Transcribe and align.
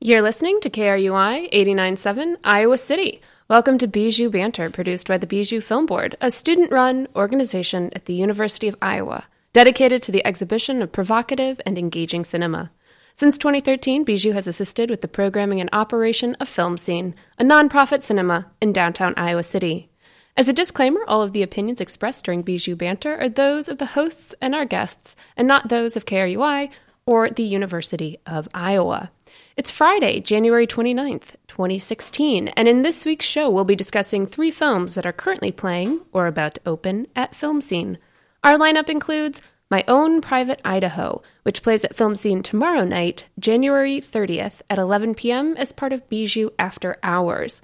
You're 0.00 0.22
listening 0.22 0.60
to 0.60 0.70
KRUI 0.70 1.52
89.7 1.52 2.36
Iowa 2.44 2.78
City. 2.78 3.20
Welcome 3.48 3.78
to 3.78 3.88
Bijou 3.88 4.30
Banter, 4.30 4.70
produced 4.70 5.08
by 5.08 5.18
the 5.18 5.26
Bijou 5.26 5.60
Film 5.60 5.86
Board, 5.86 6.16
a 6.20 6.30
student 6.30 6.70
run 6.70 7.08
organization 7.16 7.90
at 7.96 8.04
the 8.04 8.14
University 8.14 8.68
of 8.68 8.76
Iowa, 8.80 9.24
dedicated 9.52 10.00
to 10.04 10.12
the 10.12 10.24
exhibition 10.24 10.82
of 10.82 10.92
provocative 10.92 11.60
and 11.66 11.76
engaging 11.76 12.22
cinema. 12.22 12.70
Since 13.14 13.38
2013, 13.38 14.04
Bijou 14.04 14.30
has 14.34 14.46
assisted 14.46 14.88
with 14.88 15.00
the 15.00 15.08
programming 15.08 15.60
and 15.60 15.68
operation 15.72 16.36
of 16.36 16.48
Film 16.48 16.76
Scene, 16.76 17.16
a 17.36 17.42
nonprofit 17.42 18.04
cinema 18.04 18.46
in 18.60 18.72
downtown 18.72 19.14
Iowa 19.16 19.42
City. 19.42 19.90
As 20.36 20.48
a 20.48 20.52
disclaimer, 20.52 21.00
all 21.08 21.22
of 21.22 21.32
the 21.32 21.42
opinions 21.42 21.80
expressed 21.80 22.24
during 22.24 22.42
Bijou 22.42 22.76
Banter 22.76 23.20
are 23.20 23.28
those 23.28 23.68
of 23.68 23.78
the 23.78 23.86
hosts 23.86 24.32
and 24.40 24.54
our 24.54 24.64
guests, 24.64 25.16
and 25.36 25.48
not 25.48 25.68
those 25.68 25.96
of 25.96 26.06
KRUI 26.06 26.70
or 27.08 27.30
the 27.30 27.42
University 27.42 28.18
of 28.26 28.46
Iowa. 28.52 29.10
It's 29.56 29.70
Friday, 29.70 30.20
January 30.20 30.66
29th, 30.66 31.36
2016, 31.46 32.48
and 32.48 32.68
in 32.68 32.82
this 32.82 33.06
week's 33.06 33.24
show, 33.24 33.48
we'll 33.48 33.64
be 33.64 33.74
discussing 33.74 34.26
three 34.26 34.50
films 34.50 34.94
that 34.94 35.06
are 35.06 35.12
currently 35.14 35.50
playing 35.50 36.02
or 36.12 36.26
about 36.26 36.56
to 36.56 36.60
open 36.66 37.06
at 37.16 37.34
Film 37.34 37.62
Scene. 37.62 37.96
Our 38.44 38.58
lineup 38.58 38.90
includes 38.90 39.40
My 39.70 39.84
Own 39.88 40.20
Private 40.20 40.60
Idaho, 40.66 41.22
which 41.44 41.62
plays 41.62 41.82
at 41.82 41.96
Film 41.96 42.14
Scene 42.14 42.42
tomorrow 42.42 42.84
night, 42.84 43.24
January 43.38 44.02
30th 44.02 44.60
at 44.68 44.78
11 44.78 45.14
p.m. 45.14 45.56
as 45.56 45.72
part 45.72 45.94
of 45.94 46.06
Bijou 46.10 46.50
After 46.58 46.98
Hours. 47.02 47.62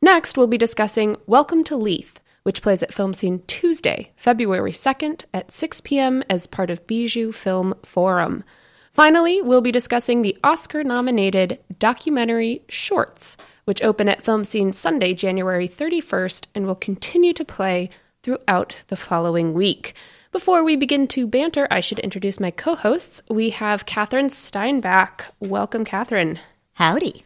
Next, 0.00 0.38
we'll 0.38 0.46
be 0.46 0.56
discussing 0.56 1.18
Welcome 1.26 1.64
to 1.64 1.76
Leith, 1.76 2.18
which 2.44 2.62
plays 2.62 2.82
at 2.82 2.94
Film 2.94 3.12
Scene 3.12 3.42
Tuesday, 3.46 4.14
February 4.16 4.72
2nd 4.72 5.24
at 5.34 5.52
6 5.52 5.82
p.m. 5.82 6.22
as 6.30 6.46
part 6.46 6.70
of 6.70 6.86
Bijou 6.86 7.30
Film 7.30 7.74
Forum. 7.82 8.42
Finally, 8.96 9.42
we'll 9.42 9.60
be 9.60 9.70
discussing 9.70 10.22
the 10.22 10.38
Oscar 10.42 10.82
nominated 10.82 11.58
documentary 11.78 12.62
Shorts, 12.70 13.36
which 13.66 13.82
open 13.82 14.08
at 14.08 14.22
Film 14.22 14.42
Scene 14.42 14.72
Sunday, 14.72 15.12
January 15.12 15.68
31st, 15.68 16.46
and 16.54 16.66
will 16.66 16.76
continue 16.76 17.34
to 17.34 17.44
play 17.44 17.90
throughout 18.22 18.74
the 18.88 18.96
following 18.96 19.52
week. 19.52 19.92
Before 20.32 20.64
we 20.64 20.76
begin 20.76 21.06
to 21.08 21.26
banter, 21.26 21.68
I 21.70 21.80
should 21.80 21.98
introduce 21.98 22.40
my 22.40 22.50
co 22.50 22.74
hosts. 22.74 23.20
We 23.28 23.50
have 23.50 23.84
Catherine 23.84 24.30
Steinbach. 24.30 25.26
Welcome, 25.40 25.84
Catherine. 25.84 26.38
Howdy. 26.72 27.22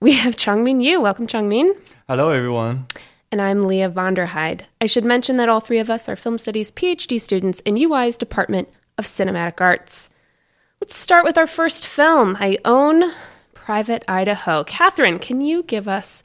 We 0.00 0.12
have 0.12 0.36
Changmin 0.36 0.82
Yu. 0.82 1.00
Welcome, 1.00 1.26
Changmin. 1.26 1.74
Hello, 2.06 2.32
everyone. 2.32 2.84
And 3.32 3.40
I'm 3.40 3.66
Leah 3.66 3.88
Vonderheide. 3.88 4.64
I 4.78 4.84
should 4.84 5.06
mention 5.06 5.38
that 5.38 5.48
all 5.48 5.60
three 5.60 5.78
of 5.78 5.88
us 5.88 6.06
are 6.06 6.16
film 6.16 6.36
studies 6.36 6.70
PhD 6.70 7.18
students 7.18 7.60
in 7.60 7.78
UI's 7.78 8.18
Department 8.18 8.68
of 8.98 9.06
Cinematic 9.06 9.62
Arts. 9.62 10.10
Let's 10.80 10.96
start 10.96 11.24
with 11.24 11.36
our 11.36 11.48
first 11.48 11.88
film, 11.88 12.34
My 12.34 12.56
Own 12.64 13.10
Private 13.52 14.04
Idaho. 14.06 14.62
Catherine, 14.62 15.18
can 15.18 15.40
you 15.40 15.64
give 15.64 15.88
us 15.88 16.22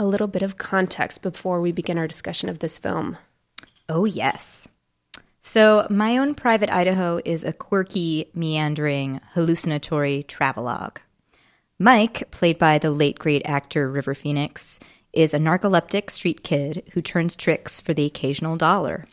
a 0.00 0.04
little 0.04 0.26
bit 0.26 0.42
of 0.42 0.58
context 0.58 1.22
before 1.22 1.60
we 1.60 1.70
begin 1.70 1.96
our 1.96 2.08
discussion 2.08 2.48
of 2.48 2.58
this 2.58 2.80
film? 2.80 3.16
Oh, 3.88 4.04
yes. 4.04 4.66
So, 5.42 5.86
My 5.90 6.18
Own 6.18 6.34
Private 6.34 6.70
Idaho 6.70 7.20
is 7.24 7.44
a 7.44 7.52
quirky, 7.52 8.30
meandering, 8.34 9.20
hallucinatory 9.32 10.24
travelogue. 10.24 10.98
Mike, 11.78 12.30
played 12.32 12.58
by 12.58 12.78
the 12.78 12.90
late 12.90 13.20
great 13.20 13.42
actor 13.44 13.88
River 13.88 14.14
Phoenix, 14.14 14.80
is 15.12 15.34
a 15.34 15.38
narcoleptic 15.38 16.10
street 16.10 16.42
kid 16.42 16.82
who 16.94 17.00
turns 17.00 17.36
tricks 17.36 17.80
for 17.80 17.94
the 17.94 18.06
occasional 18.06 18.56
dollar. 18.56 19.06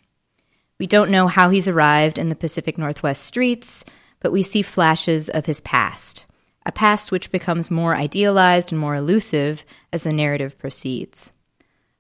We 0.80 0.88
don't 0.88 1.12
know 1.12 1.28
how 1.28 1.52
he's 1.52 1.68
arrived 1.68 2.18
in 2.18 2.30
the 2.30 2.36
Pacific 2.36 2.80
Northwest 2.80 3.24
streets, 3.24 3.86
but 4.22 4.32
we 4.32 4.42
see 4.42 4.62
flashes 4.62 5.28
of 5.28 5.46
his 5.46 5.60
past, 5.62 6.26
a 6.66 6.72
past 6.72 7.12
which 7.12 7.32
becomes 7.32 7.70
more 7.70 7.96
idealized 7.96 8.72
and 8.72 8.80
more 8.80 8.96
elusive 8.96 9.66
as 9.92 10.04
the 10.04 10.14
narrative 10.14 10.58
proceeds. 10.58 11.34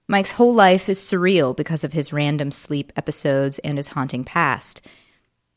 Mike's 0.07 0.31
whole 0.31 0.53
life 0.53 0.87
is 0.87 0.99
surreal 0.99 1.55
because 1.55 1.83
of 1.83 1.93
his 1.93 2.13
random 2.13 2.51
sleep 2.51 2.91
episodes 2.95 3.59
and 3.59 3.77
his 3.77 3.89
haunting 3.89 4.23
past. 4.23 4.81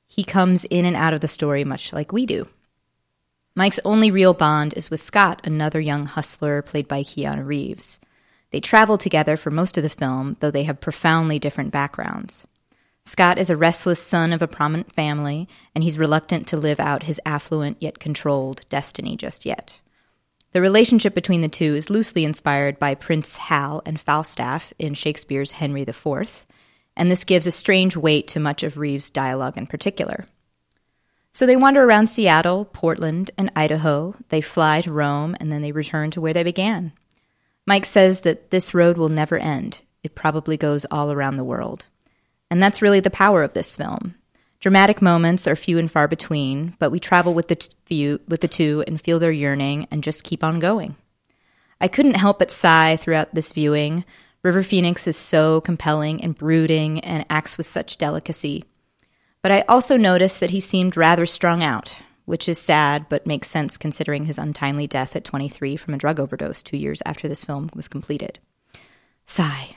He 0.06 0.25
comes 0.25 0.65
in 0.65 0.84
and 0.84 0.97
out 0.97 1.15
of 1.15 1.21
the 1.21 1.28
story 1.28 1.65
much 1.65 1.93
like 1.93 2.12
we 2.12 2.27
do. 2.27 2.49
Mike's 3.56 3.81
only 3.84 4.11
real 4.11 4.34
bond 4.34 4.75
is 4.75 4.91
with 4.91 5.00
Scott, 5.00 5.41
another 5.44 5.81
young 5.81 6.06
hustler 6.06 6.62
played 6.62 6.88
by 6.88 7.03
Keanu 7.03 7.47
Reeves. 7.47 8.00
They 8.50 8.61
travel 8.61 8.99
together 8.99 9.37
for 9.37 9.50
most 9.50 9.77
of 9.77 9.83
the 9.83 9.91
film, 9.91 10.37
though 10.41 10.50
they 10.50 10.65
have 10.65 10.81
profoundly 10.81 11.38
different 11.38 11.72
backgrounds. 11.72 12.47
Scott 13.06 13.37
is 13.37 13.50
a 13.50 13.56
restless 13.56 14.00
son 14.00 14.32
of 14.32 14.41
a 14.41 14.48
prominent 14.48 14.91
family, 14.91 15.47
and 15.75 15.84
he's 15.84 15.98
reluctant 15.98 16.47
to 16.47 16.56
live 16.56 16.81
out 16.81 17.03
his 17.03 17.20
affluent 17.26 17.76
yet 17.81 17.98
controlled 17.98 18.66
destiny 18.70 19.15
just 19.15 19.44
yet. 19.44 19.81
The 20.53 20.62
relationship 20.62 21.14
between 21.14 21.43
the 21.43 21.48
two 21.48 21.75
is 21.75 21.91
loosely 21.91 22.25
inspired 22.25 22.78
by 22.78 22.94
Prince 22.94 23.37
Hal 23.37 23.82
and 23.84 24.00
Falstaff 24.00 24.72
in 24.78 24.94
Shakespeare's 24.94 25.50
Henry 25.50 25.82
IV, 25.82 26.47
and 26.97 27.10
this 27.10 27.25
gives 27.25 27.47
a 27.47 27.53
strange 27.53 27.94
weight 27.94 28.26
to 28.28 28.41
much 28.41 28.62
of 28.62 28.78
Reeves' 28.78 29.10
dialogue 29.10 29.59
in 29.59 29.66
particular. 29.66 30.26
So 31.32 31.44
they 31.44 31.56
wander 31.56 31.84
around 31.84 32.06
Seattle, 32.06 32.64
Portland, 32.64 33.32
and 33.37 33.50
Idaho. 33.54 34.14
They 34.31 34.41
fly 34.41 34.81
to 34.81 34.93
Rome, 34.93 35.37
and 35.41 35.53
then 35.53 35.60
they 35.60 35.72
return 35.72 36.10
to 36.12 36.20
where 36.22 36.32
they 36.32 36.44
began. 36.44 36.93
Mike 37.66 37.84
says 37.84 38.22
that 38.22 38.50
this 38.50 38.72
road 38.72 38.97
will 38.97 39.09
never 39.10 39.37
end. 39.37 39.82
It 40.03 40.14
probably 40.14 40.56
goes 40.56 40.87
all 40.91 41.12
around 41.12 41.37
the 41.37 41.44
world. 41.44 41.87
And 42.50 42.62
that's 42.62 42.82
really 42.82 43.00
the 43.00 43.10
power 43.10 43.43
of 43.43 43.53
this 43.53 43.77
film. 43.77 44.15
Dramatic 44.60 45.03
moments 45.03 45.47
are 45.47 45.56
few 45.56 45.78
and 45.78 45.91
far 45.91 46.09
between, 46.09 46.75
but 46.78 46.91
we 46.91 46.99
travel 46.99 47.34
with 47.34 47.49
the 47.49 47.56
t- 47.56 47.71
few, 47.84 48.21
with 48.28 48.41
the 48.41 48.49
two 48.49 48.82
and 48.87 49.00
feel 49.00 49.19
their 49.19 49.31
yearning 49.31 49.87
and 49.91 50.03
just 50.03 50.25
keep 50.25 50.43
on 50.43 50.59
going. 50.59 50.97
I 51.81 51.88
couldn't 51.88 52.16
help 52.16 52.38
but 52.38 52.50
sigh 52.50 52.97
throughout 52.97 53.34
this 53.34 53.53
viewing. 53.53 54.05
River 54.43 54.62
Phoenix 54.62 55.06
is 55.06 55.16
so 55.16 55.60
compelling 55.60 56.22
and 56.22 56.34
brooding 56.34 57.00
and 57.00 57.27
acts 57.28 57.59
with 57.59 57.66
such 57.66 57.99
delicacy. 57.99 58.65
But 59.43 59.53
I 59.53 59.65
also 59.69 59.99
noticed 59.99 60.41
that 60.41 60.50
he 60.50 60.61
seemed 60.61 60.97
rather 60.97 61.26
strung 61.26 61.62
out, 61.62 61.94
which 62.25 62.49
is 62.49 62.59
sad 62.59 63.06
but 63.11 63.26
makes 63.26 63.49
sense 63.49 63.76
considering 63.76 64.25
his 64.25 64.38
untimely 64.38 64.87
death 64.87 65.15
at 65.15 65.25
23 65.25 65.76
from 65.76 65.93
a 65.93 65.99
drug 65.99 66.19
overdose 66.19 66.62
two 66.62 66.78
years 66.78 67.03
after 67.05 67.28
this 67.28 67.44
film 67.44 67.69
was 67.75 67.88
completed. 67.88 68.38
Sigh. 69.26 69.76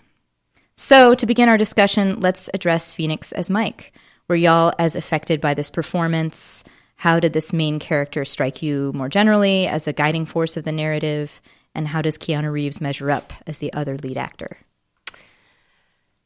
So, 0.80 1.16
to 1.16 1.26
begin 1.26 1.50
our 1.50 1.58
discussion, 1.58 2.20
let's 2.20 2.52
address 2.54 2.94
Phoenix 2.94 3.32
as 3.32 3.50
Mike. 3.50 3.94
Were 4.28 4.36
y'all 4.36 4.72
as 4.78 4.96
affected 4.96 5.42
by 5.42 5.56
this 5.56 5.72
performance? 5.72 6.64
How 6.98 7.20
did 7.20 7.34
this 7.34 7.52
main 7.52 7.80
character 7.80 8.24
strike 8.24 8.62
you 8.62 8.92
more 8.94 9.10
generally 9.10 9.66
as 9.66 9.88
a 9.88 9.94
guiding 9.94 10.28
force 10.28 10.56
of 10.56 10.66
the 10.66 10.72
narrative? 10.72 11.42
And 11.74 11.88
how 11.88 12.04
does 12.04 12.20
Keanu 12.20 12.52
Reeves 12.52 12.80
measure 12.80 13.10
up 13.10 13.34
as 13.48 13.58
the 13.58 13.74
other 13.74 13.98
lead 13.98 14.18
actor? 14.18 14.56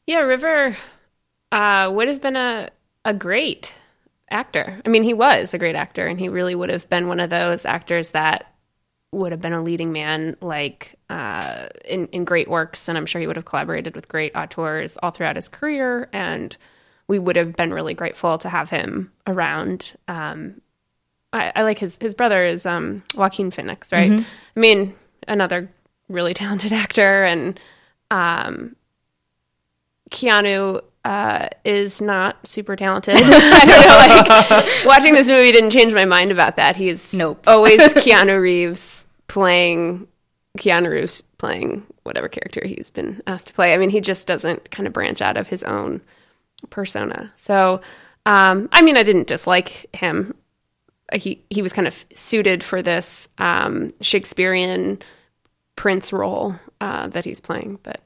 Yeah, 0.06 0.18
River 0.18 0.76
uh, 1.50 1.90
would 1.90 2.08
have 2.08 2.20
been 2.20 2.36
a, 2.36 2.68
a 3.06 3.14
great 3.14 3.72
actor. 4.30 4.82
I 4.84 4.88
mean, 4.90 5.02
he 5.02 5.14
was 5.14 5.54
a 5.54 5.58
great 5.58 5.76
actor, 5.76 6.06
and 6.06 6.20
he 6.20 6.28
really 6.28 6.54
would 6.54 6.68
have 6.68 6.90
been 6.90 7.08
one 7.08 7.20
of 7.20 7.30
those 7.30 7.64
actors 7.64 8.10
that 8.10 8.51
would 9.12 9.30
have 9.30 9.40
been 9.40 9.52
a 9.52 9.62
leading 9.62 9.92
man 9.92 10.36
like 10.40 10.98
uh, 11.10 11.68
in 11.84 12.06
in 12.08 12.24
great 12.24 12.48
works, 12.48 12.88
and 12.88 12.98
I'm 12.98 13.06
sure 13.06 13.20
he 13.20 13.26
would 13.26 13.36
have 13.36 13.44
collaborated 13.44 13.94
with 13.94 14.08
great 14.08 14.32
auteurs 14.34 14.96
all 15.02 15.10
throughout 15.10 15.36
his 15.36 15.48
career, 15.48 16.08
and 16.12 16.56
we 17.08 17.18
would 17.18 17.36
have 17.36 17.54
been 17.54 17.72
really 17.72 17.94
grateful 17.94 18.38
to 18.38 18.48
have 18.48 18.70
him 18.70 19.12
around. 19.26 19.92
Um, 20.08 20.60
I, 21.32 21.52
I, 21.54 21.62
like 21.62 21.78
his 21.78 21.98
his 22.00 22.14
brother 22.14 22.44
is 22.44 22.64
um, 22.66 23.02
Joaquin 23.14 23.50
Phoenix, 23.50 23.92
right? 23.92 24.10
Mm-hmm. 24.10 24.24
I 24.56 24.60
mean, 24.60 24.94
another 25.28 25.70
really 26.08 26.34
talented 26.42 26.72
actor, 26.72 27.22
and 27.22 27.60
um, 28.10 28.74
Keanu 30.10 30.82
uh, 31.04 31.48
is 31.64 32.00
not 32.00 32.46
super 32.46 32.76
talented. 32.76 33.16
I 33.18 33.64
don't 33.66 33.86
know. 33.86 33.92
Like 34.62 34.86
watching 34.86 35.14
this 35.14 35.28
movie 35.28 35.52
didn't 35.52 35.70
change 35.70 35.92
my 35.92 36.04
mind 36.04 36.30
about 36.30 36.56
that. 36.56 36.76
He's 36.76 37.14
nope. 37.14 37.44
always 37.46 37.80
Keanu 37.94 38.40
Reeves 38.40 39.06
playing 39.28 40.06
Keanu 40.58 40.90
Reeves 40.90 41.22
playing 41.38 41.84
whatever 42.02 42.28
character 42.28 42.62
he's 42.64 42.90
been 42.90 43.22
asked 43.26 43.48
to 43.48 43.54
play. 43.54 43.72
I 43.72 43.76
mean, 43.76 43.90
he 43.90 44.00
just 44.00 44.26
doesn't 44.26 44.70
kind 44.70 44.86
of 44.86 44.92
branch 44.92 45.22
out 45.22 45.36
of 45.36 45.48
his 45.48 45.62
own 45.64 46.00
persona. 46.70 47.32
So, 47.36 47.80
um, 48.26 48.68
I 48.72 48.82
mean, 48.82 48.96
I 48.96 49.02
didn't 49.02 49.26
dislike 49.26 49.94
him. 49.94 50.34
He 51.14 51.44
he 51.50 51.62
was 51.62 51.72
kind 51.72 51.88
of 51.88 52.04
suited 52.14 52.62
for 52.62 52.82
this 52.82 53.28
um, 53.38 53.92
Shakespearean 54.00 55.00
prince 55.76 56.12
role 56.12 56.54
uh, 56.80 57.08
that 57.08 57.24
he's 57.24 57.40
playing, 57.40 57.78
but 57.82 58.00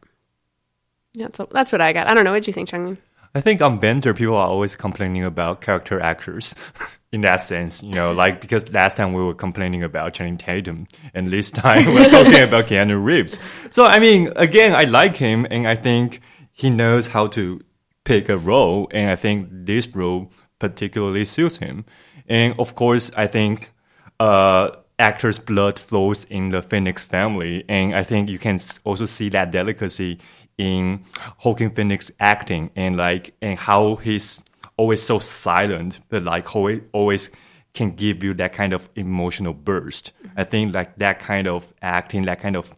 yeah, 1.17 1.29
so 1.33 1.49
that's 1.51 1.73
what 1.73 1.81
I 1.81 1.95
got. 1.95 2.07
I 2.07 2.15
don't 2.15 2.25
know. 2.25 2.33
What 2.33 2.43
do 2.43 2.49
you 2.51 2.53
think, 2.53 2.69
Changmin? 2.69 2.99
I 3.35 3.41
think 3.41 3.63
on 3.63 3.79
Banter, 3.79 4.13
people 4.13 4.35
are 4.35 4.47
always 4.47 4.77
complaining 4.77 5.25
about 5.25 5.63
character 5.63 5.99
actors 5.99 6.55
in 7.13 7.23
that 7.23 7.37
sense, 7.37 7.83
you 7.83 7.95
know, 7.95 8.13
like 8.13 8.43
because 8.43 8.71
last 8.71 8.99
time 8.99 9.15
we 9.15 9.23
were 9.23 9.35
complaining 9.35 9.83
about 9.83 10.13
Channing 10.13 10.37
Tatum, 10.37 10.87
and 11.15 11.29
this 11.29 11.51
time 11.51 11.95
we're 11.95 12.09
talking 12.11 12.43
about 12.43 12.67
Keanu 12.67 13.03
Reeves. 13.03 13.39
So, 13.71 13.87
I 13.87 13.99
mean, 13.99 14.31
again, 14.37 14.75
I 14.75 14.85
like 14.85 15.17
him, 15.17 15.47
and 15.51 15.67
I 15.67 15.75
think 15.75 16.21
he 16.53 16.69
knows 16.69 17.07
how 17.07 17.29
to 17.29 17.63
pick 18.05 18.29
a 18.29 18.37
role, 18.37 18.89
and 18.91 19.11
I 19.11 19.17
think 19.17 19.49
this 19.51 19.89
role 19.89 20.31
particularly 20.59 21.25
suits 21.25 21.57
him. 21.57 21.87
And 22.29 22.55
of 22.59 22.75
course, 22.75 23.11
I 23.17 23.27
think 23.27 23.73
uh, 24.21 24.71
actor's 24.99 25.39
blood 25.39 25.79
flows 25.79 26.25
in 26.25 26.51
the 26.51 26.61
Phoenix 26.61 27.05
family, 27.05 27.65
and 27.71 27.95
I 27.95 28.03
think 28.03 28.29
you 28.29 28.39
can 28.39 28.59
also 28.85 29.07
see 29.07 29.31
that 29.31 29.51
delicacy 29.51 30.21
in 30.59 31.05
Joaquin 31.45 31.71
Phoenix 31.71 32.11
acting 32.19 32.71
and 32.77 32.97
like 32.97 33.35
and 33.43 33.59
how 33.59 33.97
he's 33.97 34.43
always 34.77 35.03
so 35.03 35.19
silent, 35.19 36.01
but 36.09 36.23
like 36.23 36.55
always 36.55 37.31
can 37.75 37.93
give 37.93 38.25
you 38.25 38.35
that 38.35 38.53
kind 38.53 38.73
of 38.73 38.89
emotional 38.97 39.53
burst. 39.53 40.13
I 40.37 40.45
think 40.45 40.75
like 40.75 40.97
that 40.97 41.19
kind 41.19 41.47
of 41.47 41.73
acting, 41.83 42.23
that 42.23 42.41
kind 42.41 42.57
of 42.57 42.75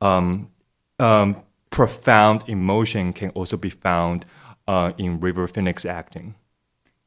um, 0.00 0.50
um, 0.98 1.42
profound 1.70 2.44
emotion 2.48 3.12
can 3.12 3.30
also 3.30 3.56
be 3.56 3.70
found 3.70 4.24
uh, 4.66 4.92
in 4.98 5.20
River 5.20 5.46
Phoenix 5.48 5.84
acting. 5.84 6.34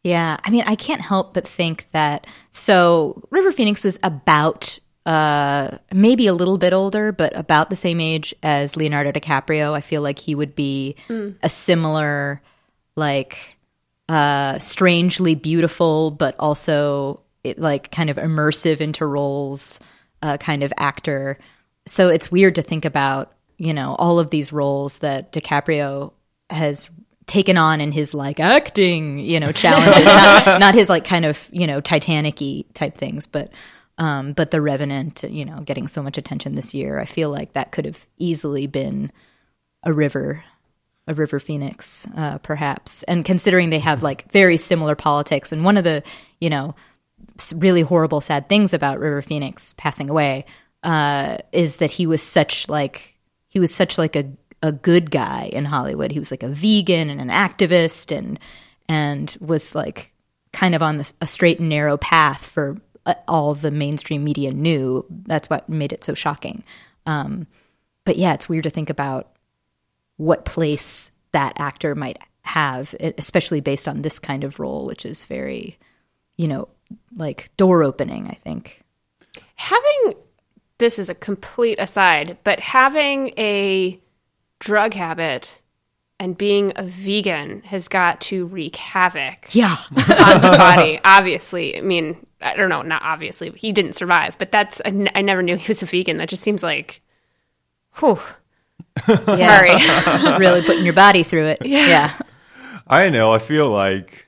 Yeah, 0.04 0.38
I 0.44 0.50
mean, 0.50 0.64
I 0.66 0.76
can't 0.76 1.02
help 1.02 1.34
but 1.34 1.48
think 1.48 1.88
that. 1.92 2.26
So, 2.50 3.22
River 3.30 3.52
Phoenix 3.52 3.84
was 3.84 4.00
about 4.02 4.80
uh, 5.06 5.78
maybe 5.92 6.28
a 6.28 6.34
little 6.34 6.58
bit 6.58 6.74
older, 6.74 7.12
but 7.12 7.36
about 7.36 7.70
the 7.70 7.76
same 7.76 8.00
age 8.00 8.36
as 8.44 8.76
Leonardo 8.76 9.12
DiCaprio. 9.12 9.74
I 9.74 9.82
feel 9.82 10.02
like 10.02 10.20
he 10.20 10.36
would 10.36 10.56
be 10.56 10.96
a 11.42 11.50
similar, 11.50 12.42
like, 12.96 13.58
uh, 14.10 14.60
strangely 14.60 15.36
beautiful, 15.36 16.12
but 16.12 16.36
also 16.38 17.22
it, 17.44 17.58
like 17.58 17.92
kind 17.92 18.10
of 18.10 18.18
immersive 18.18 18.82
into 18.82 19.06
roles 19.06 19.80
uh, 20.22 20.38
kind 20.38 20.64
of 20.64 20.74
actor. 20.78 21.40
So 21.88 22.10
it's 22.10 22.32
weird 22.32 22.56
to 22.56 22.62
think 22.62 22.86
about, 22.86 23.34
you 23.58 23.74
know, 23.74 23.96
all 23.96 24.20
of 24.20 24.30
these 24.30 24.54
roles 24.54 25.00
that 25.00 25.32
DiCaprio 25.32 26.12
has 26.50 26.90
taken 27.26 27.58
on 27.58 27.82
in 27.82 27.92
his 27.92 28.14
like 28.14 28.40
acting, 28.40 29.20
you 29.20 29.40
know, 29.40 29.52
challenges, 29.52 30.06
not, 30.06 30.60
not 30.60 30.76
his 30.76 30.90
like 30.90 31.06
kind 31.06 31.26
of, 31.26 31.50
you 31.52 31.66
know, 31.66 31.80
Titanic-y 31.82 32.66
type 32.74 32.98
things, 32.98 33.26
but 33.26 33.52
um, 34.02 34.34
but 34.34 34.50
The 34.50 34.62
Revenant, 34.62 35.22
you 35.30 35.46
know, 35.46 35.60
getting 35.62 35.88
so 35.88 36.02
much 36.02 36.18
attention 36.18 36.56
this 36.56 36.74
year, 36.74 37.00
I 37.00 37.06
feel 37.06 37.30
like 37.30 37.54
that 37.54 37.72
could 37.72 37.86
have 37.86 38.08
easily 38.18 38.66
been 38.66 39.12
a 39.84 39.94
river, 39.94 40.44
a 41.08 41.14
river 41.14 41.40
phoenix, 41.40 42.08
uh, 42.18 42.40
perhaps. 42.40 43.04
And 43.04 43.24
considering 43.24 43.70
they 43.70 43.78
have 43.78 44.02
like 44.02 44.30
very 44.32 44.58
similar 44.58 44.96
politics, 44.96 45.52
and 45.52 45.64
one 45.64 45.78
of 45.78 45.84
the, 45.84 46.02
you 46.40 46.50
know, 46.50 46.74
really 47.54 47.84
horrible, 47.84 48.22
sad 48.22 48.50
things 48.50 48.74
about 48.74 49.00
River 49.00 49.22
Phoenix 49.22 49.76
passing 49.78 50.10
away 50.10 50.46
uh, 50.82 51.38
is 51.52 51.78
that 51.78 51.92
he 51.92 52.08
was 52.08 52.24
such 52.24 52.68
like 52.68 53.16
he 53.50 53.60
was 53.60 53.74
such 53.74 54.00
like 54.00 54.16
a 54.16 54.32
a 54.64 54.72
good 54.72 55.12
guy 55.12 55.52
in 55.54 55.64
Hollywood. 55.64 56.12
He 56.12 56.18
was 56.18 56.32
like 56.32 56.42
a 56.42 56.48
vegan 56.50 57.12
and 57.12 57.22
an 57.22 57.30
activist, 57.30 58.18
and 58.18 58.40
and 58.90 59.38
was 59.40 59.76
like 59.76 60.12
kind 60.54 60.74
of 60.74 60.82
on 60.82 61.00
a 61.22 61.28
straight 61.28 61.60
and 61.60 61.70
narrow 61.70 61.98
path 61.98 62.44
for 62.44 62.82
all 63.28 63.54
the 63.54 63.72
mainstream 63.72 64.24
media 64.24 64.52
knew. 64.52 65.06
That's 65.10 65.50
what 65.50 65.68
made 65.70 65.94
it 65.94 66.04
so 66.04 66.14
shocking. 66.14 66.64
Um, 67.06 67.48
but 68.06 68.18
yeah, 68.18 68.34
it's 68.34 68.50
weird 68.50 68.64
to 68.64 68.70
think 68.70 68.90
about 68.90 69.32
what 70.18 70.46
place 70.46 71.12
that 71.32 71.54
actor 71.58 71.96
might 71.96 72.20
have, 72.44 72.94
especially 73.18 73.62
based 73.62 73.88
on 73.88 74.02
this 74.02 74.20
kind 74.20 74.44
of 74.44 74.60
role, 74.60 74.86
which 74.86 75.06
is 75.06 75.26
very, 75.26 75.78
you 76.38 76.48
know, 76.48 76.68
like 77.16 77.50
door 77.58 77.84
opening. 77.84 78.28
I 78.28 78.36
think. 78.44 78.82
having 79.56 80.16
this 80.80 80.98
is 81.00 81.10
a 81.10 81.16
complete 81.16 81.80
aside, 81.80 82.38
but 82.44 82.60
having 82.60 83.30
a 83.38 84.00
drug 84.60 84.94
habit 84.96 85.62
and 86.20 86.38
being 86.38 86.74
a 86.76 86.84
vegan 86.84 87.62
has 87.62 87.88
got 87.88 88.20
to 88.22 88.46
wreak 88.48 88.76
havoc 88.76 89.54
Yeah, 89.54 89.78
on 89.92 90.42
the 90.42 90.58
body. 90.58 91.00
Obviously, 91.06 91.78
I 91.78 91.82
mean, 91.82 92.26
I 92.42 92.56
don't 92.56 92.70
know, 92.70 92.82
not 92.82 93.02
obviously, 93.04 93.52
he 93.52 93.72
didn't 93.72 93.94
survive, 93.94 94.38
but 94.38 94.52
that's 94.52 94.82
I, 94.84 94.90
n- 94.90 95.10
I 95.16 95.22
never 95.22 95.42
knew 95.44 95.58
he 95.58 95.68
was 95.68 95.84
a 95.84 95.86
vegan. 95.86 96.18
That 96.18 96.30
just 96.30 96.44
seems 96.44 96.64
like, 96.64 97.02
whew. 98.00 98.20
Sorry. 99.06 99.70
just 99.78 100.40
really 100.40 100.62
putting 100.62 100.84
your 100.84 100.94
body 100.94 101.24
through 101.24 101.48
it. 101.48 101.66
Yeah, 101.66 102.18
I 102.88 103.10
know. 103.10 103.32
I 103.32 103.40
feel 103.40 103.70
like, 103.70 104.28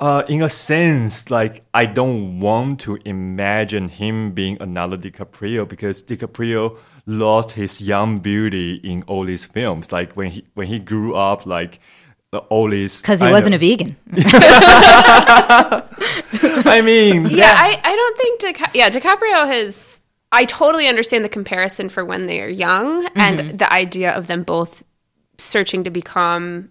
uh, 0.00 0.24
in 0.28 0.42
a 0.42 0.48
sense, 0.48 1.30
like 1.30 1.64
I 1.74 1.86
don't 1.86 2.40
want 2.40 2.80
to 2.80 2.98
imagine 3.04 3.88
him 3.88 4.32
being 4.32 4.56
another 4.60 4.96
DiCaprio 4.96 5.68
because 5.68 6.02
DiCaprio 6.02 6.78
lost 7.06 7.52
his 7.52 7.80
young 7.80 8.20
beauty 8.20 8.74
in 8.76 9.02
all 9.04 9.24
these 9.24 9.46
films. 9.46 9.92
Like 9.92 10.14
when 10.14 10.30
he 10.30 10.46
when 10.54 10.68
he 10.68 10.78
grew 10.78 11.14
up, 11.14 11.46
like 11.46 11.80
all 12.38 12.68
these 12.70 13.00
because 13.00 13.20
he 13.20 13.26
I 13.26 13.30
wasn't 13.30 13.52
know- 13.52 13.56
a 13.56 13.58
vegan. 13.58 13.96
I 16.64 16.80
mean, 16.84 17.26
Yeah, 17.26 17.54
I, 17.56 17.80
I 17.82 17.94
don't 17.96 18.16
think 18.16 18.40
Dica- 18.40 18.70
yeah 18.74 18.90
DiCaprio 18.90 19.46
has. 19.46 20.00
I 20.34 20.46
totally 20.46 20.88
understand 20.88 21.24
the 21.24 21.28
comparison 21.28 21.90
for 21.90 22.04
when 22.06 22.24
they 22.26 22.40
are 22.40 22.48
young 22.48 23.06
and 23.14 23.38
mm-hmm. 23.38 23.56
the 23.58 23.70
idea 23.70 24.12
of 24.12 24.28
them 24.28 24.44
both 24.44 24.82
searching 25.36 25.84
to 25.84 25.90
become 25.90 26.70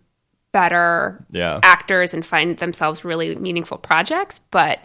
better 0.51 1.23
Yeah. 1.31 1.59
actors 1.61 2.15
and 2.15 2.25
find 2.25 2.57
themselves 2.57 3.05
really 3.05 3.35
meaningful 3.35 3.77
projects. 3.77 4.39
But 4.49 4.79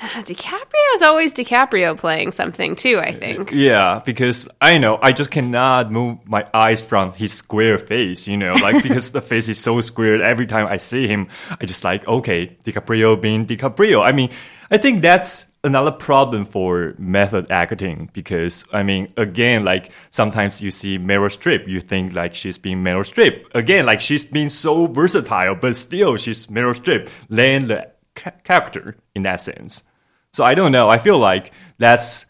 DiCaprio 0.24 0.94
is 0.94 1.02
always 1.02 1.34
DiCaprio 1.34 1.94
playing 1.94 2.32
something 2.32 2.74
too. 2.74 2.98
I 2.98 3.12
think. 3.12 3.52
Yeah, 3.52 4.00
because 4.02 4.48
I 4.60 4.78
know 4.78 4.98
I 5.02 5.12
just 5.12 5.30
cannot 5.30 5.92
move 5.92 6.18
my 6.26 6.46
eyes 6.54 6.80
from 6.80 7.12
his 7.12 7.34
square 7.34 7.76
face, 7.76 8.26
you 8.26 8.38
know, 8.38 8.54
like 8.54 8.82
because 8.82 9.10
the 9.10 9.20
face 9.20 9.46
is 9.48 9.58
so 9.58 9.78
squared. 9.82 10.22
Every 10.22 10.46
time 10.46 10.66
I 10.66 10.78
see 10.78 11.06
him, 11.06 11.28
I 11.60 11.66
just 11.66 11.84
like, 11.84 12.08
okay, 12.08 12.56
DiCaprio 12.64 13.20
being 13.20 13.44
DiCaprio. 13.46 14.02
I 14.02 14.12
mean, 14.12 14.30
I 14.70 14.78
think 14.78 15.02
that's 15.02 15.44
another 15.62 15.90
problem 15.90 16.46
for 16.46 16.94
method 16.98 17.50
acting 17.50 18.08
because 18.14 18.64
I 18.72 18.82
mean, 18.82 19.12
again, 19.18 19.66
like 19.66 19.92
sometimes 20.08 20.62
you 20.62 20.70
see 20.70 20.98
Meryl 20.98 21.28
Streep, 21.28 21.68
you 21.68 21.78
think 21.78 22.14
like 22.14 22.34
she's 22.34 22.56
being 22.56 22.78
Meryl 22.78 23.04
Streep. 23.04 23.44
Again, 23.54 23.84
like 23.84 24.00
she's 24.00 24.24
been 24.24 24.48
so 24.48 24.86
versatile, 24.86 25.56
but 25.56 25.76
still 25.76 26.16
she's 26.16 26.46
Meryl 26.46 26.74
Streep, 26.74 27.10
laying 27.28 27.66
the 27.66 27.90
character 28.14 28.96
in 29.14 29.24
that 29.24 29.42
sense. 29.42 29.82
So 30.32 30.44
I 30.44 30.54
don't 30.54 30.72
know. 30.72 30.88
I 30.88 30.98
feel 30.98 31.18
like 31.18 31.52
that's 31.78 32.26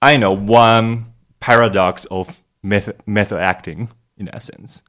I 0.00 0.16
know 0.16 0.32
one 0.32 1.12
paradox 1.40 2.04
of 2.06 2.36
method, 2.62 2.96
method 3.06 3.38
acting 3.40 3.90
in 4.16 4.28
essence. 4.34 4.82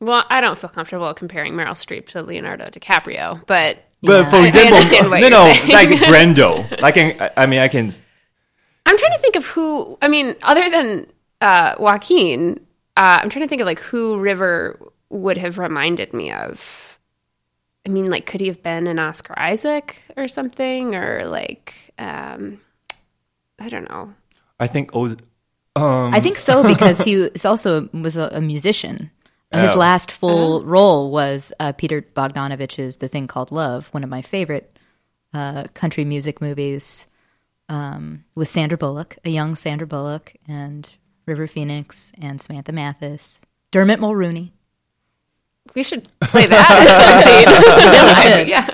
Well, 0.00 0.24
I 0.30 0.40
don't 0.40 0.58
feel 0.58 0.70
comfortable 0.70 1.12
comparing 1.12 1.52
Meryl 1.54 1.72
Streep 1.72 2.06
to 2.08 2.22
Leonardo 2.22 2.66
DiCaprio, 2.66 3.44
but 3.46 3.78
But 4.02 4.30
for 4.30 4.44
example, 4.46 4.78
no, 5.20 5.28
no, 5.28 5.52
saying. 5.52 5.68
like 5.68 5.88
Brando. 6.08 6.82
I 6.82 6.90
can. 6.90 7.30
I 7.36 7.46
mean, 7.46 7.58
I 7.58 7.68
can. 7.68 7.92
I'm 8.86 8.96
trying 8.96 9.12
to 9.12 9.18
think 9.18 9.36
of 9.36 9.44
who. 9.46 9.98
I 10.00 10.08
mean, 10.08 10.34
other 10.42 10.70
than 10.70 11.06
uh, 11.42 11.74
Joaquin, 11.78 12.60
uh, 12.96 13.18
I'm 13.22 13.28
trying 13.28 13.44
to 13.44 13.48
think 13.48 13.60
of 13.60 13.66
like 13.66 13.78
who 13.78 14.18
River 14.18 14.80
would 15.10 15.36
have 15.36 15.58
reminded 15.58 16.14
me 16.14 16.32
of. 16.32 16.98
I 17.86 17.90
mean, 17.90 18.10
like, 18.10 18.26
could 18.26 18.40
he 18.40 18.46
have 18.48 18.62
been 18.62 18.86
an 18.86 18.98
Oscar 18.98 19.34
Isaac 19.38 20.02
or 20.16 20.28
something, 20.28 20.94
or 20.94 21.24
like, 21.24 21.74
um, 22.00 22.60
I 23.58 23.68
don't 23.68 23.88
know. 23.88 24.14
I 24.58 24.66
think. 24.66 24.94
Oz- 24.94 25.16
Um, 25.76 26.12
I 26.12 26.18
think 26.20 26.36
so 26.36 26.62
because 26.74 27.04
he 27.04 27.16
was 27.30 27.44
also 27.44 27.88
was 27.92 28.16
a, 28.16 28.28
a 28.32 28.40
musician. 28.40 29.10
His 29.52 29.70
Oh. 29.72 29.78
last 29.78 30.10
full 30.12 30.62
role 30.64 31.10
was 31.10 31.52
uh, 31.60 31.72
Peter 31.72 32.02
Bogdanovich's 32.02 32.96
"The 32.98 33.08
Thing 33.08 33.26
Called 33.28 33.52
Love," 33.52 33.88
one 33.94 34.02
of 34.04 34.10
my 34.10 34.22
favorite 34.22 34.76
uh, 35.34 35.64
country 35.74 36.04
music 36.04 36.40
movies, 36.40 37.06
um, 37.68 38.24
with 38.34 38.48
Sandra 38.48 38.78
Bullock, 38.78 39.16
a 39.24 39.30
young 39.30 39.54
Sandra 39.54 39.86
Bullock, 39.86 40.32
and 40.48 40.88
River 41.26 41.46
Phoenix 41.46 42.12
and 42.20 42.40
Samantha 42.40 42.72
Mathis, 42.72 43.42
Dermot 43.70 44.00
Mulroney. 44.00 44.50
We 45.74 45.82
should 45.84 46.08
play 46.20 46.46
that. 46.46 46.66
Really 47.94 48.14
should. 48.22 48.48
yeah. 48.48 48.66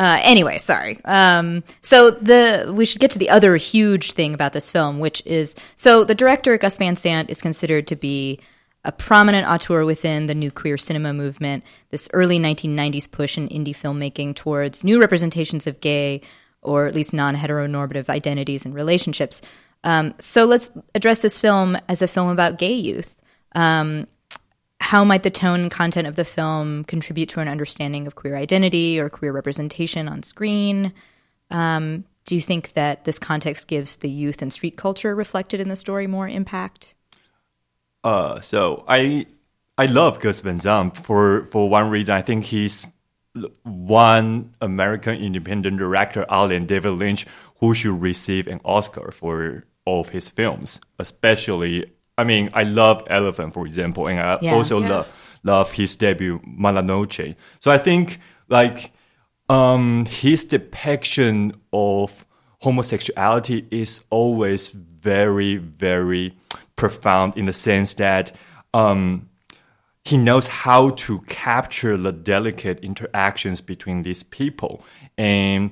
Uh, 0.00 0.18
anyway, 0.22 0.56
sorry. 0.56 0.98
Um, 1.04 1.62
so 1.82 2.10
the 2.10 2.72
we 2.74 2.86
should 2.86 3.02
get 3.02 3.10
to 3.10 3.18
the 3.18 3.28
other 3.28 3.56
huge 3.56 4.12
thing 4.12 4.32
about 4.32 4.54
this 4.54 4.70
film, 4.70 4.98
which 4.98 5.22
is 5.26 5.54
so 5.76 6.04
the 6.04 6.14
director 6.14 6.56
Gus 6.56 6.78
Van 6.78 6.96
Sant 6.96 7.28
is 7.28 7.42
considered 7.42 7.86
to 7.88 7.96
be 7.96 8.40
a 8.82 8.92
prominent 8.92 9.46
auteur 9.46 9.84
within 9.84 10.24
the 10.24 10.34
new 10.34 10.50
queer 10.50 10.78
cinema 10.78 11.12
movement. 11.12 11.64
This 11.90 12.08
early 12.14 12.38
1990s 12.38 13.10
push 13.10 13.36
in 13.36 13.50
indie 13.50 13.76
filmmaking 13.76 14.36
towards 14.36 14.84
new 14.84 14.98
representations 14.98 15.66
of 15.66 15.80
gay 15.80 16.22
or 16.62 16.86
at 16.86 16.94
least 16.94 17.12
non-heteronormative 17.12 18.08
identities 18.08 18.64
and 18.64 18.74
relationships. 18.74 19.42
Um, 19.84 20.14
so 20.18 20.46
let's 20.46 20.70
address 20.94 21.18
this 21.18 21.36
film 21.36 21.76
as 21.90 22.00
a 22.00 22.08
film 22.08 22.30
about 22.30 22.56
gay 22.56 22.72
youth 22.72 23.20
how 24.90 25.04
might 25.04 25.22
the 25.22 25.30
tone 25.30 25.60
and 25.60 25.70
content 25.70 26.08
of 26.08 26.16
the 26.16 26.24
film 26.24 26.82
contribute 26.82 27.28
to 27.28 27.38
an 27.38 27.46
understanding 27.46 28.08
of 28.08 28.16
queer 28.16 28.34
identity 28.34 28.98
or 28.98 29.08
queer 29.08 29.30
representation 29.30 30.08
on 30.08 30.20
screen? 30.24 30.92
Um, 31.48 32.02
do 32.24 32.34
you 32.34 32.40
think 32.42 32.72
that 32.72 33.04
this 33.04 33.16
context 33.16 33.68
gives 33.68 33.98
the 33.98 34.10
youth 34.10 34.42
and 34.42 34.52
street 34.52 34.76
culture 34.76 35.14
reflected 35.14 35.60
in 35.60 35.68
the 35.68 35.76
story 35.76 36.08
more 36.08 36.28
impact? 36.28 36.96
Uh, 38.02 38.40
so 38.40 38.84
I 38.88 39.26
I 39.78 39.86
love 39.86 40.18
Gus 40.18 40.40
Van 40.40 40.58
Sant 40.58 40.96
for 40.96 41.44
for 41.44 41.68
one 41.68 41.88
reason. 41.88 42.16
I 42.16 42.22
think 42.22 42.42
he's 42.42 42.88
one 43.62 44.56
American 44.60 45.14
independent 45.14 45.78
director, 45.78 46.26
other 46.28 46.52
than 46.52 46.66
David 46.66 46.94
Lynch, 46.94 47.26
who 47.60 47.74
should 47.74 48.02
receive 48.02 48.48
an 48.48 48.60
Oscar 48.64 49.12
for 49.12 49.62
all 49.84 50.00
of 50.00 50.08
his 50.08 50.28
films, 50.28 50.80
especially. 50.98 51.92
I 52.20 52.24
mean, 52.24 52.50
I 52.52 52.64
love 52.64 53.02
Elephant, 53.08 53.54
for 53.54 53.66
example, 53.66 54.06
and 54.08 54.20
I 54.20 54.38
Yeah. 54.40 54.54
also 54.56 54.80
Yeah. 54.80 54.88
love 54.90 55.06
love 55.42 55.72
his 55.72 55.96
debut 55.96 56.38
Mala 56.44 56.82
Noche. 56.82 57.34
So 57.60 57.70
I 57.70 57.78
think 57.78 58.18
like 58.48 58.92
um, 59.48 60.04
his 60.06 60.44
depiction 60.44 61.54
of 61.72 62.26
homosexuality 62.60 63.66
is 63.70 64.04
always 64.10 64.68
very, 64.68 65.56
very 65.56 66.34
profound 66.76 67.36
in 67.36 67.46
the 67.46 67.52
sense 67.52 67.94
that 67.94 68.36
um, 68.74 69.28
he 70.04 70.16
knows 70.16 70.46
how 70.48 70.90
to 70.90 71.20
capture 71.20 71.96
the 71.96 72.12
delicate 72.12 72.80
interactions 72.84 73.60
between 73.62 74.02
these 74.02 74.22
people, 74.22 74.84
and 75.18 75.70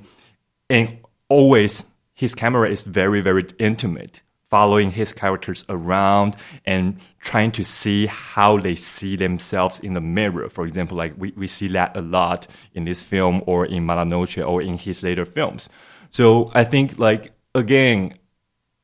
and 0.69 0.97
always 1.29 1.85
his 2.13 2.35
camera 2.35 2.69
is 2.69 2.81
very, 2.83 3.21
very 3.21 3.45
intimate. 3.59 4.21
Following 4.49 4.91
his 4.91 5.13
characters 5.13 5.63
around 5.69 6.35
and 6.65 6.99
trying 7.19 7.51
to 7.51 7.63
see 7.63 8.07
how 8.07 8.57
they 8.57 8.75
see 8.75 9.15
themselves 9.15 9.79
in 9.79 9.93
the 9.93 10.01
mirror. 10.01 10.49
For 10.49 10.65
example, 10.65 10.97
like 10.97 11.13
we, 11.17 11.31
we 11.37 11.47
see 11.47 11.67
that 11.69 11.95
a 11.95 12.01
lot 12.01 12.47
in 12.73 12.85
this 12.85 13.01
film 13.01 13.43
or 13.45 13.65
in 13.65 13.85
Mala 13.85 14.05
Noche 14.05 14.39
or 14.39 14.61
in 14.61 14.77
his 14.77 15.03
later 15.03 15.25
films. 15.25 15.69
So 16.09 16.51
I 16.55 16.63
think 16.63 16.97
like 16.97 17.31
again, 17.53 18.15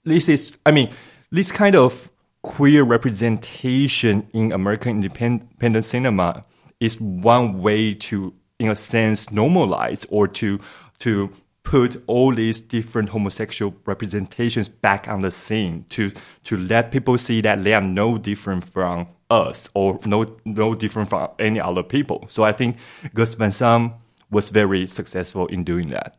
this 0.04 0.30
is 0.30 0.58
I 0.66 0.72
mean, 0.72 0.92
this 1.32 1.52
kind 1.52 1.76
of 1.76 2.10
queer 2.44 2.84
representation 2.84 4.28
in 4.34 4.52
American 4.52 5.04
independent 5.04 5.84
cinema 5.84 6.46
is 6.80 7.00
one 7.02 7.60
way 7.60 7.94
to, 7.96 8.34
in 8.60 8.70
a 8.70 8.76
sense, 8.76 9.28
normalize 9.28 10.06
or 10.10 10.28
to 10.28 10.60
to 11.00 11.32
put 11.66 12.02
all 12.08 12.34
these 12.34 12.62
different 12.62 13.10
homosexual 13.10 13.76
representations 13.86 14.70
back 14.70 15.08
on 15.10 15.22
the 15.22 15.32
scene 15.32 15.86
to 15.90 16.12
to 16.46 16.56
let 16.58 16.92
people 16.92 17.18
see 17.18 17.42
that 17.42 17.64
they 17.64 17.74
are 17.74 17.82
no 17.82 18.18
different 18.18 18.64
from 18.64 19.08
us 19.30 19.68
or 19.74 20.00
no 20.06 20.38
no 20.46 20.74
different 20.76 21.10
from 21.10 21.30
any 21.40 21.60
other 21.60 21.84
people. 21.84 22.26
So 22.30 22.44
I 22.44 22.54
think 22.54 22.78
Gus 23.14 23.34
Van 23.34 23.52
Sant 23.52 23.94
was 24.32 24.50
very 24.50 24.88
successful 24.88 25.48
in 25.48 25.64
doing 25.64 25.90
that. 25.90 26.16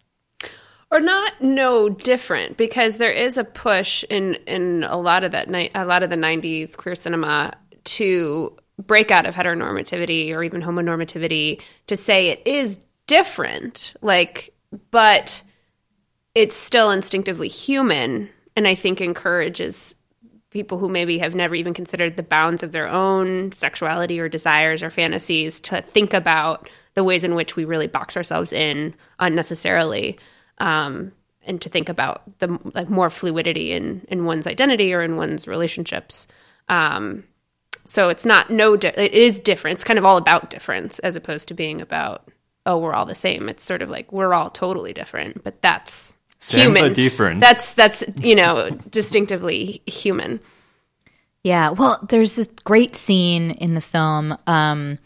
or 0.93 1.01
not 1.01 1.33
no 1.41 1.89
different 1.89 2.57
because 2.57 2.99
there 2.99 3.11
is 3.11 3.37
a 3.37 3.45
push 3.45 4.05
in 4.11 4.35
in 4.47 4.85
a 4.85 4.97
lot 4.97 5.25
of 5.25 5.33
that 5.33 5.49
ni- 5.49 5.71
a 5.75 5.85
lot 5.85 6.03
of 6.03 6.11
the 6.11 6.17
90s 6.17 6.77
queer 6.77 6.95
cinema 6.95 7.53
to 7.85 8.55
break 8.87 9.11
out 9.11 9.27
of 9.27 9.35
heteronormativity 9.35 10.33
or 10.35 10.43
even 10.45 10.63
homonormativity 10.63 11.61
to 11.87 11.97
say 11.97 12.29
it 12.29 12.43
is 12.47 12.79
different 13.07 13.95
like 14.03 14.53
but 14.91 15.43
it's 16.35 16.57
still 16.57 16.91
instinctively 16.91 17.49
human 17.49 18.29
and 18.55 18.67
i 18.67 18.75
think 18.75 19.01
encourages 19.01 19.95
people 20.51 20.79
who 20.79 20.89
maybe 20.89 21.19
have 21.19 21.35
never 21.35 21.55
even 21.55 21.75
considered 21.75 22.17
the 22.17 22.23
bounds 22.23 22.63
of 22.63 22.73
their 22.73 22.89
own 22.89 23.53
sexuality 23.53 24.19
or 24.19 24.29
desires 24.29 24.83
or 24.83 24.91
fantasies 24.91 25.61
to 25.61 25.83
think 25.83 26.15
about 26.15 26.71
the 26.95 27.05
ways 27.05 27.25
in 27.25 27.35
which 27.35 27.57
we 27.57 27.65
really 27.65 27.87
box 27.87 28.17
ourselves 28.17 28.53
in 28.53 28.95
unnecessarily 29.19 30.19
um, 30.59 31.13
and 31.43 31.61
to 31.63 31.69
think 31.69 31.89
about 31.89 32.23
the 32.39 32.59
like 32.75 32.89
more 32.89 33.11
fluidity 33.11 33.73
in 33.73 34.05
in 34.09 34.25
one's 34.25 34.47
identity 34.47 34.93
or 34.93 35.03
in 35.03 35.17
one's 35.17 35.47
relationships. 35.47 36.27
Um, 36.69 37.25
so 37.85 38.09
it's 38.09 38.27
not 38.27 38.51
no 38.51 38.77
di- 38.77 38.95
it 38.97 39.13
is 39.13 39.39
different. 39.39 39.77
It's 39.77 39.85
kind 39.85 39.99
of 39.99 40.05
all 40.05 40.17
about 40.17 40.51
difference 40.51 40.99
as 41.01 41.17
opposed 41.17 41.49
to 41.49 41.55
being 41.55 41.81
about 41.81 42.29
oh 42.67 42.77
we're 42.79 42.93
all 42.93 43.07
the 43.07 43.15
same. 43.15 43.49
It's 43.49 43.65
sort 43.65 43.81
of 43.81 43.89
like 43.89 44.13
we're 44.13 44.35
all 44.35 44.51
totally 44.51 44.93
different 44.93 45.43
but 45.43 45.63
that's 45.63 46.15
Same 46.39 46.75
human. 46.77 46.93
different. 46.93 47.41
that's 47.41 47.73
that's 47.75 48.05
you 48.17 48.35
know 48.35 48.71
distinctively 48.91 49.83
human. 49.87 50.41
Yeah, 51.43 51.71
well, 51.71 52.05
there's 52.09 52.35
this 52.35 52.49
great 52.65 52.97
scene 52.97 53.53
in 53.53 53.75
the 53.75 53.81
film 53.81 54.37
um, 54.49 54.99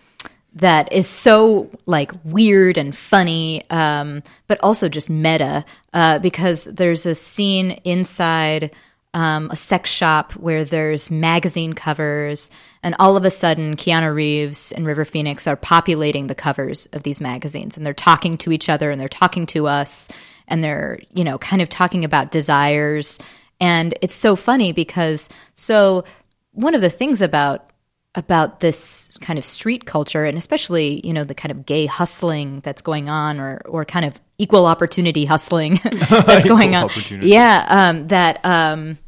that 0.55 0.91
is 0.91 1.07
so 1.07 1.71
like 1.85 2.13
weird 2.25 2.79
and 2.79 2.97
funny, 2.97 3.69
um, 3.69 4.23
but 4.47 4.59
also 4.63 4.89
just 4.89 5.11
meta 5.11 5.67
uh, 5.93 6.19
because 6.19 6.65
there's 6.65 7.05
a 7.05 7.15
scene 7.15 7.73
inside 7.85 8.75
um, 9.13 9.51
a 9.51 9.57
sex 9.57 9.91
shop 9.91 10.33
where 10.33 10.65
there's 10.65 11.11
magazine 11.11 11.73
covers, 11.73 12.51
and 12.83 12.95
all 12.99 13.17
of 13.17 13.25
a 13.25 13.31
sudden, 13.31 13.77
Keanu 13.77 14.15
Reeves 14.15 14.73
and 14.73 14.87
River 14.87 15.05
Phoenix 15.05 15.47
are 15.47 15.57
populating 15.57 16.27
the 16.27 16.35
covers 16.35 16.87
of 16.93 17.03
these 17.03 17.21
magazines, 17.21 17.77
and 17.77 17.85
they're 17.85 17.95
talking 17.95 18.39
to 18.39 18.53
each 18.53 18.69
other, 18.69 18.91
and 18.91 19.01
they're 19.01 19.09
talking 19.09 19.47
to 19.47 19.67
us, 19.67 20.09
and 20.47 20.63
they're 20.63 21.01
you 21.13 21.25
know 21.25 21.39
kind 21.39 21.63
of 21.63 21.69
talking 21.69 22.05
about 22.05 22.31
desires, 22.31 23.19
and 23.61 23.95
it's 24.01 24.15
so 24.15 24.37
funny 24.37 24.73
because 24.73 25.29
so 25.55 26.05
one 26.53 26.75
of 26.75 26.81
the 26.81 26.91
things 26.91 27.21
about 27.21 27.70
about 28.17 28.59
this 28.59 29.17
kind 29.21 29.39
of 29.39 29.45
street 29.45 29.87
culture 29.87 30.25
and 30.25 30.37
especially 30.37 31.01
you 31.07 31.13
know 31.13 31.23
the 31.23 31.35
kind 31.35 31.53
of 31.53 31.65
gay 31.65 31.87
hustling 31.87 32.59
that's 32.61 32.83
going 32.83 33.09
on 33.09 33.39
or 33.39 33.63
or 33.67 33.85
kind 33.85 34.05
of 34.05 34.21
equal 34.39 34.67
opportunity 34.67 35.25
hustling 35.25 35.79
that's 36.11 36.45
going 36.49 36.75
on. 36.75 36.91
yeah 37.23 37.67
um, 37.69 38.09
that 38.09 38.45
um, 38.45 38.99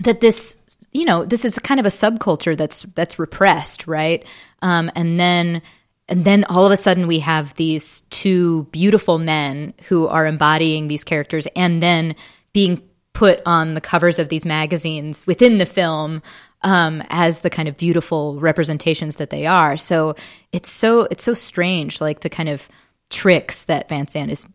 that 0.00 0.20
this 0.20 0.58
you 0.92 1.04
know 1.04 1.24
this 1.24 1.44
is 1.44 1.58
kind 1.58 1.78
of 1.78 1.86
a 1.86 1.90
subculture 1.90 2.56
that's 2.56 2.82
that's 2.94 3.18
repressed 3.18 3.86
right? 3.86 4.26
Um, 4.62 4.90
and 4.94 5.20
then 5.20 5.62
and 6.08 6.24
then 6.24 6.44
all 6.44 6.66
of 6.66 6.72
a 6.72 6.76
sudden 6.76 7.06
we 7.06 7.18
have 7.20 7.54
these 7.54 8.02
two 8.10 8.64
beautiful 8.70 9.18
men 9.18 9.74
who 9.88 10.06
are 10.06 10.26
embodying 10.26 10.88
these 10.88 11.04
characters 11.04 11.46
and 11.56 11.82
then 11.82 12.14
being 12.52 12.82
put 13.12 13.40
on 13.46 13.74
the 13.74 13.80
covers 13.80 14.18
of 14.18 14.28
these 14.28 14.44
magazines 14.44 15.26
within 15.26 15.58
the 15.58 15.66
film 15.66 16.22
um, 16.64 17.02
as 17.10 17.40
the 17.40 17.50
kind 17.50 17.68
of 17.68 17.76
beautiful 17.76 18.40
representations 18.40 19.16
that 19.16 19.30
they 19.30 19.46
are. 19.46 19.76
So 19.76 20.16
it's 20.50 20.70
so 20.70 21.02
it's 21.02 21.22
so 21.22 21.34
strange, 21.34 22.00
like 22.00 22.20
the 22.20 22.30
kind 22.30 22.48
of 22.48 22.68
tricks 23.10 23.64
that 23.64 23.88
Van 23.88 24.08
Sant 24.08 24.30
is, 24.30 24.46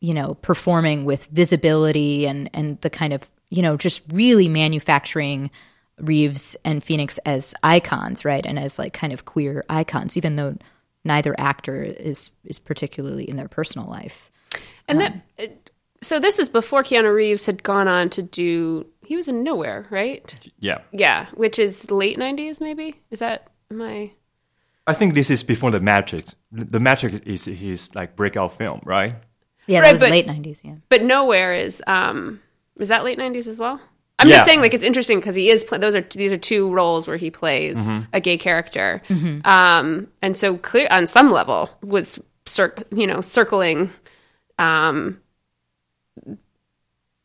you 0.00 0.14
know, 0.14 0.34
performing 0.34 1.04
with 1.04 1.26
visibility 1.26 2.26
and 2.26 2.50
and 2.54 2.80
the 2.82 2.90
kind 2.90 3.12
of 3.12 3.28
you 3.48 3.62
know 3.62 3.76
just 3.76 4.02
really 4.12 4.48
manufacturing 4.48 5.50
Reeves 5.98 6.56
and 6.64 6.84
Phoenix 6.84 7.18
as 7.18 7.54
icons, 7.62 8.24
right, 8.24 8.44
and 8.46 8.58
as 8.58 8.78
like 8.78 8.92
kind 8.92 9.12
of 9.12 9.24
queer 9.24 9.64
icons, 9.68 10.16
even 10.16 10.36
though 10.36 10.56
neither 11.04 11.34
actor 11.38 11.82
is 11.82 12.30
is 12.44 12.58
particularly 12.58 13.28
in 13.28 13.36
their 13.36 13.48
personal 13.48 13.88
life. 13.88 14.30
And 14.86 15.00
that, 15.00 15.20
so 16.02 16.20
this 16.20 16.38
is 16.38 16.48
before 16.48 16.82
Keanu 16.82 17.12
Reeves 17.12 17.46
had 17.46 17.62
gone 17.62 17.88
on 17.88 18.10
to 18.10 18.22
do. 18.22 18.86
He 19.08 19.16
was 19.16 19.26
in 19.28 19.42
Nowhere, 19.42 19.86
right? 19.90 20.50
Yeah. 20.58 20.78
Yeah, 20.92 21.26
which 21.34 21.58
is 21.58 21.90
late 21.90 22.18
'90s, 22.18 22.60
maybe. 22.60 23.00
Is 23.10 23.20
that 23.20 23.48
my? 23.70 23.86
I? 23.90 24.12
I 24.88 24.92
think 24.92 25.14
this 25.14 25.30
is 25.30 25.42
before 25.42 25.70
the 25.70 25.80
Matrix. 25.80 26.34
The 26.52 26.64
the 26.66 26.80
Matrix 26.80 27.14
is 27.24 27.46
his 27.46 27.94
like 27.94 28.16
breakout 28.16 28.52
film, 28.58 28.80
right? 28.84 29.14
Yeah, 29.66 29.78
Right, 29.78 29.84
that 29.86 29.92
was 29.92 30.00
but- 30.02 30.10
late 30.10 30.26
nineties. 30.26 30.60
Yeah. 30.62 30.74
But 30.90 31.02
Nowhere 31.04 31.54
is. 31.54 31.82
um 31.86 32.40
Is 32.78 32.88
that 32.88 33.02
late 33.04 33.18
'90s 33.18 33.46
as 33.48 33.58
well? 33.58 33.80
I'm 34.18 34.28
Yeah. 34.28 34.36
just 34.36 34.46
saying, 34.46 34.60
like 34.60 34.74
it's 34.74 34.84
interesting 34.84 35.20
because 35.20 35.36
he 35.36 35.48
is. 35.48 35.64
Play, 35.64 35.78
those 35.78 35.94
are 35.94 36.02
these 36.02 36.32
are 36.32 36.36
two 36.52 36.70
roles 36.70 37.08
where 37.08 37.16
he 37.16 37.30
plays 37.30 37.78
a 38.12 38.20
gay 38.20 38.36
character, 38.36 39.00
um, 39.44 40.06
and 40.20 40.36
so 40.36 40.58
clear 40.58 40.86
on 40.90 41.06
some 41.06 41.30
level 41.30 41.70
was 41.82 42.18
cir- 42.44 42.74
you 42.90 43.06
know 43.06 43.20
circling 43.22 43.90
um, 44.58 45.18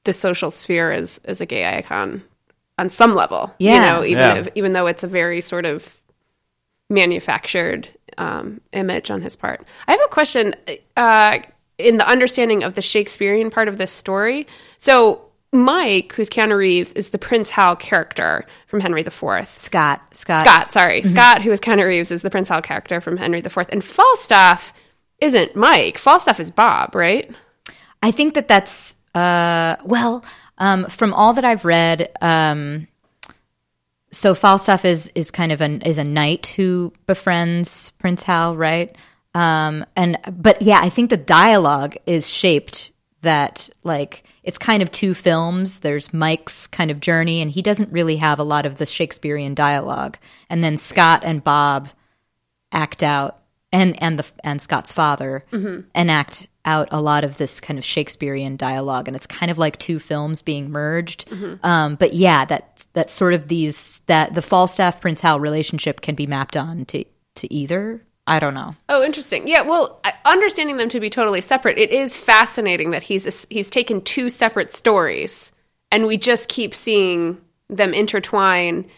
the 0.04 0.14
social 0.14 0.52
sphere 0.52 0.92
as 0.92 1.20
as 1.26 1.42
a 1.42 1.46
gay 1.46 1.78
icon 1.78 2.24
on 2.78 2.90
some 2.90 3.14
level. 3.16 3.54
Yeah. 3.60 3.76
you 3.76 3.82
know, 3.82 4.04
even 4.06 4.20
Yeah. 4.24 4.36
if, 4.36 4.50
even 4.56 4.74
though 4.74 4.88
it's 4.88 5.04
a 5.04 5.08
very 5.08 5.42
sort 5.42 5.66
of 5.66 6.02
manufactured 6.90 7.88
um, 8.18 8.62
image 8.72 9.10
on 9.10 9.22
his 9.22 9.36
part. 9.36 9.66
I 9.88 9.92
have 9.92 10.02
a 10.06 10.10
question 10.10 10.56
uh, 10.98 11.40
in 11.78 11.98
the 11.98 12.08
understanding 12.08 12.64
of 12.64 12.74
the 12.76 12.82
Shakespearean 12.82 13.50
part 13.50 13.68
of 13.68 13.78
this 13.78 13.92
story. 13.92 14.48
So 14.78 15.22
Mike, 15.52 16.14
who's 16.14 16.30
Keanu 16.30 16.58
Reeves, 16.58 16.94
is 16.94 17.10
the 17.10 17.18
Prince 17.18 17.50
Hal 17.50 17.76
character 17.76 18.46
from 18.68 18.80
Henry 18.80 19.02
IV. 19.02 19.48
Scott, 19.58 20.02
Scott, 20.12 20.46
Scott, 20.46 20.72
sorry, 20.72 21.02
Scott, 21.04 21.42
who 21.42 21.52
is 21.52 21.60
Keanu 21.60 21.86
Reeves, 21.88 22.12
is 22.12 22.22
the 22.24 22.30
Prince 22.30 22.50
Hal 22.50 22.62
character 22.62 23.00
from 23.02 23.18
Henry 23.18 23.40
IV, 23.40 23.58
and 23.70 23.84
Falstaff 23.84 24.74
isn't 25.20 25.56
Mike. 25.56 25.98
Falstaff 25.98 26.40
is 26.40 26.50
Bob, 26.52 26.96
right? 26.96 27.30
I 28.02 28.12
think 28.12 28.34
that 28.34 28.48
that's 28.48 28.98
uh, 29.14 29.78
well, 29.84 30.24
um, 30.58 30.86
from 30.86 31.14
all 31.14 31.34
that 31.34 31.46
I've 31.46 31.66
read. 31.66 32.10
Um, 32.22 32.88
so 34.12 34.36
Falstaff 34.36 34.86
is 34.86 35.12
is 35.16 35.32
kind 35.32 35.52
of 35.52 35.62
an 35.62 35.82
is 35.82 35.98
a 35.98 36.04
knight 36.04 36.48
who 36.48 36.94
befriends 37.08 37.92
Prince 37.98 38.24
Hal, 38.24 38.56
right? 38.56 38.96
Um, 39.34 39.86
and 39.96 40.18
but 40.32 40.62
yeah, 40.62 40.80
I 40.82 40.90
think 40.90 41.10
the 41.10 41.18
dialogue 41.18 41.96
is 42.06 42.30
shaped 42.30 42.92
that 43.22 43.70
like 43.84 44.24
it's 44.44 44.58
kind 44.60 44.84
of 44.84 44.92
two 44.92 45.14
films. 45.14 45.80
There's 45.80 46.14
Mike's 46.14 46.68
kind 46.68 46.92
of 46.92 47.00
journey, 47.00 47.42
and 47.42 47.50
he 47.50 47.62
doesn't 47.62 47.92
really 47.92 48.18
have 48.18 48.40
a 48.40 48.44
lot 48.44 48.66
of 48.66 48.78
the 48.78 48.86
Shakespearean 48.86 49.56
dialogue, 49.56 50.18
and 50.50 50.64
then 50.64 50.78
Scott 50.78 51.22
and 51.24 51.44
Bob 51.44 51.90
act 52.72 53.02
out 53.02 53.40
and 53.74 54.02
and 54.02 54.20
the 54.20 54.32
and 54.44 54.62
Scott's 54.62 54.94
father 54.94 55.44
mm-hmm. 55.52 55.82
enact 55.96 56.48
out 56.64 56.88
a 56.92 57.02
lot 57.02 57.26
of 57.26 57.38
this 57.38 57.60
kind 57.60 57.78
of 57.78 57.84
Shakespearean 57.84 58.56
dialogue, 58.56 59.08
and 59.10 59.18
it's 59.18 59.28
kind 59.28 59.52
of 59.52 59.58
like 59.58 59.78
two 59.78 60.00
films 60.00 60.42
being 60.42 60.72
merged. 60.72 61.28
Mm-hmm. 61.30 61.66
Um, 61.66 61.96
but 61.96 62.14
yeah, 62.14 62.46
that 62.46 62.86
that 62.94 63.10
sort 63.10 63.34
of 63.34 63.50
these 63.50 64.02
that 64.06 64.34
the 64.34 64.42
Falstaff 64.42 65.02
Prince 65.02 65.20
Hal 65.20 65.40
relationship 65.40 66.00
can 66.00 66.16
be 66.16 66.28
mapped 66.28 66.56
on 66.56 66.86
to 66.86 67.04
to 67.36 67.54
either. 67.54 68.02
I 68.26 68.40
don't 68.40 68.54
know. 68.54 68.74
Oh, 68.88 69.04
interesting. 69.04 69.50
Yeah, 69.50 69.64
well, 69.64 70.00
understanding 70.24 70.78
them 70.78 70.88
to 70.90 71.02
be 71.02 71.10
totally 71.10 71.42
separate, 71.42 71.78
it 71.78 71.92
is 71.92 72.16
fascinating 72.16 72.92
that 72.92 73.04
he's 73.04 73.46
he's 73.50 73.70
taken 73.70 74.02
two 74.02 74.30
separate 74.30 74.72
stories, 74.72 75.52
and 75.92 76.08
we 76.08 76.16
just 76.16 76.48
keep 76.48 76.74
seeing 76.74 77.42
them 77.70 77.94
intertwine 77.94 78.90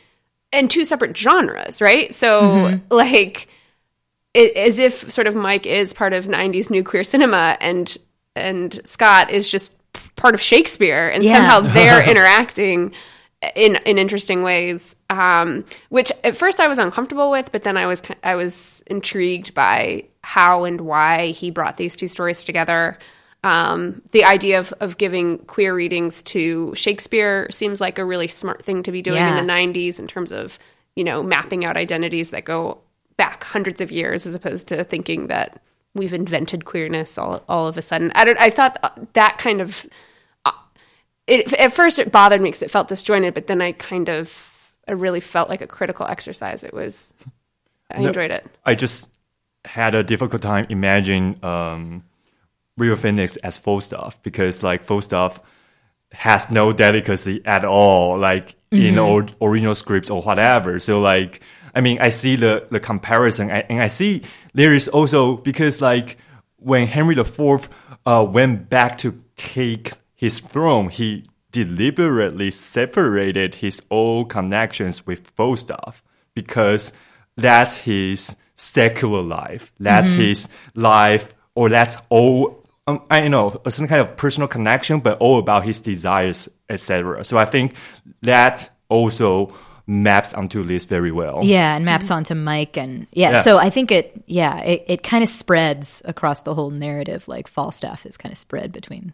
in 0.51 0.67
two 0.67 0.85
separate 0.85 1.17
genres, 1.17 1.81
right? 1.81 2.13
So, 2.13 2.41
mm-hmm. 2.41 2.93
like, 2.93 3.47
it, 4.35 4.55
as 4.55 4.77
if 4.79 5.09
sort 5.11 5.27
of 5.27 5.35
Mike 5.35 5.65
is 5.65 5.93
part 5.93 6.13
of 6.13 6.25
'90s 6.27 6.69
new 6.69 6.83
queer 6.83 7.03
cinema, 7.03 7.57
and 7.61 7.97
and 8.35 8.79
Scott 8.85 9.31
is 9.31 9.49
just 9.49 9.73
part 10.17 10.33
of 10.35 10.41
Shakespeare, 10.41 11.09
and 11.09 11.23
Yeah. 11.23 11.35
somehow 11.37 11.61
they're 11.73 12.07
interacting 12.09 12.91
in 13.55 13.77
in 13.85 13.97
interesting 13.97 14.43
ways. 14.43 14.95
Um, 15.09 15.63
which 15.89 16.11
at 16.23 16.35
first 16.35 16.59
I 16.59 16.67
was 16.67 16.77
uncomfortable 16.79 17.31
with, 17.31 17.51
but 17.51 17.61
then 17.63 17.77
I 17.77 17.85
was 17.85 18.03
I 18.23 18.35
was 18.35 18.83
intrigued 18.87 19.53
by 19.53 20.05
how 20.21 20.65
and 20.65 20.81
why 20.81 21.27
he 21.27 21.49
brought 21.51 21.77
these 21.77 21.95
two 21.95 22.07
stories 22.07 22.43
together. 22.43 22.97
Um, 23.43 24.01
the 24.11 24.25
idea 24.25 24.57
of, 24.57 24.73
of 24.79 24.97
giving 24.97 25.37
queer 25.45 25.75
readings 25.75 26.23
to 26.23 26.73
Shakespeare 26.73 27.47
seems 27.51 27.79
like 27.79 27.99
a 27.99 28.03
really 28.05 28.27
smart 28.27 28.63
thing 28.63 28.81
to 28.83 28.91
be 28.91 29.03
doing 29.03 29.17
Yeah. 29.17 29.37
in 29.37 29.45
the 29.45 29.53
90s 29.53 29.99
in 29.99 30.07
terms 30.07 30.31
of, 30.31 30.57
you 30.95 31.03
know, 31.03 31.21
mapping 31.21 31.63
out 31.63 31.77
identities 31.77 32.31
that 32.31 32.43
go 32.43 32.79
back 33.17 33.43
hundreds 33.43 33.81
of 33.81 33.91
years 33.91 34.25
as 34.25 34.35
opposed 34.35 34.67
to 34.67 34.83
thinking 34.83 35.27
that 35.27 35.61
we've 35.93 36.13
invented 36.13 36.65
queerness 36.65 37.17
all, 37.17 37.43
all 37.47 37.67
of 37.67 37.77
a 37.77 37.81
sudden. 37.81 38.11
I, 38.15 38.25
don't, 38.25 38.39
I 38.39 38.49
thought 38.49 39.13
that 39.13 39.37
kind 39.37 39.61
of 39.61 39.87
it, 41.27 41.51
at 41.53 41.73
first 41.73 41.97
it 41.99 42.11
bothered 42.11 42.41
me 42.41 42.49
because 42.49 42.61
it 42.61 42.71
felt 42.71 42.87
disjointed, 42.87 43.33
but 43.33 43.47
then 43.47 43.61
I 43.61 43.71
kind 43.71 44.09
of 44.09 44.51
I 44.87 44.91
really 44.91 45.19
felt 45.19 45.49
like 45.49 45.61
a 45.61 45.67
critical 45.67 46.05
exercise. 46.05 46.63
It 46.63 46.73
was 46.73 47.13
I 47.89 48.01
No. 48.01 48.07
enjoyed 48.09 48.31
it. 48.31 48.45
I 48.65 48.75
just 48.75 49.09
had 49.63 49.95
a 49.95 50.03
difficult 50.03 50.41
time 50.41 50.67
imagining 50.69 51.43
um, 51.43 52.03
River 52.77 52.95
Phoenix 52.95 53.37
as 53.37 53.57
Falstaff 53.57 54.21
because 54.21 54.61
like 54.61 54.83
Falstaff 54.83 55.41
has 56.11 56.51
no 56.51 56.71
delicacy 56.71 57.41
at 57.45 57.65
all, 57.65 58.17
like 58.17 58.55
in 58.71 58.99
or, 58.99 59.25
original 59.41 59.73
scripts 59.73 60.09
or 60.09 60.21
whatever. 60.21 60.79
So 60.79 61.01
like, 61.01 61.41
I 61.75 61.81
mean, 61.81 61.97
I 61.99 62.09
see 62.09 62.37
the 62.37 62.67
the 62.71 62.79
comparison, 62.79 63.51
and 63.51 63.81
I 63.81 63.87
see 63.87 64.23
there 64.53 64.73
is 64.73 64.87
also 64.87 65.37
because 65.37 65.81
like 65.81 66.17
when 66.57 66.87
Henry 66.87 67.17
IV 67.19 67.69
uh, 68.05 68.25
went 68.27 68.69
back 68.69 68.97
to 68.99 69.15
take 69.35 69.91
his 70.15 70.39
throne, 70.39 70.89
he 70.89 71.25
deliberately 71.51 72.51
separated 72.51 73.55
his 73.55 73.81
old 73.89 74.29
connections 74.29 75.05
with 75.05 75.27
Falstaff 75.31 76.01
because 76.33 76.91
that's 77.37 77.77
his 77.77 78.35
secular 78.55 79.21
life. 79.21 79.71
That's 79.79 80.09
his 80.09 80.49
life, 80.75 81.33
or 81.55 81.69
that's 81.69 81.97
all. 82.09 82.61
Um, 82.87 83.03
I 83.09 83.27
know 83.27 83.61
some 83.69 83.87
kind 83.87 84.01
of 84.01 84.15
personal 84.15 84.47
connection, 84.47 84.99
but 84.99 85.17
all 85.19 85.39
about 85.39 85.65
his 85.65 85.81
desires, 85.81 86.47
etc. 86.69 87.25
So 87.25 87.37
I 87.37 87.45
think 87.45 87.75
that 88.21 88.69
also 88.89 89.53
maps 89.87 90.33
onto 90.33 90.63
Liz 90.63 90.85
very 90.85 91.11
well. 91.11 91.41
Yeah, 91.43 91.75
and 91.75 91.85
maps 91.85 92.05
mm-hmm. 92.05 92.15
onto 92.15 92.35
Mike 92.35 92.77
and 92.77 93.07
yeah, 93.11 93.31
Yeah. 93.31 93.41
so 93.41 93.57
I 93.57 93.69
think 93.69 93.91
it 93.91 94.23
yeah, 94.25 94.59
it, 94.61 94.83
it 94.87 95.03
kind 95.03 95.23
of 95.23 95.29
spreads 95.29 96.01
across 96.05 96.41
the 96.41 96.55
whole 96.55 96.71
narrative 96.71 97.27
like 97.27 97.47
Falstaff 97.47 98.05
is 98.05 98.17
kind 98.17 98.31
of 98.31 98.37
spread 98.37 98.71
between 98.71 99.13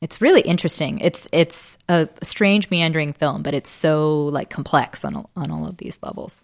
It's 0.00 0.20
really 0.20 0.40
interesting. 0.40 0.98
It's 1.00 1.28
it's 1.32 1.76
a 1.88 2.08
strange 2.22 2.70
meandering 2.70 3.12
film, 3.12 3.42
but 3.42 3.54
it's 3.54 3.70
so 3.70 4.26
like 4.26 4.48
complex 4.50 5.04
on 5.04 5.26
on 5.36 5.50
all 5.50 5.66
of 5.66 5.76
these 5.76 5.98
levels. 6.02 6.42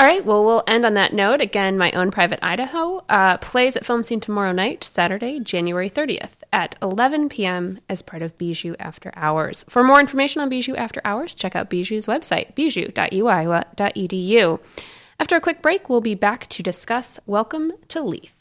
All 0.00 0.06
right, 0.06 0.24
well, 0.24 0.46
we'll 0.46 0.62
end 0.66 0.86
on 0.86 0.94
that 0.94 1.12
note. 1.12 1.42
Again, 1.42 1.76
My 1.76 1.92
Own 1.92 2.10
Private 2.10 2.38
Idaho 2.42 3.04
uh, 3.10 3.36
plays 3.36 3.76
at 3.76 3.84
Film 3.84 4.02
Scene 4.02 4.18
tomorrow 4.18 4.50
night, 4.50 4.82
Saturday, 4.82 5.38
January 5.40 5.90
30th 5.90 6.30
at 6.54 6.74
11 6.80 7.28
p.m. 7.28 7.80
as 7.86 8.00
part 8.00 8.22
of 8.22 8.38
Bijou 8.38 8.74
After 8.80 9.12
Hours. 9.14 9.66
For 9.68 9.84
more 9.84 10.00
information 10.00 10.40
on 10.40 10.48
Bijou 10.48 10.74
After 10.74 11.02
Hours, 11.04 11.34
check 11.34 11.54
out 11.54 11.68
Bijou's 11.68 12.06
website, 12.06 12.54
bijou.uiowa.edu. 12.54 14.60
After 15.20 15.36
a 15.36 15.40
quick 15.42 15.60
break, 15.60 15.90
we'll 15.90 16.00
be 16.00 16.14
back 16.14 16.48
to 16.48 16.62
discuss 16.62 17.20
Welcome 17.26 17.72
to 17.88 18.00
Leith. 18.00 18.39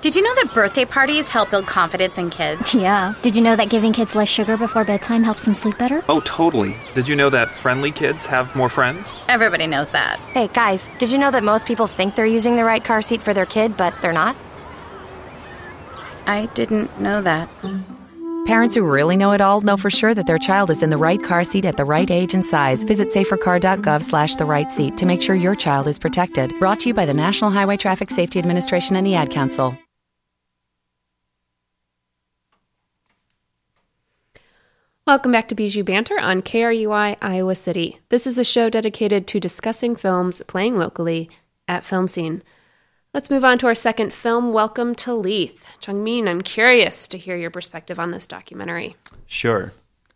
Did 0.00 0.14
you 0.14 0.22
know 0.22 0.34
that 0.36 0.54
birthday 0.54 0.84
parties 0.84 1.28
help 1.28 1.50
build 1.50 1.66
confidence 1.66 2.18
in 2.18 2.30
kids? 2.30 2.72
Yeah. 2.78 3.14
Did 3.22 3.34
you 3.34 3.42
know 3.42 3.56
that 3.56 3.68
giving 3.68 3.92
kids 3.92 4.14
less 4.14 4.28
sugar 4.28 4.56
before 4.56 4.84
bedtime 4.84 5.24
helps 5.24 5.44
them 5.44 5.54
sleep 5.54 5.76
better? 5.76 6.04
Oh, 6.08 6.20
totally. 6.20 6.76
Did 6.94 7.08
you 7.08 7.16
know 7.16 7.28
that 7.30 7.50
friendly 7.50 7.90
kids 7.90 8.24
have 8.26 8.54
more 8.54 8.68
friends? 8.68 9.16
Everybody 9.28 9.66
knows 9.66 9.90
that. 9.90 10.20
Hey, 10.32 10.46
guys, 10.48 10.88
did 10.98 11.10
you 11.10 11.18
know 11.18 11.32
that 11.32 11.42
most 11.42 11.66
people 11.66 11.88
think 11.88 12.14
they're 12.14 12.26
using 12.26 12.54
the 12.54 12.62
right 12.64 12.84
car 12.84 13.02
seat 13.02 13.22
for 13.22 13.34
their 13.34 13.46
kid, 13.46 13.76
but 13.76 13.92
they're 14.00 14.12
not? 14.12 14.36
I 16.26 16.46
didn't 16.54 17.00
know 17.00 17.20
that. 17.22 17.48
Parents 18.48 18.74
who 18.74 18.82
really 18.82 19.18
know 19.18 19.32
it 19.32 19.42
all 19.42 19.60
know 19.60 19.76
for 19.76 19.90
sure 19.90 20.14
that 20.14 20.26
their 20.26 20.38
child 20.38 20.70
is 20.70 20.82
in 20.82 20.88
the 20.88 20.96
right 20.96 21.22
car 21.22 21.44
seat 21.44 21.66
at 21.66 21.76
the 21.76 21.84
right 21.84 22.10
age 22.10 22.32
and 22.32 22.42
size. 22.42 22.82
Visit 22.82 23.08
safercar.gov 23.08 24.02
slash 24.02 24.36
the 24.36 24.46
right 24.46 24.70
seat 24.70 24.96
to 24.96 25.04
make 25.04 25.20
sure 25.20 25.34
your 25.34 25.54
child 25.54 25.86
is 25.86 25.98
protected. 25.98 26.58
Brought 26.58 26.80
to 26.80 26.88
you 26.88 26.94
by 26.94 27.04
the 27.04 27.12
National 27.12 27.50
Highway 27.50 27.76
Traffic 27.76 28.08
Safety 28.08 28.38
Administration 28.38 28.96
and 28.96 29.06
the 29.06 29.16
Ad 29.16 29.28
Council. 29.28 29.76
Welcome 35.06 35.30
back 35.30 35.48
to 35.48 35.54
Bijou 35.54 35.84
Banter 35.84 36.18
on 36.18 36.40
KRUI 36.40 37.18
Iowa 37.20 37.54
City. 37.54 38.00
This 38.08 38.26
is 38.26 38.38
a 38.38 38.44
show 38.44 38.70
dedicated 38.70 39.26
to 39.26 39.40
discussing 39.40 39.94
films 39.94 40.40
playing 40.46 40.78
locally 40.78 41.28
at 41.68 41.84
Film 41.84 42.08
Scene. 42.08 42.42
Let's 43.18 43.30
move 43.30 43.44
on 43.44 43.58
to 43.58 43.66
our 43.66 43.74
second 43.74 44.14
film, 44.14 44.52
Welcome 44.52 44.94
to 44.94 45.12
Leith. 45.12 45.66
Changmin, 45.80 46.28
I'm 46.28 46.40
curious 46.40 47.08
to 47.08 47.18
hear 47.18 47.34
your 47.34 47.50
perspective 47.50 47.98
on 47.98 48.12
this 48.12 48.28
documentary. 48.28 48.94
Sure. 49.26 49.72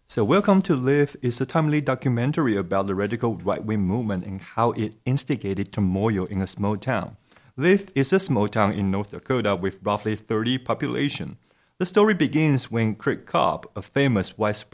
So, 0.07 0.23
Welcome 0.23 0.62
to 0.62 0.77
Leith 0.77 1.17
is 1.21 1.41
a 1.41 1.45
timely 1.45 1.81
documentary 1.81 2.57
about 2.57 2.87
the 2.87 2.95
radical 2.95 3.38
right 3.38 3.65
wing 3.65 3.81
movement 3.81 4.25
and 4.25 4.41
how 4.41 4.71
it 4.71 4.95
instigated 5.05 5.73
turmoil 5.73 6.27
in 6.27 6.41
a 6.41 6.47
small 6.47 6.77
town. 6.77 7.17
Leith 7.57 7.91
is 7.97 8.12
a 8.12 8.21
small 8.21 8.47
town 8.47 8.71
in 8.71 8.93
North 8.93 9.11
Dakota 9.11 9.57
with 9.57 9.81
roughly 9.83 10.15
30 10.15 10.59
population. 10.59 11.38
The 11.79 11.87
story 11.87 12.15
begins 12.15 12.71
when 12.71 12.95
Craig 12.95 13.27
Cobb, 13.27 13.67
a 13.75 13.83
famous 13.83 14.38
white 14.38 14.65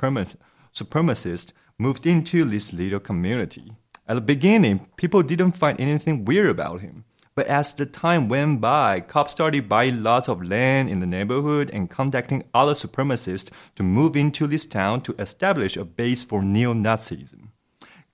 supremacist, 0.74 1.52
moved 1.78 2.04
into 2.04 2.44
this 2.44 2.74
little 2.74 3.00
community. 3.00 3.72
At 4.06 4.16
the 4.16 4.20
beginning, 4.20 4.86
people 4.96 5.22
didn't 5.22 5.52
find 5.52 5.80
anything 5.80 6.26
weird 6.26 6.48
about 6.48 6.82
him. 6.82 7.04
But 7.38 7.46
as 7.46 7.72
the 7.72 7.86
time 7.86 8.28
went 8.28 8.60
by, 8.60 8.98
cops 8.98 9.30
started 9.30 9.68
buying 9.68 10.02
lots 10.02 10.28
of 10.28 10.42
land 10.42 10.90
in 10.90 10.98
the 10.98 11.06
neighborhood 11.06 11.70
and 11.72 11.88
contacting 11.88 12.42
other 12.52 12.74
supremacists 12.74 13.52
to 13.76 13.84
move 13.84 14.16
into 14.16 14.48
this 14.48 14.66
town 14.66 15.02
to 15.02 15.14
establish 15.20 15.76
a 15.76 15.84
base 15.84 16.24
for 16.24 16.42
neo 16.42 16.74
Nazism. 16.74 17.50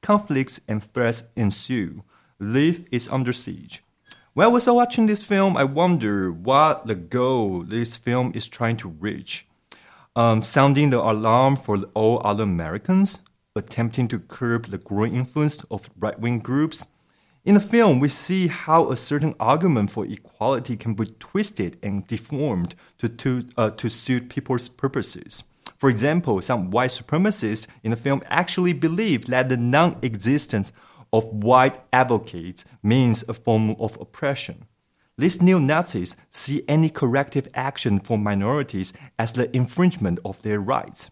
Conflicts 0.02 0.60
and 0.68 0.82
threats 0.82 1.24
ensue. 1.36 2.02
Leith 2.38 2.86
is 2.92 3.08
under 3.08 3.32
siege. 3.32 3.82
While 4.34 4.52
was 4.52 4.66
watching 4.66 5.06
this 5.06 5.22
film, 5.22 5.56
I 5.56 5.64
wonder 5.64 6.30
what 6.30 6.86
the 6.86 6.94
goal 6.94 7.62
this 7.62 7.96
film 7.96 8.30
is 8.34 8.46
trying 8.46 8.76
to 8.76 8.90
reach. 8.90 9.46
Um, 10.14 10.42
sounding 10.42 10.90
the 10.90 11.00
alarm 11.00 11.56
for 11.56 11.78
all 11.94 12.20
other 12.22 12.42
Americans, 12.42 13.20
attempting 13.56 14.06
to 14.08 14.18
curb 14.18 14.66
the 14.66 14.76
growing 14.76 15.16
influence 15.16 15.64
of 15.70 15.88
right 15.98 16.20
wing 16.20 16.40
groups. 16.40 16.84
In 17.44 17.56
the 17.56 17.60
film, 17.60 18.00
we 18.00 18.08
see 18.08 18.46
how 18.46 18.90
a 18.90 18.96
certain 18.96 19.34
argument 19.38 19.90
for 19.90 20.06
equality 20.06 20.78
can 20.78 20.94
be 20.94 21.04
twisted 21.18 21.76
and 21.82 22.06
deformed 22.06 22.74
to, 22.96 23.06
to, 23.06 23.46
uh, 23.58 23.68
to 23.72 23.90
suit 23.90 24.30
people's 24.30 24.70
purposes. 24.70 25.42
For 25.76 25.90
example, 25.90 26.40
some 26.40 26.70
white 26.70 26.90
supremacists 26.90 27.66
in 27.82 27.90
the 27.90 27.98
film 27.98 28.22
actually 28.30 28.72
believe 28.72 29.26
that 29.26 29.50
the 29.50 29.58
non 29.58 29.98
existence 30.00 30.72
of 31.12 31.26
white 31.26 31.82
advocates 31.92 32.64
means 32.82 33.24
a 33.28 33.34
form 33.34 33.76
of 33.78 34.00
oppression. 34.00 34.64
These 35.18 35.42
neo 35.42 35.58
Nazis 35.58 36.16
see 36.30 36.64
any 36.66 36.88
corrective 36.88 37.46
action 37.52 38.00
for 38.00 38.16
minorities 38.16 38.94
as 39.18 39.34
the 39.34 39.54
infringement 39.54 40.18
of 40.24 40.40
their 40.40 40.60
rights. 40.60 41.10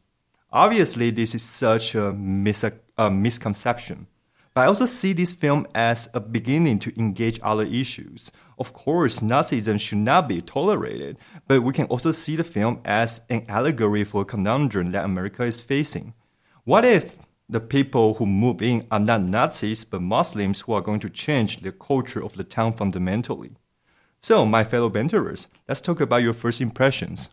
Obviously, 0.50 1.10
this 1.10 1.34
is 1.34 1.42
such 1.42 1.94
a, 1.94 2.10
mis- 2.14 2.64
a 2.96 3.10
misconception. 3.10 4.06
But 4.54 4.62
I 4.62 4.66
also 4.66 4.86
see 4.86 5.12
this 5.12 5.32
film 5.32 5.66
as 5.74 6.08
a 6.12 6.20
beginning 6.20 6.78
to 6.80 6.98
engage 6.98 7.40
other 7.42 7.64
issues. 7.64 8.30
Of 8.58 8.72
course, 8.72 9.20
Nazism 9.20 9.80
should 9.80 9.98
not 9.98 10.28
be 10.28 10.42
tolerated, 10.42 11.16
but 11.48 11.62
we 11.62 11.72
can 11.72 11.86
also 11.86 12.12
see 12.12 12.36
the 12.36 12.44
film 12.44 12.80
as 12.84 13.22
an 13.30 13.46
allegory 13.48 14.04
for 14.04 14.22
a 14.22 14.26
conundrum 14.26 14.92
that 14.92 15.04
America 15.04 15.44
is 15.44 15.62
facing. 15.62 16.12
What 16.64 16.84
if 16.84 17.16
the 17.52 17.60
people 17.60 18.14
who 18.14 18.24
move 18.24 18.62
in 18.62 18.86
are 18.90 18.98
not 18.98 19.20
Nazis 19.20 19.84
but 19.84 20.00
Muslims 20.00 20.62
who 20.62 20.72
are 20.72 20.80
going 20.80 21.00
to 21.00 21.10
change 21.10 21.58
the 21.58 21.70
culture 21.70 22.24
of 22.24 22.32
the 22.34 22.44
town 22.44 22.72
fundamentally. 22.72 23.52
So, 24.20 24.46
my 24.46 24.64
fellow 24.64 24.88
banterers, 24.88 25.48
let's 25.68 25.82
talk 25.82 26.00
about 26.00 26.22
your 26.22 26.32
first 26.32 26.60
impressions. 26.60 27.30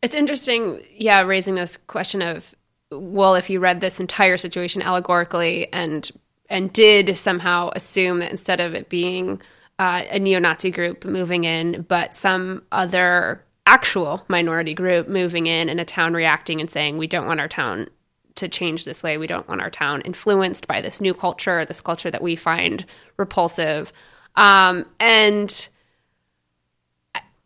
It's 0.00 0.14
interesting, 0.14 0.80
yeah, 0.96 1.22
raising 1.22 1.56
this 1.56 1.76
question 1.76 2.22
of 2.22 2.54
well, 3.00 3.34
if 3.34 3.50
you 3.50 3.60
read 3.60 3.80
this 3.80 4.00
entire 4.00 4.36
situation 4.36 4.82
allegorically 4.82 5.72
and 5.72 6.10
and 6.50 6.72
did 6.72 7.16
somehow 7.16 7.70
assume 7.74 8.18
that 8.18 8.30
instead 8.30 8.60
of 8.60 8.74
it 8.74 8.88
being 8.88 9.40
uh, 9.78 10.04
a 10.10 10.18
neo-Nazi 10.18 10.70
group 10.70 11.04
moving 11.04 11.44
in, 11.44 11.82
but 11.88 12.14
some 12.14 12.62
other 12.70 13.42
actual 13.66 14.22
minority 14.28 14.74
group 14.74 15.08
moving 15.08 15.46
in 15.46 15.68
and 15.68 15.80
a 15.80 15.84
town 15.84 16.12
reacting 16.12 16.60
and 16.60 16.70
saying, 16.70 16.98
we 16.98 17.06
don't 17.06 17.26
want 17.26 17.40
our 17.40 17.48
town 17.48 17.88
to 18.34 18.48
change 18.48 18.84
this 18.84 19.02
way. 19.02 19.16
We 19.16 19.26
don't 19.26 19.48
want 19.48 19.62
our 19.62 19.70
town 19.70 20.02
influenced 20.02 20.66
by 20.66 20.80
this 20.80 21.00
new 21.00 21.14
culture, 21.14 21.64
this 21.64 21.80
culture 21.80 22.10
that 22.10 22.22
we 22.22 22.36
find 22.36 22.84
repulsive. 23.16 23.92
Um, 24.36 24.84
and 25.00 25.68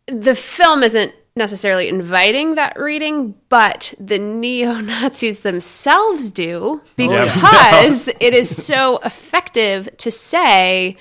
the 0.07 0.35
film 0.35 0.83
isn't 0.83 1.13
necessarily 1.35 1.87
inviting 1.87 2.55
that 2.55 2.79
reading, 2.79 3.35
but 3.49 3.93
the 3.99 4.19
neo 4.19 4.73
Nazis 4.79 5.39
themselves 5.39 6.31
do 6.31 6.81
because 6.95 8.07
it 8.19 8.33
is 8.33 8.63
so 8.63 8.97
effective 8.99 9.89
to 9.97 10.11
say, 10.11 10.97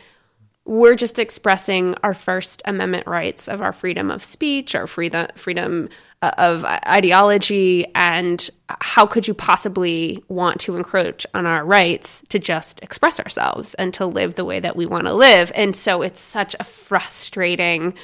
we're 0.68 0.96
just 0.96 1.18
expressing 1.18 1.94
our 2.02 2.12
First 2.12 2.60
Amendment 2.66 3.06
rights 3.06 3.48
of 3.48 3.62
our 3.62 3.72
freedom 3.72 4.10
of 4.10 4.22
speech, 4.22 4.74
our 4.74 4.86
freedom 4.86 5.26
freedom 5.34 5.88
uh, 6.20 6.32
of 6.36 6.64
ideology, 6.64 7.86
and 7.94 8.50
how 8.68 9.06
could 9.06 9.26
you 9.26 9.32
possibly 9.32 10.22
want 10.28 10.60
to 10.60 10.76
encroach 10.76 11.26
on 11.32 11.46
our 11.46 11.64
rights 11.64 12.22
to 12.28 12.38
just 12.38 12.82
express 12.82 13.18
ourselves 13.18 13.72
and 13.74 13.94
to 13.94 14.04
live 14.04 14.34
the 14.34 14.44
way 14.44 14.60
that 14.60 14.76
we 14.76 14.84
want 14.84 15.06
to 15.06 15.14
live? 15.14 15.50
And 15.54 15.74
so 15.74 16.02
it's 16.02 16.20
such 16.20 16.54
a 16.60 16.64
frustrating, 16.64 17.94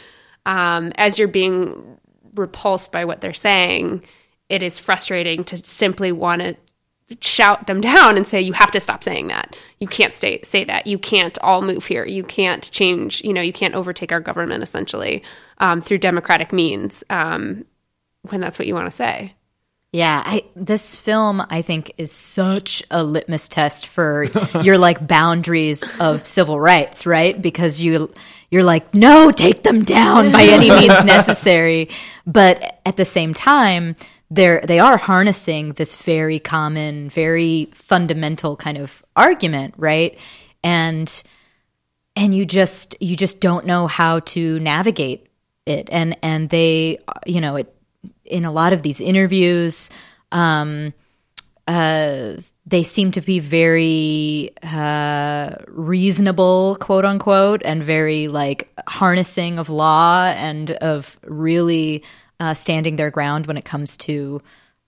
um, 0.46 0.92
as 0.96 1.18
you're 1.18 1.28
being 1.28 1.98
repulsed 2.35 2.92
by 2.92 3.05
what 3.05 3.20
they're 3.20 3.35
saying, 3.35 4.03
it 4.49 4.62
is 4.62 4.79
frustrating 4.79 5.44
to 5.44 5.57
simply 5.59 6.12
want 6.12 6.42
to 6.42 6.57
shout 7.20 7.66
them 7.66 7.81
down 7.92 8.16
and 8.16 8.27
say 8.27 8.40
you 8.40 8.53
have 8.53 8.70
to 8.73 8.81
stop 8.81 9.05
saying 9.05 9.29
that. 9.29 9.57
You 9.79 9.88
can't 9.88 10.14
stay, 10.14 10.40
say 10.42 10.64
that. 10.64 10.87
You 10.87 10.99
can't 10.99 11.37
all 11.42 11.62
move 11.62 11.87
here. 11.87 12.05
You 12.05 12.25
can't 12.25 12.68
change 12.70 13.23
you 13.25 13.33
know 13.33 13.42
you 13.42 13.53
can't 13.53 13.75
overtake 13.75 14.12
our 14.12 14.20
government 14.20 14.62
essentially 14.62 15.23
um, 15.59 15.83
through 15.83 15.99
democratic 15.99 16.53
means 16.53 17.05
um, 17.11 17.64
when 18.29 18.40
that's 18.40 18.59
what 18.59 18.66
you 18.66 18.75
want 18.75 18.87
to 18.87 18.90
say. 18.90 19.35
Yeah, 19.92 20.20
I, 20.27 20.42
this 20.57 20.97
film 20.97 21.40
I 21.49 21.62
think 21.62 21.92
is 21.99 22.11
such 22.11 22.83
a 22.90 23.05
litmus 23.05 23.49
test 23.49 23.87
for 23.87 24.25
your 24.62 24.77
like 24.77 25.07
boundaries 25.07 25.88
of 26.01 26.27
civil 26.27 26.59
rights, 26.59 27.07
right? 27.07 27.40
Because 27.40 27.81
you 27.81 28.12
you're 28.54 28.62
like, 28.62 28.94
no, 28.94 29.32
take 29.32 29.64
them 29.64 29.82
down 29.82 30.30
by 30.30 30.44
any 30.44 30.70
means 30.80 31.04
necessary, 31.04 31.88
but 32.24 32.80
at 32.86 32.96
the 32.96 33.04
same 33.04 33.34
time, 33.34 33.96
they're 34.30 34.60
they 34.60 34.78
are 34.78 34.96
harnessing 34.96 35.72
this 35.72 35.96
very 35.96 36.38
common, 36.38 37.10
very 37.10 37.64
fundamental 37.74 38.54
kind 38.54 38.78
of 38.78 39.04
argument, 39.16 39.74
right? 39.76 40.16
And 40.62 41.22
and 42.14 42.32
you 42.32 42.44
just 42.44 42.96
you 43.00 43.16
just 43.16 43.40
don't 43.40 43.66
know 43.66 43.88
how 43.88 44.20
to 44.20 44.60
navigate 44.60 45.26
it, 45.66 45.88
and 45.90 46.16
and 46.22 46.48
they 46.48 46.98
you 47.26 47.40
know 47.40 47.56
it 47.56 47.74
in 48.24 48.44
a 48.44 48.52
lot 48.52 48.72
of 48.72 48.82
these 48.82 49.00
interviews. 49.00 49.90
Um, 50.30 50.94
uh, 51.66 52.34
they 52.66 52.83
seem 52.83 53.11
to 53.12 53.20
be 53.20 53.38
very 53.40 54.53
uh, 54.62 55.57
reasonable, 55.68 56.77
quote 56.81 57.05
unquote, 57.05 57.62
and 57.64 57.83
very 57.83 58.29
like 58.29 58.70
harnessing 58.88 59.59
of 59.59 59.68
law 59.68 60.27
and 60.37 60.70
of 60.72 61.18
really 61.24 62.03
uh, 62.40 62.55
standing 62.55 62.96
their 62.96 63.11
ground 63.11 63.46
when 63.46 63.57
it 63.57 63.64
comes 63.64 63.96
to 63.98 64.40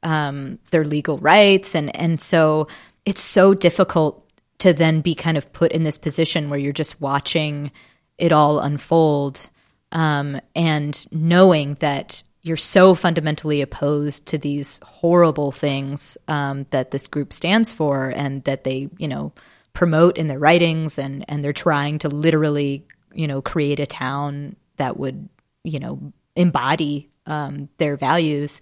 um, 0.02 0.58
their 0.70 0.84
legal 0.84 1.18
rights, 1.18 1.74
and 1.74 1.94
and 1.94 2.20
so 2.20 2.66
it's 3.04 3.20
so 3.20 3.54
difficult 3.54 4.22
to 4.58 4.72
then 4.72 5.00
be 5.02 5.14
kind 5.14 5.36
of 5.36 5.52
put 5.52 5.72
in 5.72 5.82
this 5.82 5.98
position 5.98 6.48
where 6.48 6.58
you're 6.58 6.72
just 6.72 7.00
watching 7.00 7.70
it 8.16 8.32
all 8.32 8.58
unfold 8.58 9.50
um, 9.92 10.40
and 10.54 11.06
knowing 11.12 11.74
that 11.74 12.22
you're 12.46 12.56
so 12.56 12.94
fundamentally 12.94 13.60
opposed 13.60 14.26
to 14.26 14.38
these 14.38 14.78
horrible 14.84 15.50
things 15.50 16.16
um, 16.28 16.64
that 16.70 16.92
this 16.92 17.08
group 17.08 17.32
stands 17.32 17.72
for 17.72 18.10
and 18.10 18.44
that 18.44 18.62
they 18.62 18.88
you 18.98 19.08
know 19.08 19.32
promote 19.72 20.16
in 20.16 20.28
their 20.28 20.38
writings 20.38 20.98
and 20.98 21.24
and 21.28 21.42
they're 21.42 21.52
trying 21.52 21.98
to 21.98 22.08
literally 22.08 22.86
you 23.12 23.26
know 23.26 23.42
create 23.42 23.80
a 23.80 23.86
town 23.86 24.54
that 24.76 24.96
would 24.96 25.28
you 25.64 25.80
know 25.80 26.12
embody 26.36 27.10
um, 27.26 27.68
their 27.78 27.96
values, 27.96 28.60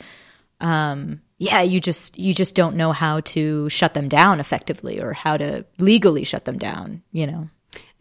um, 0.61 1.21
yeah, 1.39 1.61
you 1.63 1.81
just 1.81 2.19
you 2.19 2.33
just 2.33 2.55
don't 2.55 2.77
know 2.77 2.93
how 2.93 3.21
to 3.21 3.69
shut 3.69 3.95
them 3.95 4.09
down 4.09 4.41
effectively 4.41 5.01
or 5.01 5.13
how 5.13 5.37
to 5.37 5.67
legally 5.79 6.25
shut 6.25 6.45
them 6.45 6.59
down. 6.59 7.03
You 7.13 7.27
know. 7.27 7.51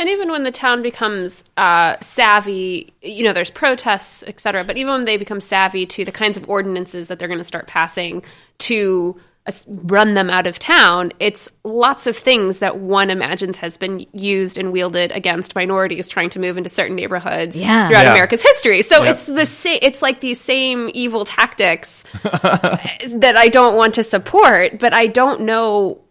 And 0.04 0.10
even 0.10 0.32
when 0.32 0.44
the 0.44 0.52
town 0.52 0.82
becomes 0.82 1.46
uh, 1.56 1.96
savvy, 2.02 2.94
you 3.02 3.24
know, 3.24 3.32
there's 3.32 3.50
protests, 3.50 4.22
et 4.28 4.38
cetera, 4.38 4.66
but 4.66 4.76
even 4.76 4.92
when 4.92 5.06
they 5.06 5.16
become 5.16 5.40
savvy 5.40 5.86
to 5.86 6.04
the 6.04 6.12
kinds 6.12 6.36
of 6.36 6.50
ordinances 6.50 7.08
that 7.08 7.20
they're 7.20 7.30
going 7.30 7.38
to 7.38 7.46
start 7.46 7.68
passing 7.68 8.22
to 8.58 9.18
run 9.66 10.14
them 10.14 10.30
out 10.30 10.46
of 10.46 10.60
town. 10.60 11.14
It's 11.22 11.48
lots 11.64 12.06
of 12.06 12.18
things 12.18 12.60
that 12.60 12.80
one 12.80 13.12
imagines 13.12 13.56
has 13.60 13.78
been 13.78 14.06
used 14.12 14.58
and 14.58 14.74
wielded 14.74 15.14
against 15.14 15.56
minorities 15.56 16.10
trying 16.10 16.32
to 16.32 16.40
move 16.40 16.58
into 16.58 16.70
certain 16.70 16.98
neighborhoods 16.98 17.62
yeah. 17.62 17.88
throughout 17.88 18.04
Yeah. 18.04 18.12
America's 18.12 18.42
history. 18.44 18.82
So 18.82 19.04
Yep. 19.04 19.14
it's 19.14 19.26
the 19.26 19.46
same. 19.46 19.80
It's 19.82 20.02
like 20.02 20.20
these 20.20 20.42
same 20.42 20.90
evil 20.94 21.24
tactics 21.24 22.04
that 22.24 23.36
I 23.38 23.48
don't 23.48 23.78
want 23.78 23.94
to 23.94 24.04
support, 24.04 24.80
but 24.80 24.94
I 24.94 25.08
don't 25.08 25.42
know. 25.44 26.02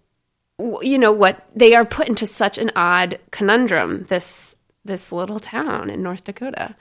You 0.58 0.98
know 0.98 1.12
what 1.12 1.46
they 1.54 1.74
are 1.74 1.84
put 1.84 2.08
into 2.08 2.26
such 2.26 2.58
an 2.58 2.70
odd 2.76 3.18
conundrum. 3.30 4.04
This 4.08 4.56
this 4.84 5.12
little 5.12 5.38
town 5.38 5.90
in 5.90 6.02
North 6.02 6.24
Dakota. 6.24 6.74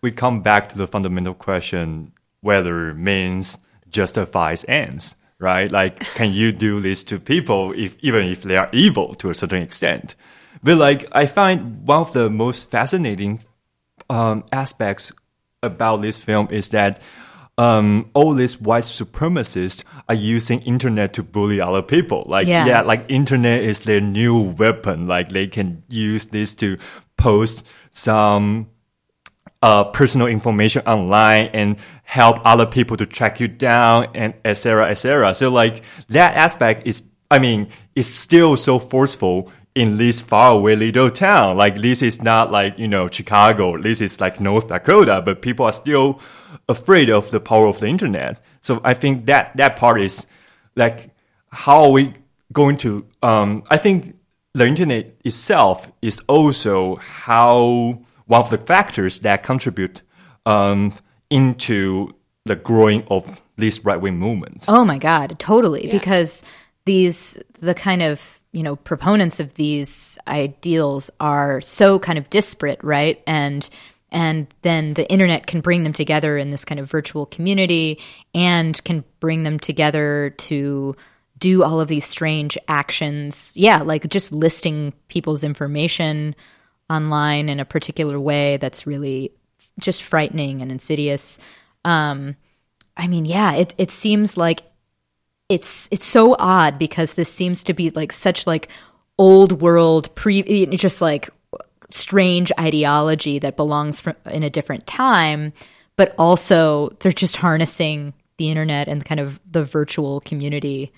we 0.00 0.12
come 0.12 0.42
back 0.42 0.68
to 0.68 0.78
the 0.78 0.86
fundamental 0.86 1.34
question 1.34 2.12
whether 2.40 2.94
means 2.94 3.58
justifies 3.88 4.64
ends, 4.68 5.16
right? 5.40 5.70
Like, 5.72 5.98
can 6.14 6.32
you 6.32 6.52
do 6.52 6.80
this 6.80 7.02
to 7.04 7.18
people 7.18 7.72
if 7.72 7.96
even 8.00 8.26
if 8.26 8.42
they 8.42 8.56
are 8.56 8.68
evil 8.72 9.14
to 9.14 9.30
a 9.30 9.34
certain 9.34 9.62
extent? 9.62 10.14
But 10.62 10.76
like, 10.78 11.06
I 11.12 11.26
find 11.26 11.86
one 11.86 12.00
of 12.00 12.12
the 12.12 12.30
most 12.30 12.70
fascinating 12.70 13.40
um, 14.08 14.44
aspects 14.52 15.12
about 15.62 16.02
this 16.02 16.18
film 16.18 16.48
is 16.50 16.68
that 16.70 17.00
um, 17.58 18.08
all 18.14 18.32
these 18.34 18.60
white 18.60 18.84
supremacists 18.84 19.82
are 20.08 20.14
using 20.14 20.60
internet 20.60 21.12
to 21.14 21.22
bully 21.22 21.60
other 21.60 21.82
people. 21.82 22.24
Like, 22.26 22.46
Yeah. 22.46 22.64
yeah, 22.66 22.80
like 22.82 23.04
internet 23.08 23.62
is 23.62 23.80
their 23.80 24.00
new 24.00 24.38
weapon. 24.38 25.06
Like, 25.08 25.28
they 25.30 25.48
can 25.48 25.82
use 25.88 26.26
this 26.26 26.54
to 26.56 26.78
post 27.16 27.66
some 27.90 28.68
uh, 29.60 29.84
personal 29.84 30.28
information 30.28 30.82
online 30.86 31.46
and 31.52 31.76
help 32.04 32.38
other 32.44 32.64
people 32.64 32.96
to 32.96 33.04
track 33.06 33.40
you 33.40 33.48
down 33.48 34.06
and 34.14 34.34
etc. 34.44 34.54
cetera, 34.56 34.90
et 34.90 34.94
cetera. 34.94 35.34
So 35.34 35.50
like 35.50 35.82
that 36.08 36.36
aspect 36.36 36.86
is, 36.86 37.02
I 37.28 37.40
mean, 37.40 37.68
it's 37.96 38.08
still 38.08 38.56
so 38.56 38.78
forceful 38.78 39.50
in 39.74 39.96
this 39.96 40.22
faraway 40.22 40.76
little 40.76 41.10
town. 41.10 41.56
Like 41.56 41.74
this 41.76 42.02
is 42.02 42.22
not 42.22 42.52
like, 42.52 42.78
you 42.78 42.86
know, 42.88 43.08
Chicago. 43.08 43.76
This 43.82 44.00
is 44.00 44.20
like 44.20 44.40
North 44.40 44.68
Dakota, 44.68 45.22
but 45.24 45.42
people 45.42 45.66
are 45.66 45.72
still 45.72 46.20
afraid 46.68 47.10
of 47.10 47.30
the 47.30 47.40
power 47.40 47.66
of 47.66 47.80
the 47.80 47.86
internet. 47.86 48.42
So 48.60 48.80
I 48.84 48.94
think 48.94 49.26
that, 49.26 49.56
that 49.56 49.76
part 49.76 50.00
is 50.00 50.26
like, 50.76 51.10
how 51.50 51.84
are 51.84 51.90
we 51.90 52.14
going 52.52 52.76
to, 52.78 53.06
um, 53.22 53.62
I 53.70 53.78
think 53.78 54.16
the 54.54 54.66
internet 54.66 55.14
itself 55.24 55.90
is 56.02 56.20
also 56.28 56.96
how 56.96 58.02
one 58.26 58.40
of 58.40 58.50
the 58.50 58.58
factors 58.58 59.20
that 59.20 59.42
contribute 59.42 60.02
um, 60.46 60.94
into 61.30 62.14
the 62.44 62.56
growing 62.56 63.04
of 63.10 63.40
these 63.56 63.84
right 63.84 64.00
wing 64.00 64.18
movements. 64.18 64.68
Oh 64.68 64.84
my 64.84 64.98
god, 64.98 65.38
totally. 65.38 65.88
Because 65.88 66.42
these 66.84 67.38
the 67.60 67.74
kind 67.74 68.02
of 68.02 68.40
you 68.52 68.62
know 68.62 68.76
proponents 68.76 69.40
of 69.40 69.54
these 69.54 70.18
ideals 70.26 71.10
are 71.20 71.60
so 71.60 71.98
kind 71.98 72.18
of 72.18 72.30
disparate, 72.30 72.82
right? 72.82 73.22
And 73.26 73.68
and 74.10 74.46
then 74.62 74.94
the 74.94 75.10
internet 75.10 75.46
can 75.46 75.60
bring 75.60 75.82
them 75.82 75.92
together 75.92 76.38
in 76.38 76.50
this 76.50 76.64
kind 76.64 76.80
of 76.80 76.90
virtual 76.90 77.26
community 77.26 78.00
and 78.34 78.82
can 78.84 79.04
bring 79.20 79.42
them 79.42 79.58
together 79.58 80.30
to 80.38 80.96
do 81.38 81.62
all 81.62 81.80
of 81.80 81.88
these 81.88 82.04
strange 82.04 82.56
actions. 82.68 83.52
Yeah, 83.54 83.82
like 83.82 84.08
just 84.08 84.32
listing 84.32 84.92
people's 85.08 85.44
information 85.44 86.34
online 86.90 87.48
in 87.48 87.60
a 87.60 87.64
particular 87.64 88.18
way 88.18 88.56
that's 88.56 88.86
really 88.86 89.32
just 89.78 90.02
frightening 90.02 90.62
and 90.62 90.72
insidious. 90.72 91.38
Um, 91.84 92.36
I 92.96 93.06
mean, 93.06 93.24
yeah, 93.24 93.54
it 93.54 93.74
it 93.78 93.90
seems 93.90 94.36
like 94.36 94.62
it's 95.48 95.88
it's 95.92 96.04
so 96.04 96.34
odd 96.38 96.78
because 96.78 97.14
this 97.14 97.32
seems 97.32 97.64
to 97.64 97.74
be 97.74 97.90
like 97.90 98.12
such 98.12 98.46
like 98.46 98.68
old 99.18 99.60
world 99.60 100.14
pre 100.14 100.66
just 100.66 101.00
like 101.00 101.30
strange 101.90 102.52
ideology 102.60 103.38
that 103.38 103.56
belongs 103.56 104.00
from, 104.00 104.14
in 104.26 104.42
a 104.42 104.50
different 104.50 104.86
time 104.86 105.52
but 105.96 106.14
also 106.18 106.88
they're 107.00 107.10
just 107.12 107.36
harnessing 107.36 108.12
the 108.36 108.50
internet 108.50 108.86
and 108.88 109.04
kind 109.04 109.20
of 109.20 109.40
the 109.50 109.64
virtual 109.64 110.20
community 110.20 110.92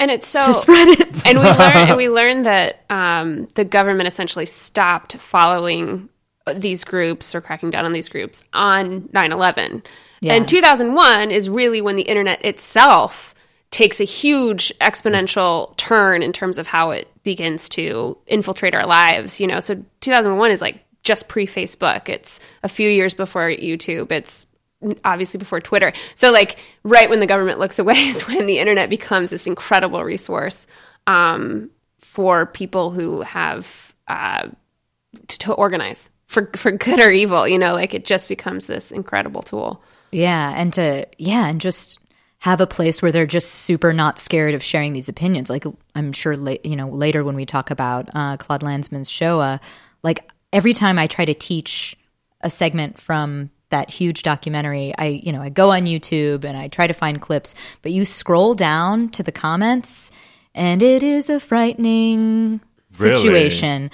and 0.00 0.10
it's 0.10 0.26
so 0.26 0.44
to 0.46 0.54
spread 0.54 0.88
it. 0.88 1.26
and 1.26 1.38
we 1.38 1.44
learned 1.44 1.88
and 1.88 1.96
we 1.96 2.08
learned 2.20 2.46
that 2.46 2.84
um, 2.90 3.46
the 3.54 3.64
government 3.64 4.08
essentially 4.08 4.46
stopped 4.46 5.16
following 5.16 6.08
these 6.54 6.84
groups 6.84 7.34
or 7.34 7.40
cracking 7.40 7.70
down 7.70 7.84
on 7.86 7.92
these 7.92 8.08
groups 8.08 8.44
on 8.52 9.02
9-11 9.14 9.84
Yeah. 10.20 10.34
and 10.34 10.46
2001 10.48 11.30
is 11.30 11.48
really 11.48 11.80
when 11.80 11.96
the 11.96 12.02
internet 12.02 12.44
itself 12.44 13.33
takes 13.74 14.00
a 14.00 14.04
huge 14.04 14.72
exponential 14.80 15.76
turn 15.76 16.22
in 16.22 16.32
terms 16.32 16.58
of 16.58 16.68
how 16.68 16.92
it 16.92 17.10
begins 17.24 17.68
to 17.68 18.16
infiltrate 18.28 18.72
our 18.72 18.86
lives 18.86 19.40
you 19.40 19.48
know 19.48 19.58
so 19.58 19.74
2001 20.00 20.52
is 20.52 20.60
like 20.60 20.84
just 21.02 21.28
pre-facebook 21.28 22.08
it's 22.08 22.38
a 22.62 22.68
few 22.68 22.88
years 22.88 23.14
before 23.14 23.48
youtube 23.48 24.12
it's 24.12 24.46
obviously 25.04 25.38
before 25.38 25.62
Twitter. 25.62 25.94
So 26.14 26.30
like 26.30 26.58
right 26.82 27.08
when 27.08 27.20
the 27.20 27.26
government 27.26 27.58
looks 27.58 27.78
away 27.78 27.94
is 28.08 28.26
when 28.28 28.44
the 28.44 28.58
internet 28.58 28.90
becomes 28.90 29.30
this 29.30 29.46
incredible 29.46 30.04
resource 30.04 30.66
um, 31.06 31.70
for 31.98 32.44
people 32.44 32.90
who 32.90 33.22
have 33.22 33.94
uh, 34.08 34.48
to, 35.28 35.38
to 35.38 35.52
organize 35.54 36.10
for 36.26 36.50
for 36.54 36.70
good 36.70 37.00
or 37.00 37.10
evil. 37.10 37.48
You 37.48 37.58
know, 37.58 37.72
like 37.72 37.94
it 37.94 38.04
just 38.04 38.28
becomes 38.28 38.66
this 38.66 38.92
incredible 38.92 39.42
tool. 39.42 39.82
Yeah, 40.12 40.52
and 40.54 40.70
to 40.74 41.06
yeah, 41.18 41.46
and 41.46 41.60
just 41.60 41.98
have 42.44 42.60
a 42.60 42.66
place 42.66 43.00
where 43.00 43.10
they're 43.10 43.24
just 43.24 43.50
super 43.50 43.94
not 43.94 44.18
scared 44.18 44.52
of 44.52 44.62
sharing 44.62 44.92
these 44.92 45.08
opinions. 45.08 45.48
Like 45.48 45.64
I'm 45.94 46.12
sure, 46.12 46.36
la- 46.36 46.56
you 46.62 46.76
know, 46.76 46.90
later 46.90 47.24
when 47.24 47.36
we 47.36 47.46
talk 47.46 47.70
about 47.70 48.10
uh, 48.14 48.36
Claude 48.36 48.60
Lanzmann's 48.60 49.08
Shoah, 49.08 49.62
like 50.02 50.30
every 50.52 50.74
time 50.74 50.98
I 50.98 51.06
try 51.06 51.24
to 51.24 51.32
teach 51.32 51.96
a 52.42 52.50
segment 52.50 53.00
from 53.00 53.48
that 53.70 53.88
huge 53.88 54.24
documentary, 54.24 54.92
I 54.98 55.06
you 55.06 55.32
know 55.32 55.40
I 55.40 55.48
go 55.48 55.70
on 55.70 55.86
YouTube 55.86 56.44
and 56.44 56.54
I 56.54 56.68
try 56.68 56.86
to 56.86 56.92
find 56.92 57.18
clips, 57.18 57.54
but 57.80 57.92
you 57.92 58.04
scroll 58.04 58.52
down 58.54 59.08
to 59.12 59.22
the 59.22 59.32
comments, 59.32 60.10
and 60.54 60.82
it 60.82 61.02
is 61.02 61.30
a 61.30 61.40
frightening 61.40 62.60
Really? 63.00 63.16
situation. 63.16 63.90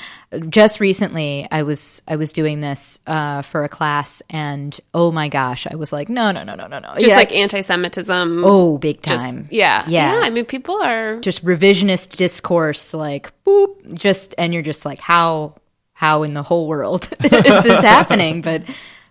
Just 0.48 0.80
recently, 0.80 1.46
I 1.50 1.62
was 1.62 2.02
I 2.06 2.16
was 2.16 2.32
doing 2.32 2.60
this 2.60 2.98
uh, 3.06 3.42
for 3.42 3.64
a 3.64 3.68
class, 3.68 4.22
and 4.30 4.78
oh 4.94 5.10
my 5.10 5.28
gosh, 5.28 5.66
I 5.70 5.76
was 5.76 5.92
like, 5.92 6.08
no, 6.08 6.32
no, 6.32 6.42
no, 6.44 6.54
no, 6.54 6.66
no, 6.66 6.78
no, 6.78 6.94
Just 6.94 7.06
Yeah. 7.08 7.16
like 7.16 7.32
anti-Semitism. 7.32 8.42
oh, 8.44 8.78
big 8.78 9.02
just- 9.02 9.16
time, 9.22 9.48
yeah, 9.50 9.84
Yeah. 9.88 10.14
yeah. 10.14 10.20
I 10.22 10.30
mean, 10.30 10.44
people 10.44 10.80
are 10.82 11.18
just 11.20 11.44
revisionist 11.44 12.16
discourse, 12.16 12.92
like 12.94 13.32
boop, 13.44 13.94
just 13.94 14.34
and 14.38 14.52
you're 14.52 14.62
just 14.62 14.84
like, 14.84 14.98
how 15.00 15.54
how 15.92 16.22
in 16.22 16.34
the 16.34 16.42
whole 16.42 16.66
world 16.66 17.08
is 17.24 17.30
this 17.62 17.82
happening? 17.82 18.42
But 18.42 18.62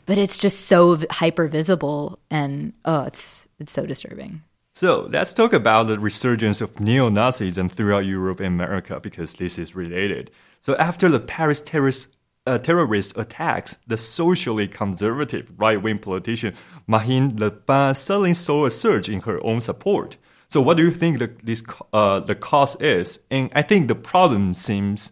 but 0.06 0.18
it's 0.18 0.38
just 0.38 0.66
so 0.68 0.98
hyper 1.12 1.48
visible, 1.48 2.20
and 2.32 2.74
oh, 2.86 3.04
it's 3.04 3.48
it's 3.60 3.72
so 3.72 3.86
disturbing. 3.86 4.42
So 4.80 5.10
let's 5.12 5.34
talk 5.34 5.52
about 5.52 5.88
the 5.88 6.00
resurgence 6.00 6.62
of 6.62 6.80
neo 6.80 7.10
Nazism 7.10 7.70
throughout 7.70 8.06
Europe 8.06 8.40
and 8.40 8.48
America 8.48 9.02
because 9.02 9.34
this 9.34 9.60
is 9.60 9.76
related. 9.76 10.32
So 10.62 10.78
after 10.78 11.10
the 11.10 11.20
Paris 11.20 11.60
terrorist, 11.60 12.16
uh, 12.48 12.60
terrorist 12.60 13.12
attacks, 13.18 13.78
the 13.88 13.98
socially 13.98 14.70
conservative 14.70 15.52
right 15.58 15.82
wing 15.82 16.00
politician 16.00 16.54
Marine 16.88 17.36
Le 17.36 17.52
Pen 17.52 17.94
suddenly 17.94 18.34
saw 18.34 18.68
a 18.68 18.72
surge 18.72 19.10
in 19.10 19.20
her 19.24 19.46
own 19.46 19.60
support. 19.60 20.16
So 20.48 20.62
what 20.62 20.78
do 20.78 20.84
you 20.86 20.92
think 20.92 21.20
the, 21.20 21.30
this, 21.44 21.62
uh, 21.92 22.22
the 22.22 22.36
cause 22.36 22.78
is? 22.80 23.20
And 23.30 23.52
I 23.54 23.64
think 23.64 23.90
the 23.90 23.96
problem 23.96 24.54
seems 24.54 25.12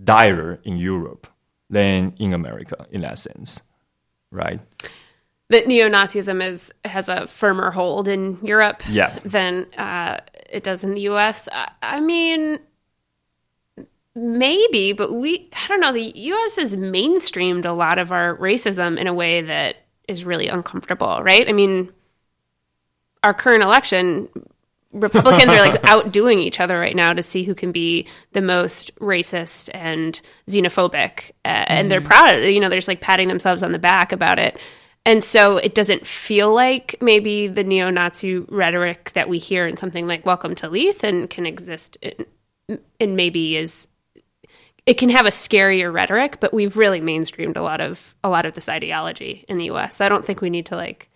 dire 0.00 0.60
in 0.62 0.76
Europe 0.76 1.26
than 1.68 2.14
in 2.20 2.32
America 2.34 2.86
in 2.92 3.00
that 3.00 3.18
sense, 3.18 3.62
right? 4.30 4.60
That 5.50 5.66
neo-Nazism 5.66 6.42
is 6.44 6.72
has 6.84 7.08
a 7.08 7.26
firmer 7.26 7.70
hold 7.70 8.06
in 8.08 8.38
Europe 8.42 8.82
Yeah. 8.88 9.18
than 9.24 9.66
uh, 9.76 10.20
it 10.50 10.62
does 10.62 10.84
in 10.84 10.92
the 10.92 11.00
U.S. 11.02 11.48
I, 11.50 11.70
I 11.82 12.00
mean, 12.00 12.58
maybe, 14.14 14.92
but 14.92 15.12
we 15.12 15.48
I 15.52 15.68
don't 15.68 15.80
know. 15.80 15.92
The 15.92 16.12
U.S. 16.14 16.56
has 16.56 16.76
mainstreamed 16.76 17.64
a 17.64 17.72
lot 17.72 17.98
of 17.98 18.12
our 18.12 18.36
racism 18.36 18.98
in 18.98 19.06
a 19.06 19.14
way 19.14 19.42
that 19.42 19.76
is 20.06 20.24
really 20.24 20.48
uncomfortable, 20.48 21.20
right? 21.22 21.48
I 21.48 21.52
mean, 21.52 21.92
our 23.22 23.34
current 23.34 23.62
election. 23.62 24.28
Republicans 24.90 25.52
are 25.52 25.60
like 25.60 25.78
outdoing 25.84 26.38
each 26.38 26.60
other 26.60 26.78
right 26.80 26.96
now 26.96 27.12
to 27.12 27.22
see 27.22 27.44
who 27.44 27.54
can 27.54 27.72
be 27.72 28.06
the 28.32 28.40
most 28.40 28.94
racist 29.00 29.68
and 29.74 30.18
xenophobic, 30.48 31.30
uh, 31.44 31.64
and 31.68 31.92
they're 31.92 32.00
proud. 32.00 32.38
Of. 32.38 32.44
You 32.46 32.58
know, 32.58 32.70
they're 32.70 32.78
just 32.78 32.88
like 32.88 33.02
patting 33.02 33.28
themselves 33.28 33.62
on 33.62 33.72
the 33.72 33.78
back 33.78 34.12
about 34.12 34.38
it. 34.38 34.58
And 35.08 35.24
so 35.24 35.56
it 35.56 35.74
doesn't 35.74 36.06
feel 36.06 36.52
like 36.52 36.96
maybe 37.00 37.48
the 37.48 37.64
neo 37.64 37.88
Nazi 37.88 38.40
rhetoric 38.40 39.12
that 39.14 39.26
we 39.26 39.38
hear 39.38 39.66
in 39.66 39.78
something 39.78 40.06
like 40.06 40.26
Welcome 40.26 40.54
to 40.56 40.68
Leith 40.68 41.02
and 41.02 41.30
can 41.30 41.46
exist 41.46 41.96
and 42.68 43.16
maybe 43.16 43.56
is 43.56 43.88
it 44.84 44.98
can 44.98 45.08
have 45.08 45.24
a 45.24 45.30
scarier 45.30 45.90
rhetoric, 45.90 46.40
but 46.40 46.52
we've 46.52 46.76
really 46.76 47.00
mainstreamed 47.00 47.56
a 47.56 47.62
lot 47.62 47.80
of 47.80 48.14
a 48.22 48.28
lot 48.28 48.44
of 48.44 48.52
this 48.52 48.68
ideology 48.68 49.46
in 49.48 49.56
the 49.56 49.70
US. 49.70 50.02
I 50.02 50.10
don't 50.10 50.26
think 50.26 50.42
we 50.42 50.50
need 50.50 50.66
to 50.66 50.76
like 50.76 51.08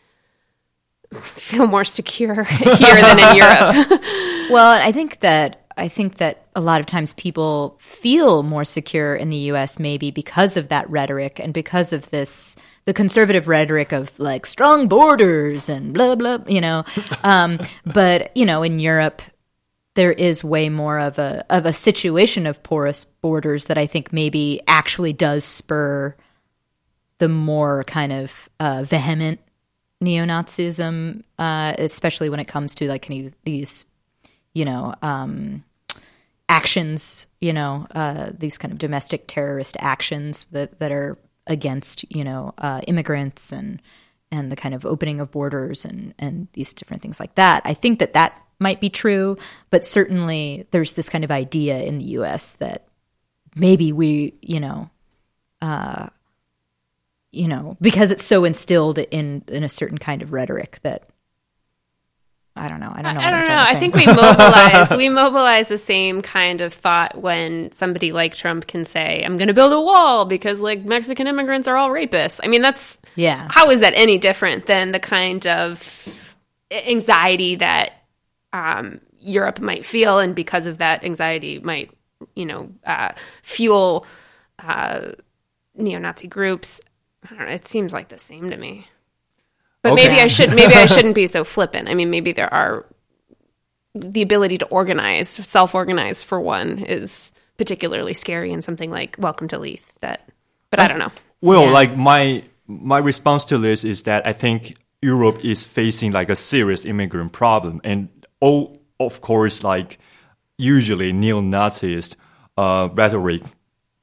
feel 1.13 1.67
more 1.67 1.85
secure 1.85 2.45
here 2.45 2.97
than 2.97 3.19
in 3.19 3.37
Europe. 3.37 4.03
Well, 4.51 4.83
I 4.83 4.91
think 4.93 5.21
that 5.21 5.62
I 5.77 5.89
think 5.89 6.19
that 6.19 6.47
a 6.55 6.61
lot 6.61 6.81
of 6.81 6.87
times 6.87 7.15
people 7.15 7.77
feel 7.79 8.43
more 8.43 8.65
secure 8.65 9.15
in 9.15 9.31
the 9.31 9.37
U.S. 9.37 9.79
maybe 9.79 10.11
because 10.11 10.57
of 10.57 10.69
that 10.69 10.89
rhetoric 10.91 11.39
and 11.39 11.55
because 11.55 11.93
of 11.93 12.11
this 12.11 12.57
the 12.85 12.93
conservative 12.93 13.47
rhetoric 13.47 13.93
of 13.93 14.19
like 14.19 14.45
strong 14.45 14.89
borders 14.89 15.69
and 15.69 15.95
blah 15.95 16.15
blah. 16.15 16.39
You 16.47 16.61
know, 16.61 16.85
um, 17.25 17.59
but 17.85 18.37
you 18.37 18.47
know, 18.47 18.63
in 18.63 18.81
Europe. 18.81 19.23
There 19.95 20.11
is 20.13 20.43
way 20.43 20.71
more 20.71 20.99
of 20.99 21.19
a 21.19 21.45
of 21.51 21.67
a 21.67 21.73
situation 21.75 22.47
of 22.47 22.63
porous 22.63 23.05
borders 23.05 23.67
that 23.67 23.77
I 23.77 23.85
think 23.85 24.11
maybe 24.11 24.63
actually 24.67 25.13
does 25.13 25.45
spur 25.45 26.17
the 27.19 27.29
more 27.29 27.85
kind 27.85 28.11
of 28.11 28.49
uh, 28.59 28.85
vehement 28.85 29.39
neo-Nazism, 30.03 31.23
uh, 31.39 31.75
especially 31.79 32.29
when 32.29 32.41
it 32.41 32.49
comes 32.49 32.75
to 32.75 32.89
like 32.89 33.07
kind 33.07 33.27
of 33.27 33.35
these, 33.45 33.87
you 34.55 34.65
know, 34.65 34.95
um, 35.03 35.65
actions, 36.49 37.27
you 37.41 37.53
know, 37.53 37.87
uh, 37.95 38.31
these 38.37 38.59
kind 38.59 38.73
of 38.73 38.79
domestic 38.79 39.27
terrorist 39.27 39.77
actions 39.81 40.47
that 40.53 40.79
that 40.79 40.93
are 40.93 41.19
against, 41.47 42.05
you 42.15 42.25
know, 42.25 42.55
uh, 42.59 42.81
immigrants 42.87 43.53
and 43.53 43.81
and 44.31 44.51
the 44.51 44.57
kind 44.57 44.75
of 44.75 44.87
opening 44.87 45.21
of 45.21 45.31
borders 45.31 45.85
and 45.85 46.15
and 46.19 46.49
these 46.53 46.75
different 46.75 47.03
things 47.03 47.21
like 47.21 47.35
that. 47.37 47.63
I 47.65 47.75
think 47.75 47.99
that 48.01 48.15
that 48.15 48.41
might 48.59 48.81
be 48.81 48.91
true, 48.91 49.37
but 49.71 49.85
certainly 49.85 50.67
there's 50.71 50.95
this 50.95 51.09
kind 51.09 51.25
of 51.25 51.31
idea 51.31 51.83
in 51.83 51.99
the 51.99 52.05
U.S. 52.05 52.57
that 52.57 52.87
maybe 53.57 53.93
we, 53.93 54.35
you 54.41 54.61
know, 54.61 54.91
uh, 55.61 56.09
you 57.31 57.49
know, 57.49 57.77
because 57.81 58.11
it's 58.11 58.25
so 58.25 58.45
instilled 58.45 58.99
in 58.99 59.43
in 59.49 59.65
a 59.65 59.69
certain 59.69 59.99
kind 59.99 60.23
of 60.23 60.33
rhetoric 60.33 60.79
that 60.83 61.09
I 62.55 62.69
don't 62.69 62.81
know. 62.81 62.93
I 62.95 63.01
don't 63.01 63.15
know. 63.15 63.21
I 63.21 63.31
don't 63.31 63.49
know. 63.49 63.65
I 63.67 63.75
think 63.77 63.95
we 63.95 64.05
mobilize 64.05 64.91
we 64.97 65.09
mobilize 65.09 65.69
the 65.69 65.79
same 65.79 66.21
kind 66.21 66.61
of 66.61 66.73
thought 66.73 67.17
when 67.17 67.73
somebody 67.73 68.13
like 68.13 68.35
Trump 68.35 68.67
can 68.67 68.85
say, 68.85 69.23
"I'm 69.25 69.39
going 69.39 69.49
to 69.49 69.55
build 69.55 69.73
a 69.73 69.81
wall 69.81 70.27
because 70.27 70.61
like 70.61 70.85
Mexican 70.85 71.27
immigrants 71.27 71.67
are 71.67 71.77
all 71.77 71.89
rapists." 71.89 72.41
I 72.45 72.49
mean, 72.49 72.61
that's 72.61 72.99
Yeah. 73.17 73.49
How 73.51 73.71
is 73.71 73.81
that 73.81 73.95
any 73.97 74.19
different 74.19 74.67
than 74.67 74.93
the 74.93 75.01
kind 75.01 75.47
of 75.47 76.37
anxiety 76.71 77.57
that 77.57 78.05
um, 78.53 79.01
Europe 79.19 79.61
might 79.61 79.87
feel, 79.87 80.19
and 80.19 80.35
because 80.35 80.67
of 80.67 80.79
that 80.79 81.05
anxiety, 81.05 81.59
might 81.59 81.91
you 82.35 82.45
know 82.45 82.71
uh, 82.85 83.13
fuel 83.43 84.05
uh, 84.59 85.13
neo-Nazi 85.75 86.29
groups? 86.29 86.83
I 87.25 87.35
don't 87.35 87.47
know. 87.47 87.55
It 87.55 87.67
seems 87.67 87.95
like 87.95 88.09
the 88.09 88.19
same 88.19 88.51
to 88.51 88.57
me. 88.59 88.87
But 89.83 89.93
Okay. 89.93 90.09
maybe 90.09 90.21
I 90.21 90.27
should 90.29 90.51
maybe 90.55 90.75
I 90.75 90.87
shouldn't 90.95 91.15
be 91.15 91.27
so 91.27 91.45
flippant. 91.45 91.89
I 91.89 91.95
mean, 91.95 92.11
maybe 92.11 92.33
there 92.33 92.53
are 92.53 92.87
the 93.95 94.23
ability 94.23 94.59
to 94.59 94.67
organize, 94.67 95.29
self-organize 95.29 96.23
for 96.23 96.41
one 96.41 96.79
is 96.79 97.33
particularly 97.59 98.15
scary 98.15 98.51
in 98.51 98.63
something 98.63 98.91
like 98.91 99.17
Welcome 99.19 99.49
to 99.49 99.59
Leith 99.59 99.93
that 100.01 100.29
but 100.71 100.81
I 100.81 100.89
don't 100.89 100.99
know. 100.99 101.13
Well, 101.43 101.65
Yeah. 101.67 101.73
like 101.73 101.97
my 101.97 102.43
my 102.67 102.99
response 102.99 103.45
to 103.47 103.59
this 103.59 103.85
is 103.85 104.05
that 104.05 104.27
I 104.27 104.33
think 104.33 104.77
Europe 105.03 105.45
is 105.45 105.65
facing 105.65 106.13
like 106.13 106.31
a 106.31 106.37
serious 106.37 106.85
immigrant 106.87 107.33
problem, 107.33 107.81
and 107.85 108.09
all 108.41 108.81
of 109.01 109.21
course, 109.21 109.63
like 109.65 109.99
usually 110.57 111.13
neo-Nazist 111.13 112.15
uh, 112.57 112.89
rhetoric 112.95 113.43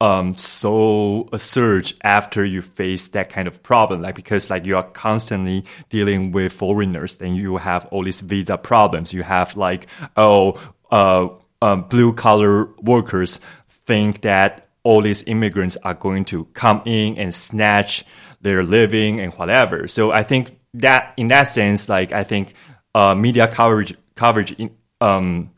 um 0.01 0.35
so 0.35 1.27
a 1.33 1.39
surge 1.39 1.93
after 2.03 2.45
you 2.45 2.61
face 2.61 3.09
that 3.09 3.29
kind 3.29 3.47
of 3.47 3.61
problem 3.63 4.01
like 4.01 4.15
because 4.15 4.49
like 4.49 4.65
you 4.65 4.77
are 4.77 4.83
constantly 4.83 5.65
dealing 5.89 6.31
with 6.31 6.53
foreigners 6.53 7.17
and 7.19 7.35
you 7.35 7.57
have 7.57 7.85
all 7.87 8.03
these 8.03 8.21
visa 8.21 8.57
problems. 8.57 9.13
You 9.13 9.23
have 9.23 9.57
like 9.57 9.87
oh 10.15 10.61
uh 10.91 11.27
um, 11.61 11.81
blue 11.89 12.13
collar 12.13 12.67
workers 12.81 13.41
think 13.67 14.21
that 14.21 14.69
all 14.83 15.01
these 15.01 15.23
immigrants 15.23 15.75
are 15.83 15.93
going 15.93 16.23
to 16.23 16.45
come 16.45 16.81
in 16.85 17.17
and 17.17 17.35
snatch 17.35 18.05
their 18.39 18.63
living 18.63 19.19
and 19.19 19.33
whatever. 19.33 19.87
So 19.87 20.11
i 20.11 20.23
think 20.23 20.57
that 20.75 21.13
in 21.17 21.29
that 21.29 21.43
sense 21.43 21.89
like 21.89 22.11
i 22.13 22.23
think 22.23 22.53
uh 22.95 23.15
media 23.15 23.47
coverage 23.47 23.95
coverage 24.15 24.51
in 24.53 24.69
um 25.01 25.49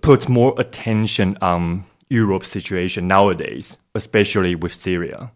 puts 0.00 0.28
more 0.28 0.54
attention 0.58 1.36
on 1.40 1.84
Europe's 2.10 2.48
situation 2.48 3.06
nowadays, 3.08 3.76
especially 3.94 4.54
with 4.54 4.74
Syria. 4.74 5.32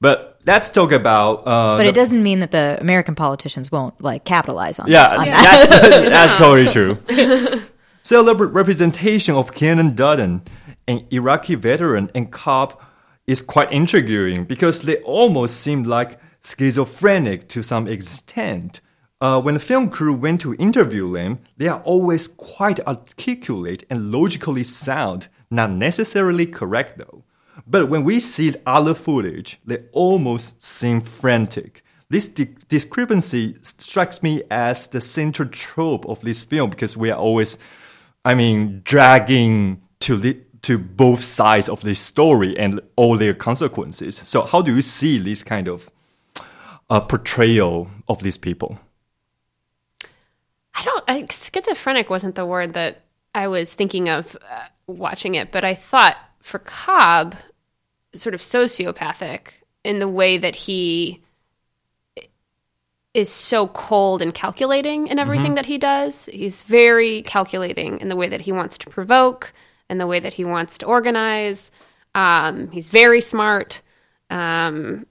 But 0.00 0.40
let's 0.46 0.70
talk 0.70 0.92
about. 0.92 1.46
Uh, 1.46 1.76
But 1.78 1.86
it 1.86 1.94
doesn't 1.94 2.22
mean 2.22 2.40
that 2.40 2.50
the 2.50 2.78
American 2.80 3.14
politicians 3.14 3.72
won't 3.72 4.00
like 4.02 4.24
capitalize 4.24 4.78
on. 4.78 4.88
It. 4.88 4.92
Yeah, 4.92 5.16
on 5.16 5.26
that's, 5.26 5.88
that's 6.14 6.36
totally 6.36 6.68
true. 6.70 6.98
so 8.02 8.22
the 8.22 8.34
representation 8.34 9.34
of 9.34 9.54
Kynan 9.54 9.94
Dutton, 9.94 10.42
an 10.86 11.06
Iraqi 11.10 11.54
veteran 11.54 12.10
and 12.14 12.30
cop, 12.30 12.82
is 13.26 13.40
quite 13.40 13.72
intriguing 13.72 14.44
because 14.44 14.82
they 14.82 14.96
almost 14.98 15.60
seem 15.60 15.84
like 15.84 16.18
schizophrenic 16.44 17.48
to 17.48 17.62
some 17.62 17.88
extent. 17.88 18.80
Uh, 19.20 19.40
when 19.40 19.54
the 19.54 19.60
film 19.60 19.88
crew 19.88 20.12
went 20.12 20.40
to 20.42 20.54
interview 20.56 21.10
them, 21.14 21.38
they 21.56 21.68
are 21.68 21.80
always 21.84 22.28
quite 22.28 22.80
articulate 22.86 23.84
and 23.88 24.12
logically 24.12 24.64
sound, 24.64 25.28
not 25.50 25.70
necessarily 25.70 26.46
correct 26.46 26.98
though. 26.98 27.24
But 27.66 27.88
when 27.88 28.04
we 28.04 28.20
see 28.20 28.54
other 28.66 28.94
footage, 28.94 29.60
they 29.64 29.84
almost 29.92 30.62
seem 30.62 31.00
frantic. 31.00 31.84
This 32.10 32.28
di- 32.28 32.54
discrepancy 32.68 33.56
strikes 33.62 34.22
me 34.22 34.42
as 34.50 34.88
the 34.88 35.00
central 35.00 35.48
trope 35.48 36.06
of 36.06 36.20
this 36.20 36.42
film 36.42 36.70
because 36.70 36.96
we 36.96 37.10
are 37.10 37.18
always, 37.18 37.58
I 38.24 38.34
mean, 38.34 38.82
dragging 38.84 39.82
to 40.00 40.16
the, 40.16 40.40
to 40.62 40.78
both 40.78 41.22
sides 41.22 41.68
of 41.68 41.82
this 41.82 42.00
story 42.00 42.58
and 42.58 42.80
all 42.96 43.16
their 43.16 43.34
consequences. 43.34 44.16
So, 44.16 44.42
how 44.42 44.62
do 44.62 44.74
you 44.74 44.82
see 44.82 45.18
this 45.18 45.42
kind 45.42 45.68
of 45.68 45.90
uh, 46.90 47.00
portrayal 47.00 47.90
of 48.08 48.22
these 48.22 48.36
people? 48.36 48.78
I 50.74 50.84
don't. 50.84 51.04
I, 51.08 51.26
schizophrenic 51.30 52.10
wasn't 52.10 52.34
the 52.34 52.46
word 52.46 52.74
that 52.74 53.02
I 53.34 53.48
was 53.48 53.72
thinking 53.72 54.08
of 54.08 54.36
uh, 54.50 54.66
watching 54.86 55.34
it, 55.34 55.52
but 55.52 55.64
I 55.64 55.74
thought 55.74 56.16
for 56.40 56.58
Cobb, 56.58 57.36
sort 58.12 58.34
of 58.34 58.40
sociopathic 58.40 59.48
in 59.82 59.98
the 59.98 60.08
way 60.08 60.38
that 60.38 60.54
he 60.54 61.22
is 63.12 63.30
so 63.30 63.68
cold 63.68 64.20
and 64.20 64.34
calculating 64.34 65.06
in 65.06 65.20
everything 65.20 65.54
that 65.54 65.66
he 65.66 65.78
does. 65.78 66.26
He's 66.26 66.62
very 66.62 67.22
calculating 67.22 68.00
in 68.00 68.08
the 68.08 68.16
way 68.16 68.28
that 68.28 68.40
he 68.40 68.50
wants 68.50 68.76
to 68.78 68.90
provoke 68.90 69.52
and 69.88 70.00
the 70.00 70.06
way 70.06 70.18
that 70.18 70.32
he 70.32 70.44
wants 70.44 70.78
to 70.78 70.86
organize. 70.86 71.70
Um, 72.14 72.70
he's 72.70 72.88
very 72.88 73.20
smart. 73.20 73.82
Um, 74.30 75.06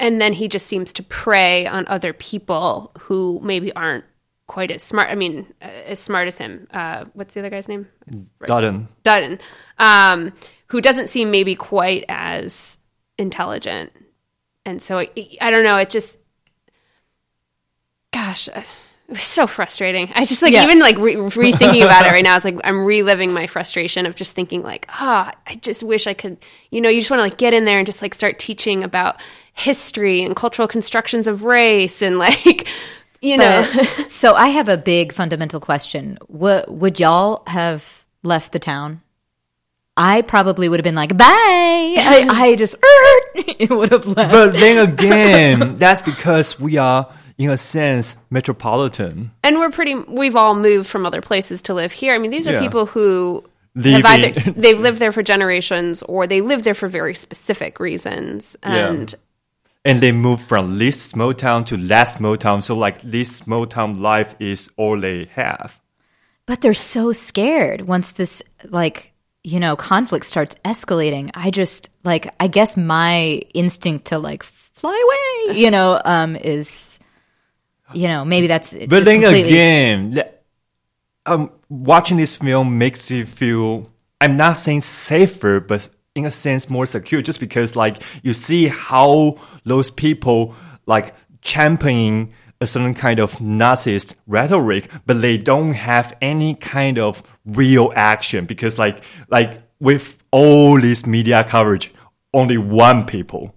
and 0.00 0.20
then 0.20 0.32
he 0.32 0.48
just 0.48 0.66
seems 0.66 0.92
to 0.94 1.02
prey 1.02 1.66
on 1.66 1.86
other 1.86 2.14
people 2.14 2.90
who 2.98 3.40
maybe 3.42 3.72
aren't 3.74 4.04
quite 4.46 4.70
as 4.70 4.82
smart. 4.82 5.10
I 5.10 5.14
mean, 5.14 5.46
uh, 5.62 5.64
as 5.64 5.98
smart 6.00 6.28
as 6.28 6.38
him. 6.38 6.66
Uh, 6.72 7.04
what's 7.14 7.34
the 7.34 7.40
other 7.40 7.50
guy's 7.50 7.68
name? 7.68 7.88
Dutton. 8.46 8.88
Dutton, 9.02 9.38
um, 9.78 10.32
who 10.68 10.80
doesn't 10.80 11.10
seem 11.10 11.30
maybe 11.30 11.54
quite 11.54 12.04
as 12.08 12.78
intelligent. 13.18 13.92
And 14.66 14.80
so 14.82 14.98
I, 14.98 15.08
I 15.40 15.50
don't 15.50 15.64
know. 15.64 15.76
It 15.76 15.90
just, 15.90 16.18
gosh, 18.12 18.48
uh, 18.48 18.62
it 19.08 19.12
was 19.12 19.22
so 19.22 19.46
frustrating. 19.46 20.10
I 20.14 20.24
just 20.24 20.42
like 20.42 20.52
Yeah. 20.52 20.64
even 20.64 20.78
like 20.78 20.96
re- 20.96 21.16
rethinking 21.16 21.84
about 21.84 22.06
it 22.06 22.10
right 22.12 22.24
now. 22.24 22.36
It's 22.36 22.44
like 22.44 22.58
I'm 22.64 22.84
reliving 22.84 23.32
my 23.32 23.46
frustration 23.46 24.06
of 24.06 24.14
just 24.14 24.34
thinking 24.34 24.62
like, 24.62 24.86
ah, 24.88 25.32
I 25.46 25.56
just 25.56 25.82
wish 25.82 26.06
I 26.06 26.14
could. 26.14 26.38
You 26.70 26.80
know, 26.80 26.88
you 26.88 27.00
just 27.00 27.10
want 27.10 27.18
to 27.20 27.24
like 27.24 27.36
get 27.38 27.52
in 27.54 27.64
there 27.66 27.78
and 27.78 27.86
just 27.86 28.00
like 28.02 28.14
start 28.14 28.38
teaching 28.38 28.82
about 28.82 29.20
history 29.52 30.22
and 30.22 30.34
cultural 30.34 30.66
constructions 30.66 31.26
of 31.26 31.44
race 31.44 32.00
and 32.02 32.18
like, 32.18 32.66
you 33.24 33.36
know. 33.36 33.68
But- 33.74 33.86
so 34.10 34.34
I 34.34 34.48
have 34.48 34.68
a 34.68 34.76
big 34.76 35.12
fundamental 35.12 35.60
question. 35.60 36.18
Would 36.28 36.64
would 36.68 37.00
y'all 37.00 37.42
have 37.46 38.04
left 38.22 38.52
the 38.52 38.58
town? 38.58 39.00
I 39.96 40.22
probably 40.22 40.68
would 40.68 40.80
have 40.80 40.84
been 40.84 40.94
like, 40.96 41.16
"Bye." 41.16 41.24
I, 41.26 42.26
I 42.28 42.54
just 42.56 42.76
it 43.34 43.70
would 43.70 43.92
have 43.92 44.06
left. 44.06 44.32
But 44.32 44.52
then 44.52 44.88
again, 44.88 45.74
that's 45.76 46.02
because 46.02 46.58
we 46.58 46.78
are, 46.78 47.08
in 47.38 47.50
a 47.50 47.56
sense, 47.56 48.16
metropolitan. 48.30 49.30
And 49.44 49.58
we're 49.58 49.70
pretty. 49.70 49.94
We've 49.94 50.36
all 50.36 50.54
moved 50.56 50.88
from 50.88 51.06
other 51.06 51.20
places 51.20 51.62
to 51.62 51.74
live 51.74 51.92
here. 51.92 52.12
I 52.14 52.18
mean, 52.18 52.30
these 52.32 52.48
are 52.48 52.54
Yeah. 52.54 52.60
people 52.60 52.86
who 52.86 53.44
Leaving. 53.76 54.02
have 54.02 54.04
either 54.20 54.50
they've 54.52 54.80
lived 54.80 54.98
there 54.98 55.12
for 55.12 55.22
generations 55.22 56.02
or 56.02 56.26
they 56.26 56.40
live 56.40 56.64
there 56.64 56.74
for 56.74 56.88
very 56.88 57.14
specific 57.14 57.78
reasons. 57.78 58.56
And 58.64 59.14
and 59.84 60.00
they 60.00 60.12
move 60.12 60.40
from 60.40 60.78
this 60.78 61.00
small 61.02 61.34
town 61.34 61.64
to 61.64 61.76
that 61.76 62.04
small 62.04 62.36
town. 62.36 62.62
So 62.62 62.74
like 62.76 63.00
this 63.02 63.36
small 63.36 63.66
town 63.66 64.00
life 64.00 64.34
is 64.38 64.70
all 64.76 64.98
they 64.98 65.26
have. 65.34 65.80
but 66.46 66.60
they're 66.60 66.74
so 66.74 67.12
scared 67.12 67.82
once 67.82 68.12
this 68.12 68.42
like 68.68 69.12
you 69.42 69.60
know 69.60 69.76
conflict 69.76 70.24
starts 70.26 70.54
escalating. 70.64 71.30
I 71.34 71.50
just 71.50 71.90
like 72.04 72.32
I 72.40 72.46
guess 72.48 72.76
my 72.76 73.40
instinct 73.54 74.06
to 74.06 74.18
like 74.18 74.42
fly 74.42 74.96
away, 75.06 75.58
you 75.58 75.70
know, 75.70 76.00
um, 76.04 76.36
is 76.36 76.98
you 77.92 78.08
know 78.08 78.24
maybe 78.24 78.46
that's 78.46 78.74
But 78.88 79.04
then 79.04 79.20
completely- 79.22 79.52
again, 79.52 80.22
um, 81.26 81.50
watching 81.68 82.16
this 82.18 82.36
film 82.36 82.78
makes 82.78 83.10
me 83.10 83.24
feel 83.24 83.90
I'm 84.20 84.36
not 84.36 84.56
saying 84.56 84.82
safer, 84.82 85.60
but 85.60 85.88
in 86.14 86.26
a 86.26 86.30
sense 86.30 86.70
more 86.70 86.86
secure. 86.86 87.22
Just 87.22 87.40
because 87.40 87.76
like 87.76 88.02
you 88.22 88.32
see 88.34 88.68
how 88.68 89.36
those 89.64 89.90
people 89.90 90.54
like 90.86 91.14
championing 91.40 92.32
a 92.60 92.66
certain 92.66 92.94
kind 92.94 93.20
of 93.20 93.36
Nazist 93.36 94.14
rhetoric, 94.26 94.90
but 95.06 95.20
they 95.20 95.36
don't 95.38 95.72
have 95.72 96.16
any 96.22 96.54
kind 96.54 96.98
of 96.98 97.22
real 97.44 97.92
action 97.94 98.46
because 98.46 98.78
like 98.78 99.02
like 99.28 99.62
with 99.80 100.22
all 100.30 100.80
this 100.80 101.06
media 101.06 101.44
coverage, 101.44 101.92
only 102.32 102.58
one 102.58 103.04
people 103.04 103.54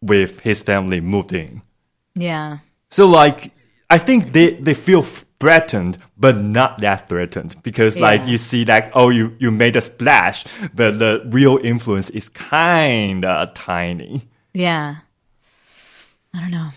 with 0.00 0.40
his 0.40 0.62
family 0.62 1.00
moved 1.00 1.32
in. 1.32 1.62
yeah. 2.14 2.58
So 2.90 3.06
like 3.06 3.52
I 3.90 3.98
think 3.98 4.32
they 4.32 4.54
they 4.54 4.74
feel 4.74 5.04
threatened, 5.40 5.98
but 6.16 6.36
not 6.36 6.80
that 6.80 7.08
threatened 7.08 7.62
because 7.62 7.98
like 7.98 8.26
you 8.26 8.36
see 8.38 8.64
like 8.64 8.90
oh 8.94 9.08
you 9.10 9.36
you 9.38 9.50
made 9.50 9.76
a 9.76 9.80
splash, 9.80 10.44
but 10.74 10.98
the 10.98 11.22
real 11.26 11.58
influence 11.62 12.10
is 12.10 12.28
kind 12.28 13.24
of 13.24 13.54
tiny. 13.54 14.28
Yeah. 14.52 14.96
I 16.34 16.40
don't 16.40 16.50
know. 16.50 16.70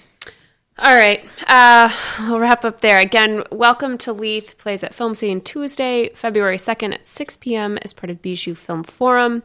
all 0.78 0.96
right, 0.96 1.24
uh, 1.48 1.90
we'll 2.22 2.40
wrap 2.40 2.64
up 2.66 2.82
there. 2.82 2.98
Again, 3.00 3.44
welcome 3.52 3.98
to 4.00 4.14
Leith 4.14 4.58
plays 4.58 4.84
at 4.84 4.96
Film 4.96 5.14
Scene 5.14 5.42
Tuesday, 5.42 6.10
February 6.16 6.58
second 6.58 6.94
at 6.94 7.06
six 7.08 7.38
p.m. 7.38 7.78
as 7.84 7.94
part 7.94 8.10
of 8.10 8.22
Bijou 8.22 8.56
Film 8.56 8.84
Forum. 8.84 9.44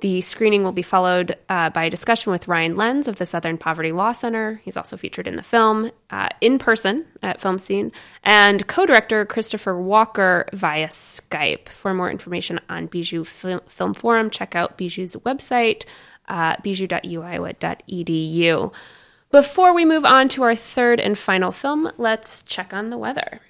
The 0.00 0.20
screening 0.20 0.62
will 0.62 0.70
be 0.70 0.82
followed 0.82 1.36
uh, 1.48 1.70
by 1.70 1.82
a 1.84 1.90
discussion 1.90 2.30
with 2.30 2.46
Ryan 2.46 2.76
Lenz 2.76 3.08
of 3.08 3.16
the 3.16 3.26
Southern 3.26 3.58
Poverty 3.58 3.90
Law 3.90 4.12
Center. 4.12 4.60
He's 4.64 4.76
also 4.76 4.96
featured 4.96 5.26
in 5.26 5.34
the 5.34 5.42
film 5.42 5.90
uh, 6.10 6.28
in 6.40 6.60
person 6.60 7.04
at 7.20 7.40
Film 7.40 7.58
Scene, 7.58 7.90
and 8.22 8.64
co 8.68 8.86
director 8.86 9.24
Christopher 9.24 9.76
Walker 9.76 10.46
via 10.52 10.86
Skype. 10.86 11.68
For 11.68 11.92
more 11.94 12.12
information 12.12 12.60
on 12.68 12.86
Bijou 12.86 13.24
Fil- 13.24 13.64
Film 13.66 13.92
Forum, 13.92 14.30
check 14.30 14.54
out 14.54 14.78
Bijou's 14.78 15.16
website, 15.16 15.84
uh, 16.28 16.54
bijou.uiowa.edu. 16.62 18.72
Before 19.32 19.74
we 19.74 19.84
move 19.84 20.04
on 20.04 20.28
to 20.28 20.44
our 20.44 20.54
third 20.54 21.00
and 21.00 21.18
final 21.18 21.50
film, 21.50 21.90
let's 21.98 22.42
check 22.42 22.72
on 22.72 22.90
the 22.90 22.98
weather. 22.98 23.40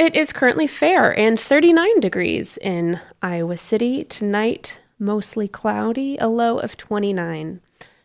It 0.00 0.16
is 0.16 0.32
currently 0.32 0.66
fair 0.66 1.12
and 1.18 1.38
39 1.38 2.00
degrees 2.00 2.56
in 2.56 2.98
Iowa 3.20 3.58
City. 3.58 4.04
Tonight, 4.04 4.78
mostly 4.98 5.46
cloudy, 5.46 6.16
a 6.16 6.26
low 6.26 6.58
of 6.58 6.78
29. 6.78 7.60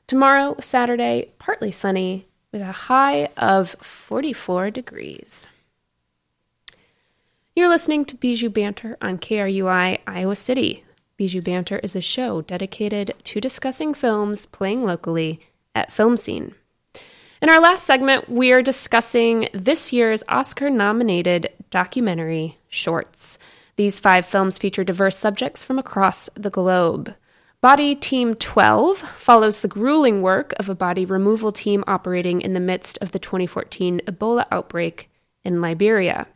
Tomorrow, 0.05 0.57
Saturday, 0.59 1.31
partly 1.39 1.71
sunny 1.71 2.27
with 2.51 2.61
a 2.61 2.73
high 2.73 3.29
of 3.37 3.77
44 3.79 4.71
degrees. 4.71 5.47
You're 7.55 7.69
listening 7.69 8.03
to 8.03 8.17
Bijou 8.17 8.49
Banter 8.49 8.97
on 8.99 9.17
KRUI 9.17 9.99
Iowa 10.05 10.35
City. 10.35 10.83
Bijou 11.15 11.41
Banter 11.41 11.79
is 11.79 11.95
a 11.95 12.01
show 12.01 12.41
dedicated 12.41 13.13
to 13.23 13.39
discussing 13.39 13.93
films 13.93 14.47
playing 14.47 14.83
locally 14.83 15.39
at 15.73 15.93
Film 15.93 16.17
Scene. 16.17 16.55
In 17.41 17.49
our 17.49 17.59
last 17.59 17.85
segment, 17.85 18.27
we 18.27 18.51
are 18.53 18.61
discussing 18.61 19.49
this 19.53 19.93
year's 19.93 20.23
Oscar 20.27 20.69
nominated 20.69 21.49
documentary, 21.69 22.57
Shorts. 22.69 23.37
These 23.75 23.99
five 23.99 24.25
films 24.25 24.57
feature 24.57 24.83
diverse 24.83 25.17
subjects 25.17 25.63
from 25.63 25.79
across 25.79 26.29
the 26.35 26.49
globe. 26.49 27.13
Body 27.61 27.95
Team 27.95 28.35
12 28.35 28.99
follows 28.99 29.61
the 29.61 29.67
grueling 29.67 30.21
work 30.21 30.53
of 30.59 30.69
a 30.69 30.75
body 30.75 31.03
removal 31.03 31.51
team 31.51 31.83
operating 31.87 32.41
in 32.41 32.53
the 32.53 32.59
midst 32.59 32.97
of 33.01 33.11
the 33.11 33.19
2014 33.19 34.01
Ebola 34.05 34.45
outbreak 34.51 35.09
in 35.43 35.61
Liberia. 35.61 36.27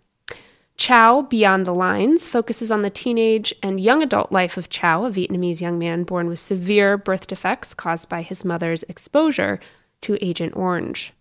Chow 0.75 1.21
Beyond 1.23 1.65
the 1.65 1.73
Lines 1.73 2.27
focuses 2.27 2.71
on 2.71 2.83
the 2.83 2.89
teenage 2.89 3.53
and 3.61 3.81
young 3.81 4.01
adult 4.01 4.31
life 4.31 4.55
of 4.55 4.69
Chow, 4.69 5.03
a 5.03 5.11
Vietnamese 5.11 5.59
young 5.59 5.77
man 5.77 6.03
born 6.03 6.27
with 6.27 6.39
severe 6.39 6.97
birth 6.97 7.27
defects 7.27 7.73
caused 7.73 8.07
by 8.07 8.21
his 8.21 8.45
mother's 8.45 8.83
exposure 8.83 9.59
to 10.01 10.17
Agent 10.25 10.55
Orange. 10.55 11.13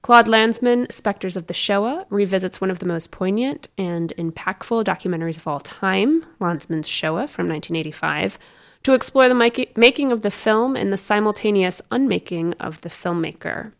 Claude 0.00 0.26
Lanzmann, 0.26 0.90
Spectres 0.90 1.36
of 1.36 1.48
the 1.48 1.54
Shoah, 1.54 2.06
revisits 2.08 2.60
one 2.60 2.70
of 2.70 2.78
the 2.78 2.86
most 2.86 3.10
poignant 3.10 3.68
and 3.76 4.12
impactful 4.16 4.84
documentaries 4.84 5.36
of 5.36 5.46
all 5.46 5.60
time, 5.60 6.24
Lanzmann's 6.40 6.88
Shoah 6.88 7.26
from 7.26 7.48
1985, 7.48 8.38
to 8.84 8.94
explore 8.94 9.28
the 9.28 9.66
making 9.76 10.12
of 10.12 10.22
the 10.22 10.30
film 10.30 10.76
and 10.76 10.92
the 10.92 10.96
simultaneous 10.96 11.82
unmaking 11.90 12.54
of 12.54 12.80
the 12.82 12.88
filmmaker. 12.88 13.72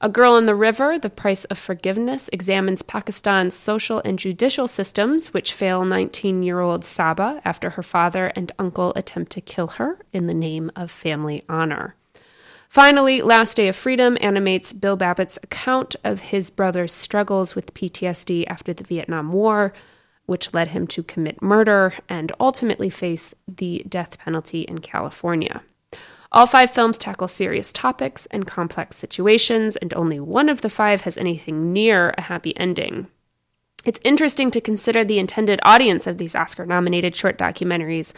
A 0.00 0.08
Girl 0.08 0.36
in 0.36 0.46
the 0.46 0.54
River, 0.54 0.96
The 0.96 1.10
Price 1.10 1.44
of 1.46 1.58
Forgiveness, 1.58 2.30
examines 2.32 2.82
Pakistan's 2.82 3.56
social 3.56 4.00
and 4.04 4.16
judicial 4.16 4.68
systems, 4.68 5.34
which 5.34 5.52
fail 5.52 5.84
19 5.84 6.44
year 6.44 6.60
old 6.60 6.84
Saba 6.84 7.42
after 7.44 7.70
her 7.70 7.82
father 7.82 8.26
and 8.36 8.52
uncle 8.60 8.92
attempt 8.94 9.32
to 9.32 9.40
kill 9.40 9.66
her 9.66 9.98
in 10.12 10.28
the 10.28 10.34
name 10.34 10.70
of 10.76 10.92
family 10.92 11.42
honor. 11.48 11.96
Finally, 12.68 13.22
Last 13.22 13.56
Day 13.56 13.68
of 13.68 13.76
Freedom 13.76 14.18
animates 14.20 14.74
Bill 14.74 14.96
Babbitt's 14.96 15.38
account 15.42 15.96
of 16.04 16.20
his 16.20 16.50
brother's 16.50 16.92
struggles 16.92 17.54
with 17.54 17.72
PTSD 17.72 18.44
after 18.46 18.74
the 18.74 18.84
Vietnam 18.84 19.32
War, 19.32 19.72
which 20.26 20.52
led 20.52 20.68
him 20.68 20.86
to 20.88 21.02
commit 21.02 21.40
murder 21.40 21.94
and 22.10 22.30
ultimately 22.38 22.90
face 22.90 23.34
the 23.48 23.82
death 23.88 24.18
penalty 24.18 24.62
in 24.62 24.80
California. 24.80 25.62
All 26.30 26.46
five 26.46 26.70
films 26.70 26.98
tackle 26.98 27.28
serious 27.28 27.72
topics 27.72 28.26
and 28.26 28.46
complex 28.46 28.96
situations, 28.96 29.76
and 29.76 29.94
only 29.94 30.20
one 30.20 30.50
of 30.50 30.60
the 30.60 30.68
five 30.68 31.00
has 31.00 31.16
anything 31.16 31.72
near 31.72 32.14
a 32.18 32.22
happy 32.22 32.54
ending. 32.58 33.06
It's 33.86 34.00
interesting 34.04 34.50
to 34.50 34.60
consider 34.60 35.04
the 35.04 35.18
intended 35.18 35.58
audience 35.62 36.06
of 36.06 36.18
these 36.18 36.34
Oscar 36.34 36.66
nominated 36.66 37.16
short 37.16 37.38
documentaries, 37.38 38.12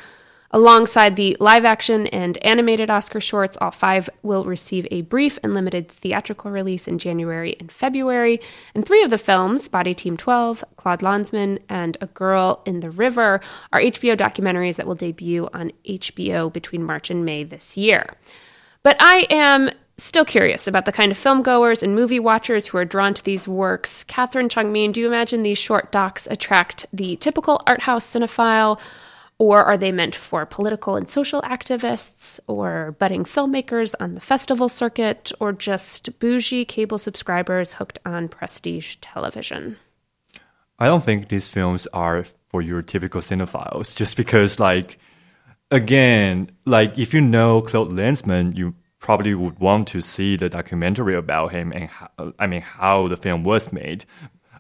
Alongside 0.53 1.15
the 1.15 1.37
live 1.39 1.65
action 1.65 2.09
and 2.09 2.37
animated 2.39 2.91
Oscar 2.91 3.21
shorts, 3.21 3.57
all 3.61 3.71
five 3.71 4.11
will 4.25 4.45
receive 4.45 4.85
a 4.91 5.03
brief 5.03 5.39
and 5.45 5.55
limited 5.55 5.89
theatrical 5.89 6.51
release 6.51 6.89
in 6.89 6.99
January 6.99 7.55
and 7.61 7.71
February. 7.71 8.41
And 8.75 8.85
three 8.85 9.05
of 9.05 9.11
the 9.11 9.19
films, 9.19 9.69
Body 9.69 9.95
Team 9.95 10.17
12, 10.17 10.65
Claude 10.77 11.01
Lanzmann, 11.01 11.61
and 11.69 11.97
A 12.01 12.07
Girl 12.07 12.63
in 12.67 12.81
the 12.81 12.91
River, 12.91 13.41
are 13.73 13.81
HBO 13.81 14.17
documentaries 14.17 14.75
that 14.75 14.89
will 14.89 14.97
debut 14.97 15.49
on 15.55 15.71
HBO 15.89 16.53
between 16.53 16.83
March 16.83 17.11
and 17.11 17.25
May 17.25 17.45
this 17.45 17.77
year. 17.77 18.07
But 18.83 18.97
I 18.99 19.29
am 19.31 19.71
still 19.99 20.25
curious 20.25 20.67
about 20.67 20.85
the 20.85 20.93
kind 20.93 21.13
of 21.13 21.19
film 21.19 21.43
goers 21.43 21.83
and 21.83 21.95
movie 21.95 22.19
watchers 22.19 22.67
who 22.67 22.79
are 22.79 22.85
drawn 22.85 23.15
to 23.15 23.23
these 23.23 23.47
works. 23.47 24.03
Catherine 24.05 24.49
Changmin, 24.49 24.93
do 24.93 25.01
you 25.01 25.07
imagine 25.07 25.43
these 25.43 25.59
short 25.59 25.93
docs 25.93 26.27
attract 26.29 26.87
the 26.93 27.15
typical 27.17 27.63
art 27.69 27.83
house 27.83 28.05
cinephile? 28.05 28.81
Or 29.41 29.65
are 29.65 29.79
they 29.79 29.91
meant 29.91 30.15
for 30.15 30.45
political 30.45 30.97
and 30.97 31.09
social 31.09 31.41
activists, 31.41 32.39
or 32.47 32.95
budding 32.99 33.25
filmmakers 33.25 33.95
on 33.99 34.15
the 34.15 34.21
festival 34.21 34.69
circuit, 34.69 35.33
or 35.41 35.53
just 35.53 36.19
bougie 36.19 36.67
cable 36.67 36.99
subscribers 36.99 37.73
hooked 37.73 37.99
on 38.05 38.29
prestige 38.29 38.97
television? 39.01 39.79
I 40.79 40.85
don't 40.85 41.03
think 41.03 41.29
these 41.29 41.49
films 41.49 41.87
are 41.95 42.27
for 42.51 42.61
your 42.61 42.83
typical 42.83 43.23
cinephiles, 43.23 43.97
just 43.97 44.15
because, 44.19 44.61
like, 44.61 44.99
again, 45.71 46.51
like 46.67 46.99
if 46.99 47.15
you 47.15 47.23
know 47.23 47.63
Claude 47.63 47.93
Lanzmann, 47.93 48.55
you 48.55 48.75
probably 48.99 49.35
would 49.35 49.59
want 49.59 49.89
to 49.89 50.03
see 50.03 50.37
the 50.37 50.51
documentary 50.51 51.17
about 51.17 51.53
him 51.53 51.73
and 51.73 51.89
how, 51.89 52.11
I 52.39 52.47
mean 52.47 52.61
how 52.61 53.09
the 53.09 53.17
film 53.17 53.45
was 53.45 53.73
made. 53.73 54.05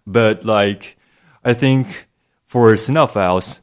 But 0.07 0.47
like, 0.47 0.97
I 1.45 1.53
think 1.53 2.09
for 2.47 2.73
cinephiles 2.73 3.61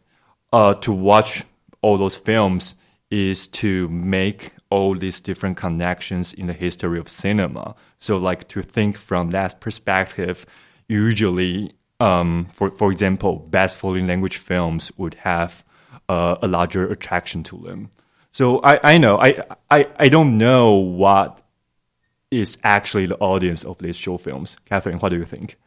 uh, 0.53 0.73
to 0.75 0.91
watch 0.91 1.43
all 1.81 1.97
those 1.97 2.15
films 2.15 2.75
is 3.09 3.47
to 3.47 3.87
make 3.89 4.51
all 4.69 4.95
these 4.95 5.21
different 5.21 5.57
connections 5.57 6.33
in 6.33 6.47
the 6.47 6.53
history 6.53 6.99
of 6.99 7.07
cinema. 7.07 7.75
So, 7.97 8.17
like 8.17 8.47
to 8.49 8.61
think 8.61 8.97
from 8.97 9.29
that 9.31 9.59
perspective, 9.61 10.45
usually, 10.87 11.73
um, 11.99 12.47
for 12.53 12.69
for 12.69 12.91
example, 12.91 13.37
best 13.49 13.77
foreign 13.77 14.07
language 14.07 14.37
films 14.37 14.91
would 14.97 15.15
have 15.15 15.63
uh, 16.09 16.35
a 16.41 16.47
larger 16.47 16.89
attraction 16.89 17.43
to 17.43 17.57
them. 17.57 17.89
So 18.31 18.59
I, 18.63 18.93
I 18.93 18.97
know 18.97 19.19
I, 19.19 19.43
I 19.71 19.87
I 19.97 20.09
don't 20.09 20.37
know 20.37 20.73
what 20.73 21.41
is 22.29 22.57
actually 22.63 23.05
the 23.05 23.17
audience 23.17 23.63
of 23.63 23.77
these 23.79 23.95
show 23.95 24.17
films. 24.17 24.57
Catherine, 24.65 24.99
what 24.99 25.09
do 25.09 25.17
you 25.17 25.25
think? 25.25 25.57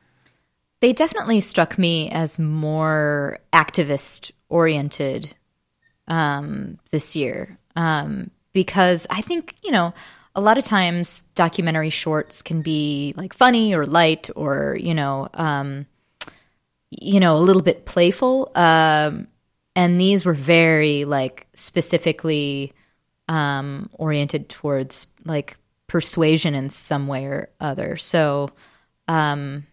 They 0.81 0.93
definitely 0.93 1.41
struck 1.41 1.79
me 1.79 2.11
as 2.11 2.39
more 2.39 3.39
activist 3.53 4.31
oriented 4.51 5.35
um, 6.09 6.79
this 6.91 7.17
year. 7.17 7.59
Um, 7.77 8.31
because 8.53 9.07
I 9.11 9.23
think 9.23 9.55
you 9.63 9.71
know 9.71 9.95
a 10.35 10.41
lot 10.41 10.59
of 10.59 10.65
times 10.65 11.23
documentary 11.35 11.91
shorts 11.91 12.43
can 12.43 12.63
be 12.63 13.15
like 13.17 13.33
funny 13.33 13.75
or 13.75 13.87
light 13.87 14.29
or 14.37 14.77
you 14.79 14.95
know 14.95 15.29
um, 15.35 15.87
you 16.91 17.21
know 17.21 17.37
a 17.37 17.39
little 17.39 17.63
bit 17.63 17.87
playful. 17.87 18.51
Um, 18.55 19.29
and 19.77 20.01
these 20.01 20.25
were 20.25 20.35
very 20.35 21.05
like 21.05 21.47
specifically 21.55 22.73
um, 23.29 23.89
oriented 23.93 24.49
towards 24.49 25.07
like 25.25 25.57
persuasion 25.87 26.55
in 26.55 26.69
some 26.69 27.07
way 27.07 27.27
or 27.27 27.51
other. 27.61 27.97
So 27.97 28.51
um, 29.09 29.67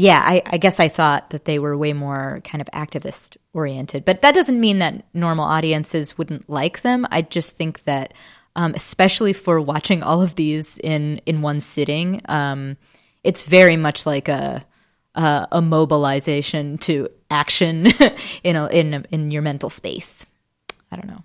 yeah, 0.00 0.22
I, 0.24 0.42
I, 0.46 0.56
guess 0.56 0.80
I 0.80 0.88
thought 0.88 1.28
that 1.28 1.44
they 1.44 1.58
were 1.58 1.76
way 1.76 1.92
more 1.92 2.40
kind 2.42 2.62
of 2.62 2.68
activist 2.68 3.36
oriented, 3.52 4.06
but 4.06 4.22
that 4.22 4.34
doesn't 4.34 4.58
mean 4.58 4.78
that 4.78 5.04
normal 5.12 5.44
audiences 5.44 6.16
wouldn't 6.16 6.48
like 6.48 6.80
them. 6.80 7.06
I 7.10 7.20
just 7.20 7.58
think 7.58 7.84
that, 7.84 8.14
um, 8.56 8.72
especially 8.74 9.34
for 9.34 9.60
watching 9.60 10.02
all 10.02 10.22
of 10.22 10.36
these 10.36 10.78
in 10.78 11.20
in 11.26 11.42
one 11.42 11.60
sitting, 11.60 12.22
um, 12.30 12.78
it's 13.24 13.42
very 13.42 13.76
much 13.76 14.06
like 14.06 14.28
a 14.28 14.64
a, 15.16 15.46
a 15.52 15.60
mobilization 15.60 16.78
to 16.78 17.10
action 17.30 17.86
in 18.42 18.56
in 18.56 19.06
in 19.10 19.30
your 19.30 19.42
mental 19.42 19.68
space. 19.68 20.24
I 20.90 20.96
don't 20.96 21.08
know. 21.08 21.24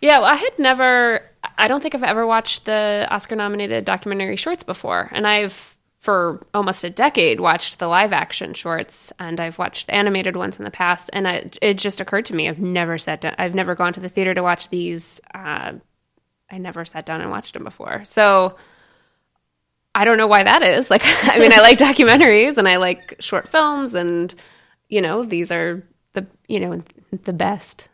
Yeah, 0.00 0.18
well, 0.18 0.32
I 0.32 0.34
had 0.34 0.58
never. 0.58 1.22
I 1.56 1.68
don't 1.68 1.80
think 1.80 1.94
I've 1.94 2.02
ever 2.02 2.26
watched 2.26 2.64
the 2.64 3.06
Oscar 3.08 3.36
nominated 3.36 3.84
documentary 3.84 4.36
shorts 4.36 4.64
before, 4.64 5.08
and 5.12 5.28
I've 5.28 5.73
for 6.04 6.46
almost 6.52 6.84
a 6.84 6.90
decade 6.90 7.40
watched 7.40 7.78
the 7.78 7.88
live 7.88 8.12
action 8.12 8.52
shorts 8.52 9.10
and 9.18 9.40
I've 9.40 9.58
watched 9.58 9.88
animated 9.88 10.36
ones 10.36 10.58
in 10.58 10.64
the 10.66 10.70
past 10.70 11.08
and 11.14 11.26
I, 11.26 11.50
it 11.62 11.78
just 11.78 11.98
occurred 11.98 12.26
to 12.26 12.34
me 12.34 12.46
I've 12.46 12.60
never 12.60 12.98
sat 12.98 13.22
down 13.22 13.34
I've 13.38 13.54
never 13.54 13.74
gone 13.74 13.94
to 13.94 14.00
the 14.00 14.10
theater 14.10 14.34
to 14.34 14.42
watch 14.42 14.68
these 14.68 15.22
uh, 15.34 15.72
I 16.50 16.58
never 16.58 16.84
sat 16.84 17.06
down 17.06 17.22
and 17.22 17.30
watched 17.30 17.54
them 17.54 17.64
before. 17.64 18.04
So 18.04 18.58
I 19.94 20.04
don't 20.04 20.18
know 20.18 20.26
why 20.26 20.42
that 20.42 20.60
is. 20.62 20.90
Like 20.90 21.00
I 21.04 21.38
mean 21.38 21.54
I 21.54 21.60
like 21.60 21.78
documentaries 21.78 22.58
and 22.58 22.68
I 22.68 22.76
like 22.76 23.16
short 23.20 23.48
films 23.48 23.94
and 23.94 24.34
you 24.90 25.00
know 25.00 25.24
these 25.24 25.50
are 25.50 25.88
the 26.12 26.26
you 26.48 26.60
know 26.60 26.82
the 27.22 27.32
best. 27.32 27.88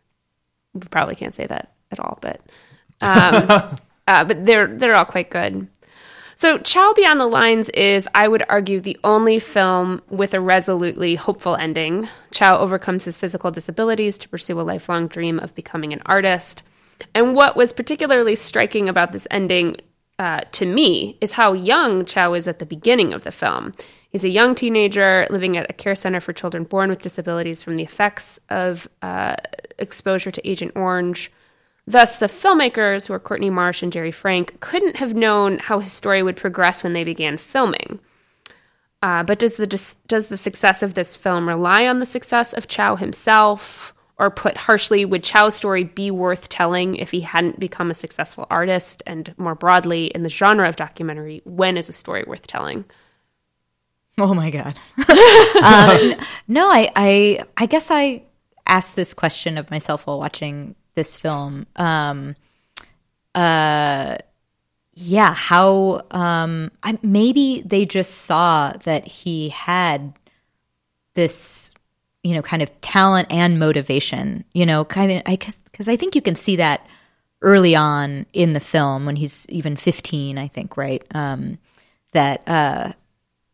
We 0.74 0.80
probably 0.80 1.14
can't 1.14 1.34
say 1.36 1.46
that 1.46 1.74
at 1.92 2.00
all 2.00 2.18
but 2.20 2.40
um, 3.02 3.76
uh, 4.08 4.24
but 4.24 4.44
they're 4.44 4.66
they're 4.66 4.96
all 4.96 5.04
quite 5.04 5.30
good 5.30 5.68
so, 6.40 6.56
Chow 6.56 6.94
Beyond 6.96 7.20
the 7.20 7.26
Lines 7.26 7.68
is, 7.68 8.08
I 8.14 8.26
would 8.26 8.42
argue, 8.48 8.80
the 8.80 8.98
only 9.04 9.38
film 9.40 10.00
with 10.08 10.32
a 10.32 10.40
resolutely 10.40 11.14
hopeful 11.14 11.54
ending. 11.54 12.08
Chow 12.30 12.56
overcomes 12.56 13.04
his 13.04 13.18
physical 13.18 13.50
disabilities 13.50 14.16
to 14.16 14.28
pursue 14.30 14.58
a 14.58 14.62
lifelong 14.62 15.06
dream 15.06 15.38
of 15.38 15.54
becoming 15.54 15.92
an 15.92 16.00
artist. 16.06 16.62
And 17.14 17.34
what 17.34 17.56
was 17.56 17.74
particularly 17.74 18.36
striking 18.36 18.88
about 18.88 19.12
this 19.12 19.26
ending 19.30 19.76
uh, 20.18 20.40
to 20.52 20.64
me 20.64 21.18
is 21.20 21.32
how 21.32 21.52
young 21.52 22.06
Chow 22.06 22.32
is 22.32 22.48
at 22.48 22.58
the 22.58 22.64
beginning 22.64 23.12
of 23.12 23.22
the 23.22 23.32
film. 23.32 23.72
He's 24.08 24.24
a 24.24 24.30
young 24.30 24.54
teenager 24.54 25.26
living 25.28 25.58
at 25.58 25.68
a 25.68 25.74
care 25.74 25.94
center 25.94 26.20
for 26.20 26.32
children 26.32 26.64
born 26.64 26.88
with 26.88 27.02
disabilities 27.02 27.62
from 27.62 27.76
the 27.76 27.82
effects 27.82 28.40
of 28.48 28.88
uh, 29.02 29.36
exposure 29.78 30.30
to 30.30 30.48
Agent 30.48 30.72
Orange. 30.74 31.30
Thus, 31.86 32.18
the 32.18 32.26
filmmakers, 32.26 33.08
who 33.08 33.14
are 33.14 33.18
Courtney 33.18 33.50
Marsh 33.50 33.82
and 33.82 33.92
Jerry 33.92 34.12
Frank, 34.12 34.60
couldn't 34.60 34.96
have 34.96 35.14
known 35.14 35.58
how 35.58 35.80
his 35.80 35.92
story 35.92 36.22
would 36.22 36.36
progress 36.36 36.82
when 36.82 36.92
they 36.92 37.04
began 37.04 37.38
filming. 37.38 38.00
Uh, 39.02 39.22
but 39.22 39.38
does 39.38 39.56
the 39.56 39.66
does 40.06 40.26
the 40.26 40.36
success 40.36 40.82
of 40.82 40.94
this 40.94 41.16
film 41.16 41.48
rely 41.48 41.86
on 41.86 41.98
the 41.98 42.06
success 42.06 42.52
of 42.52 42.68
Chow 42.68 42.96
himself? 42.96 43.94
Or 44.18 44.30
put 44.30 44.58
harshly, 44.58 45.06
would 45.06 45.24
Chow's 45.24 45.54
story 45.54 45.82
be 45.82 46.10
worth 46.10 46.50
telling 46.50 46.96
if 46.96 47.10
he 47.10 47.22
hadn't 47.22 47.58
become 47.58 47.90
a 47.90 47.94
successful 47.94 48.46
artist? 48.50 49.02
And 49.06 49.34
more 49.38 49.54
broadly, 49.54 50.08
in 50.08 50.24
the 50.24 50.28
genre 50.28 50.68
of 50.68 50.76
documentary, 50.76 51.40
when 51.46 51.78
is 51.78 51.88
a 51.88 51.94
story 51.94 52.24
worth 52.26 52.46
telling? 52.46 52.84
Oh 54.18 54.34
my 54.34 54.50
god. 54.50 54.78
um, 55.08 56.26
no, 56.48 56.70
I, 56.70 56.90
I, 56.94 57.44
I 57.56 57.64
guess 57.64 57.90
I 57.90 58.24
asked 58.66 58.94
this 58.94 59.14
question 59.14 59.56
of 59.56 59.70
myself 59.70 60.06
while 60.06 60.18
watching 60.18 60.74
this 60.94 61.16
film. 61.16 61.66
Um, 61.76 62.36
uh, 63.34 64.18
yeah, 64.94 65.34
how 65.34 66.02
um, 66.10 66.70
I, 66.82 66.98
maybe 67.02 67.62
they 67.64 67.86
just 67.86 68.22
saw 68.22 68.72
that 68.84 69.06
he 69.06 69.48
had 69.48 70.12
this, 71.14 71.72
you 72.22 72.34
know, 72.34 72.42
kind 72.42 72.62
of 72.62 72.80
talent 72.80 73.28
and 73.30 73.58
motivation. 73.58 74.44
You 74.52 74.66
know, 74.66 74.84
kind 74.84 75.12
of 75.12 75.22
I 75.26 75.36
because 75.36 75.88
I 75.88 75.96
think 75.96 76.14
you 76.14 76.22
can 76.22 76.34
see 76.34 76.56
that 76.56 76.86
early 77.40 77.74
on 77.74 78.26
in 78.32 78.52
the 78.52 78.60
film 78.60 79.06
when 79.06 79.16
he's 79.16 79.46
even 79.48 79.76
fifteen. 79.76 80.36
I 80.38 80.48
think 80.48 80.76
right 80.76 81.02
um, 81.14 81.58
that 82.12 82.42
uh, 82.46 82.92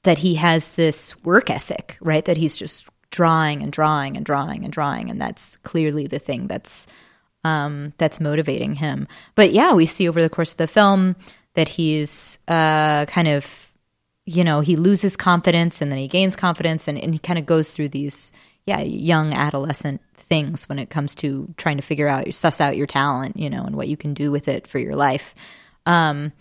that 0.03 0.19
he 0.19 0.37
has 0.37 0.71
this 0.71 1.17
work 1.23 1.51
ethic, 1.51 1.97
right? 2.01 2.25
That 2.25 2.39
he's 2.39 2.57
just 2.57 2.87
drawing 3.11 3.63
and 3.63 3.71
drawing 3.71 4.17
and 4.17 4.27
drawing 4.27 4.65
and 4.65 4.73
drawing, 4.73 5.11
and 5.11 5.21
that's 5.21 5.59
clearly 5.59 6.07
the 6.07 6.19
thing 6.19 6.49
that's 6.49 6.87
um, 7.45 7.93
that's 7.99 8.21
motivating 8.21 8.75
him. 8.75 9.07
But 9.35 9.53
yeah, 9.53 9.73
we 9.73 9.87
see 9.87 10.09
over 10.09 10.23
the 10.23 10.31
course 10.31 10.53
of 10.53 10.59
the 10.59 10.67
film 10.67 11.17
that 11.55 11.69
he's 11.69 12.39
uh, 12.49 13.07
kind 13.07 13.29
of, 13.29 13.73
you 14.25 14.45
know, 14.45 14.61
he 14.61 14.77
loses 14.77 15.17
confidence 15.17 15.81
and 15.81 15.91
then 15.91 15.99
he 15.99 16.09
gains 16.09 16.37
confidence, 16.37 16.89
and, 16.89 16.99
and 16.99 17.15
he 17.15 17.19
kind 17.19 17.39
of 17.39 17.47
goes 17.47 17.71
through 17.71 17.89
these, 17.89 18.33
yeah, 18.67 18.81
young 18.81 19.33
adolescent 19.33 20.01
things 20.15 20.69
when 20.69 20.79
it 20.79 20.91
comes 20.91 21.15
to 21.15 21.55
trying 21.57 21.77
to 21.77 21.83
figure 21.83 22.09
out, 22.09 22.35
suss 22.35 22.61
out 22.61 22.77
your 22.77 22.89
talent, 22.89 23.37
you 23.37 23.49
know, 23.49 23.63
and 23.63 23.77
what 23.77 23.89
you 23.89 23.97
can 23.97 24.15
do 24.15 24.33
with 24.33 24.49
it 24.49 24.67
for 24.67 24.79
your 24.79 24.97
life. 24.97 25.35
Um, 25.87 26.33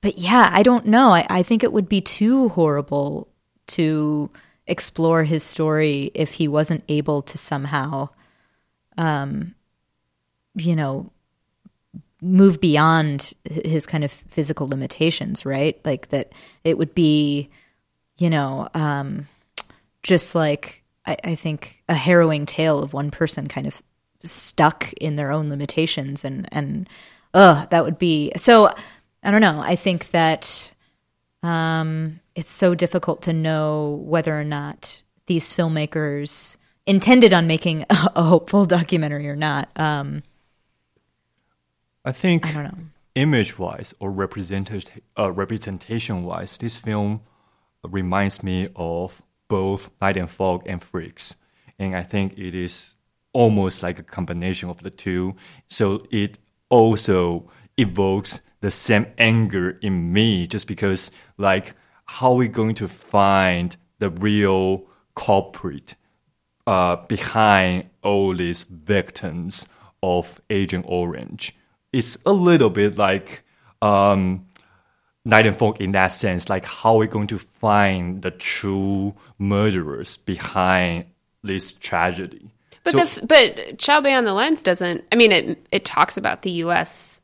but 0.00 0.18
yeah, 0.18 0.48
I 0.50 0.62
don't 0.62 0.86
know. 0.86 1.10
I, 1.10 1.26
I 1.28 1.42
think 1.42 1.62
it 1.62 1.72
would 1.72 1.88
be 1.88 2.00
too 2.00 2.48
horrible 2.48 3.28
to 3.66 4.30
explore 4.66 5.24
his 5.24 5.42
story 5.42 6.10
if 6.14 6.32
he 6.32 6.48
wasn't 6.48 6.84
able 6.88 7.22
to 7.22 7.36
somehow 7.36 8.08
um, 8.96 9.54
you 10.54 10.76
know, 10.76 11.10
move 12.20 12.60
beyond 12.60 13.32
his 13.44 13.86
kind 13.86 14.02
of 14.02 14.10
physical 14.10 14.66
limitations, 14.68 15.44
right? 15.44 15.80
Like 15.84 16.08
that 16.08 16.32
it 16.64 16.78
would 16.78 16.94
be, 16.94 17.50
you 18.16 18.30
know, 18.30 18.68
um, 18.74 19.28
just 20.02 20.34
like 20.34 20.84
I, 21.06 21.16
I 21.24 21.34
think 21.34 21.82
a 21.88 21.94
harrowing 21.94 22.46
tale 22.46 22.80
of 22.80 22.92
one 22.92 23.10
person 23.10 23.48
kind 23.48 23.66
of 23.66 23.82
stuck 24.20 24.92
in 24.94 25.16
their 25.16 25.30
own 25.30 25.50
limitations 25.50 26.24
and 26.24 26.48
and 26.50 26.88
uh 27.34 27.66
that 27.66 27.84
would 27.84 27.98
be 27.98 28.32
so 28.36 28.70
I 29.22 29.30
don't 29.30 29.40
know. 29.40 29.60
I 29.60 29.76
think 29.76 30.10
that 30.10 30.70
um 31.42 32.20
it's 32.34 32.50
so 32.50 32.74
difficult 32.74 33.22
to 33.22 33.32
know 33.32 34.00
whether 34.04 34.38
or 34.38 34.44
not 34.44 35.02
these 35.26 35.52
filmmakers 35.52 36.56
intended 36.86 37.32
on 37.32 37.46
making 37.46 37.82
a, 37.82 38.12
a 38.16 38.22
hopeful 38.22 38.64
documentary 38.66 39.28
or 39.28 39.36
not. 39.36 39.68
Um 39.76 40.22
I 42.04 42.12
think 42.12 42.46
I 42.46 42.52
don't 42.52 42.64
know. 42.64 42.84
image 43.14 43.58
wise 43.58 43.94
or 43.98 44.10
representation 44.10 45.00
uh, 45.18 45.32
representation 45.32 46.22
wise, 46.24 46.58
this 46.58 46.76
film 46.76 47.22
reminds 47.82 48.42
me 48.42 48.68
of 48.76 49.22
both 49.48 49.90
Night 50.00 50.16
and 50.16 50.30
Fog 50.30 50.62
and 50.66 50.82
Freaks, 50.82 51.36
and 51.78 51.96
I 51.96 52.02
think 52.02 52.38
it 52.38 52.54
is 52.54 52.96
almost 53.32 53.82
like 53.82 53.98
a 53.98 54.02
combination 54.02 54.68
of 54.68 54.82
the 54.82 54.90
two. 54.90 55.34
So 55.68 56.06
it 56.10 56.38
also 56.68 57.48
evokes 57.76 58.40
the 58.60 58.70
same 58.70 59.06
anger 59.18 59.78
in 59.80 60.12
me, 60.12 60.46
just 60.46 60.68
because 60.68 61.10
like 61.38 61.74
how 62.04 62.32
are 62.32 62.36
we 62.36 62.48
going 62.48 62.74
to 62.74 62.88
find 62.88 63.76
the 63.98 64.10
real 64.10 64.86
culprit 65.14 65.94
uh, 66.66 66.96
behind 66.96 67.88
all 68.02 68.34
these 68.36 68.64
victims 68.64 69.66
of 70.02 70.40
Agent 70.50 70.84
Orange? 70.86 71.54
It's 71.94 72.18
a 72.26 72.32
little 72.32 72.70
bit 72.70 72.98
like 72.98 73.44
um, 73.80 74.46
Night 75.24 75.46
and 75.46 75.56
Fog 75.56 75.80
in 75.80 75.92
that 75.92 76.08
sense. 76.08 76.48
Like, 76.48 76.64
how 76.64 76.94
are 76.94 76.98
we 76.98 77.06
going 77.06 77.28
to 77.28 77.38
find 77.38 78.20
the 78.22 78.30
true 78.30 79.14
murderers 79.38 80.16
behind 80.16 81.06
this 81.42 81.72
tragedy? 81.72 82.50
But 82.82 82.92
so, 82.92 83.04
the, 83.04 83.26
but 83.26 83.78
Chow 83.78 84.00
Beyond 84.00 84.26
the 84.26 84.32
Lines 84.32 84.62
doesn't. 84.62 85.04
I 85.10 85.16
mean, 85.16 85.32
it 85.32 85.66
it 85.72 85.84
talks 85.84 86.16
about 86.16 86.42
the 86.42 86.50
U.S. 86.50 87.22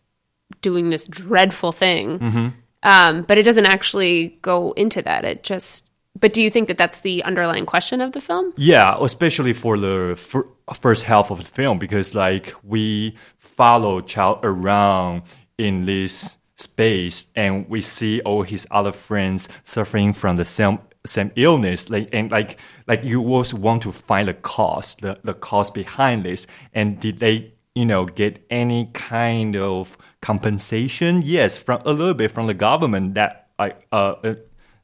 doing 0.62 0.88
this 0.90 1.06
dreadful 1.06 1.72
thing, 1.72 2.18
mm-hmm. 2.18 2.48
um, 2.82 3.22
but 3.22 3.36
it 3.36 3.42
doesn't 3.42 3.66
actually 3.66 4.38
go 4.42 4.72
into 4.72 5.02
that. 5.02 5.24
It 5.24 5.42
just. 5.42 5.84
But 6.20 6.32
do 6.32 6.42
you 6.42 6.50
think 6.50 6.68
that 6.68 6.78
that's 6.78 7.00
the 7.00 7.22
underlying 7.24 7.66
question 7.66 8.00
of 8.00 8.12
the 8.12 8.20
film? 8.20 8.52
Yeah, 8.56 8.96
especially 9.00 9.52
for 9.52 9.78
the 9.78 10.14
fir- 10.16 10.46
first 10.74 11.04
half 11.04 11.30
of 11.30 11.38
the 11.38 11.44
film, 11.44 11.78
because 11.78 12.14
like 12.14 12.52
we 12.62 13.16
follow 13.38 14.00
Chow 14.00 14.38
around 14.42 15.22
in 15.58 15.82
this 15.82 16.36
space 16.56 17.24
and 17.34 17.68
we 17.68 17.80
see 17.80 18.20
all 18.20 18.42
his 18.42 18.66
other 18.70 18.92
friends 18.92 19.48
suffering 19.64 20.12
from 20.12 20.36
the 20.36 20.44
same 20.44 20.78
same 21.06 21.32
illness 21.34 21.88
like 21.88 22.10
and 22.12 22.30
like 22.30 22.58
like 22.86 23.02
you 23.04 23.22
also 23.22 23.56
want 23.56 23.82
to 23.82 23.90
find 23.90 24.28
the 24.28 24.34
cause 24.34 24.94
the, 24.96 25.18
the 25.24 25.32
cause 25.32 25.70
behind 25.70 26.24
this 26.24 26.46
and 26.74 27.00
did 27.00 27.18
they 27.18 27.50
you 27.74 27.86
know 27.86 28.04
get 28.04 28.44
any 28.50 28.84
kind 28.92 29.56
of 29.56 29.96
compensation 30.20 31.22
yes 31.24 31.56
from 31.56 31.80
a 31.86 31.92
little 31.92 32.12
bit 32.12 32.30
from 32.30 32.46
the 32.46 32.52
government 32.52 33.14
that 33.14 33.48
like 33.58 33.86
uh, 33.92 34.14
uh 34.22 34.34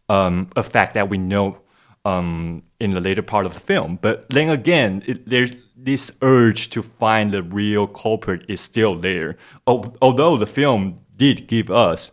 um 0.09 0.49
a 0.57 0.63
fact 0.63 0.95
that 0.95 1.09
we 1.09 1.19
know 1.19 1.59
um 2.05 2.63
in 2.81 2.91
the 2.91 3.01
later 3.01 3.23
part 3.23 3.47
of 3.47 3.55
the 3.55 3.61
film 3.61 3.99
but 4.01 4.29
then 4.31 4.49
again 4.49 5.03
it, 5.07 5.29
there's 5.29 5.57
this 5.77 6.11
urge 6.23 6.71
to 6.71 6.83
find 6.83 7.33
the 7.33 7.43
real 7.43 7.87
culprit 7.87 8.45
is 8.49 8.61
still 8.61 8.97
there. 8.97 9.37
Although 9.67 10.37
the 10.37 10.47
film 10.47 11.01
did 11.17 11.47
give 11.47 11.71
us 11.71 12.11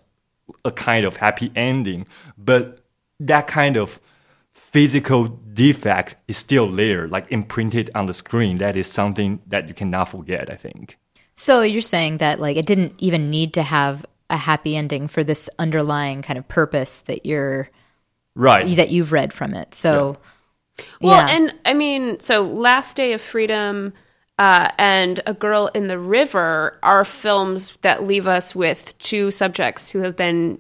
a 0.65 0.71
kind 0.71 1.05
of 1.05 1.15
happy 1.15 1.51
ending, 1.55 2.05
but 2.37 2.85
that 3.21 3.47
kind 3.47 3.77
of 3.77 4.01
physical 4.51 5.27
defect 5.53 6.15
is 6.27 6.37
still 6.37 6.71
there, 6.71 7.07
like 7.07 7.31
imprinted 7.31 7.89
on 7.95 8.05
the 8.05 8.13
screen. 8.13 8.57
That 8.57 8.75
is 8.75 8.91
something 8.91 9.41
that 9.47 9.67
you 9.67 9.73
cannot 9.73 10.09
forget, 10.09 10.51
I 10.51 10.55
think. 10.55 10.97
So 11.33 11.61
you're 11.61 11.81
saying 11.81 12.17
that 12.17 12.39
like 12.39 12.57
it 12.57 12.65
didn't 12.65 12.93
even 12.99 13.29
need 13.29 13.53
to 13.53 13.63
have 13.63 14.05
a 14.29 14.37
happy 14.37 14.75
ending 14.75 15.07
for 15.07 15.23
this 15.23 15.49
underlying 15.57 16.21
kind 16.21 16.37
of 16.37 16.47
purpose 16.47 17.01
that 17.01 17.25
you're 17.25 17.69
right 18.35 18.75
that 18.75 18.89
you've 18.89 19.11
read 19.11 19.33
from 19.33 19.53
it. 19.53 19.73
So 19.73 20.17
yeah. 20.19 20.29
Well, 21.01 21.27
yeah. 21.27 21.35
and 21.35 21.55
I 21.65 21.73
mean, 21.73 22.19
so 22.19 22.41
Last 22.41 22.95
Day 22.95 23.13
of 23.13 23.21
Freedom 23.21 23.93
uh, 24.39 24.69
and 24.79 25.19
A 25.27 25.33
Girl 25.33 25.69
in 25.75 25.87
the 25.87 25.99
River 25.99 26.79
are 26.81 27.05
films 27.05 27.77
that 27.81 28.03
leave 28.03 28.27
us 28.27 28.55
with 28.55 28.97
two 28.97 29.29
subjects 29.29 29.89
who 29.89 29.99
have 29.99 30.15
been, 30.15 30.59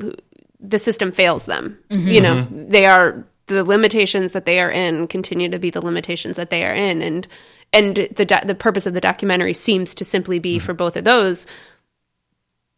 who, 0.00 0.14
the 0.60 0.78
system 0.78 1.12
fails 1.12 1.46
them. 1.46 1.78
Mm-hmm. 1.88 2.08
You 2.08 2.20
know, 2.20 2.34
mm-hmm. 2.36 2.68
they 2.68 2.84
are, 2.86 3.24
the 3.46 3.64
limitations 3.64 4.32
that 4.32 4.44
they 4.44 4.60
are 4.60 4.70
in 4.70 5.06
continue 5.06 5.48
to 5.48 5.58
be 5.58 5.70
the 5.70 5.80
limitations 5.80 6.36
that 6.36 6.50
they 6.50 6.64
are 6.64 6.74
in. 6.74 7.00
And, 7.00 7.28
and 7.72 7.96
the, 7.96 8.42
the 8.44 8.54
purpose 8.54 8.86
of 8.86 8.92
the 8.92 9.00
documentary 9.00 9.52
seems 9.52 9.94
to 9.94 10.04
simply 10.04 10.40
be 10.40 10.56
mm-hmm. 10.56 10.66
for 10.66 10.74
both 10.74 10.96
of 10.96 11.04
those 11.04 11.46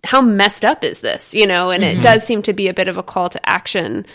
how 0.05 0.21
messed 0.21 0.65
up 0.65 0.85
is 0.85 1.01
this 1.01 1.35
you 1.35 1.47
know 1.47 1.71
and 1.71 1.83
mm-hmm. 1.83 1.99
it 1.99 2.03
does 2.03 2.23
seem 2.25 2.43
to 2.43 2.53
be 2.53 2.69
a 2.69 2.75
bit 2.75 2.89
of 2.89 2.97
a 2.97 3.03
call 3.03 3.29
to 3.29 3.49
action 3.49 4.07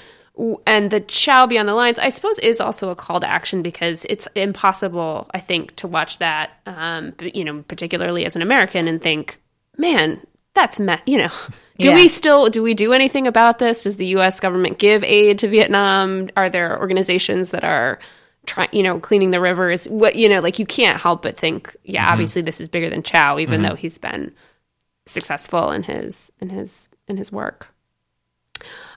and 0.65 0.89
the 0.89 0.99
Chow 0.99 1.45
Beyond 1.45 1.69
the 1.69 1.75
Lines, 1.75 1.99
I 1.99 2.09
suppose, 2.09 2.39
is 2.39 2.59
also 2.59 2.89
a 2.89 2.95
call 2.95 3.19
to 3.19 3.29
action 3.29 3.61
because 3.61 4.03
it's 4.09 4.27
impossible, 4.33 5.29
I 5.33 5.39
think, 5.39 5.75
to 5.77 5.87
watch 5.87 6.17
that, 6.19 6.59
um, 6.65 7.13
you 7.21 7.43
know, 7.43 7.63
particularly 7.67 8.25
as 8.25 8.35
an 8.35 8.41
American 8.41 8.87
and 8.87 8.99
think, 9.01 9.39
man, 9.77 10.19
that's 10.55 10.79
me- 10.79 10.97
you 11.05 11.19
know. 11.19 11.31
Do 11.79 11.89
yeah. 11.89 11.95
we 11.95 12.07
still 12.07 12.51
do 12.51 12.61
we 12.61 12.75
do 12.75 12.93
anything 12.93 13.25
about 13.25 13.57
this? 13.57 13.81
Does 13.81 13.95
the 13.95 14.05
U.S. 14.05 14.39
government 14.39 14.77
give 14.77 15.03
aid 15.03 15.39
to 15.39 15.47
Vietnam? 15.47 16.29
Are 16.37 16.47
there 16.47 16.79
organizations 16.79 17.49
that 17.49 17.63
are 17.63 17.97
trying, 18.45 18.69
you 18.71 18.83
know, 18.83 18.99
cleaning 18.99 19.31
the 19.31 19.41
rivers? 19.41 19.89
What 19.89 20.15
you 20.15 20.29
know, 20.29 20.39
like 20.39 20.59
you 20.59 20.67
can't 20.67 21.01
help 21.01 21.23
but 21.23 21.35
think, 21.35 21.75
yeah, 21.83 22.03
mm-hmm. 22.03 22.13
obviously 22.13 22.43
this 22.43 22.61
is 22.61 22.69
bigger 22.69 22.91
than 22.91 23.01
Chow, 23.01 23.39
even 23.39 23.61
mm-hmm. 23.61 23.69
though 23.69 23.75
he's 23.75 23.97
been 23.97 24.31
successful 25.05 25.71
in 25.71 25.83
his 25.83 26.31
in 26.39 26.49
his 26.49 26.89
in 27.07 27.17
his 27.17 27.31
work. 27.31 27.67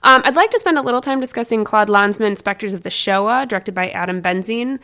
Um, 0.03 0.21
I'd 0.23 0.35
like 0.35 0.51
to 0.51 0.59
spend 0.59 0.77
a 0.77 0.81
little 0.81 1.01
time 1.01 1.19
discussing 1.19 1.63
Claude 1.63 1.89
Lanzmann, 1.89 2.37
Spectres 2.37 2.73
of 2.73 2.83
the 2.83 2.89
Shoah, 2.89 3.45
directed 3.45 3.73
by 3.73 3.89
Adam 3.89 4.21
Benzine. 4.21 4.79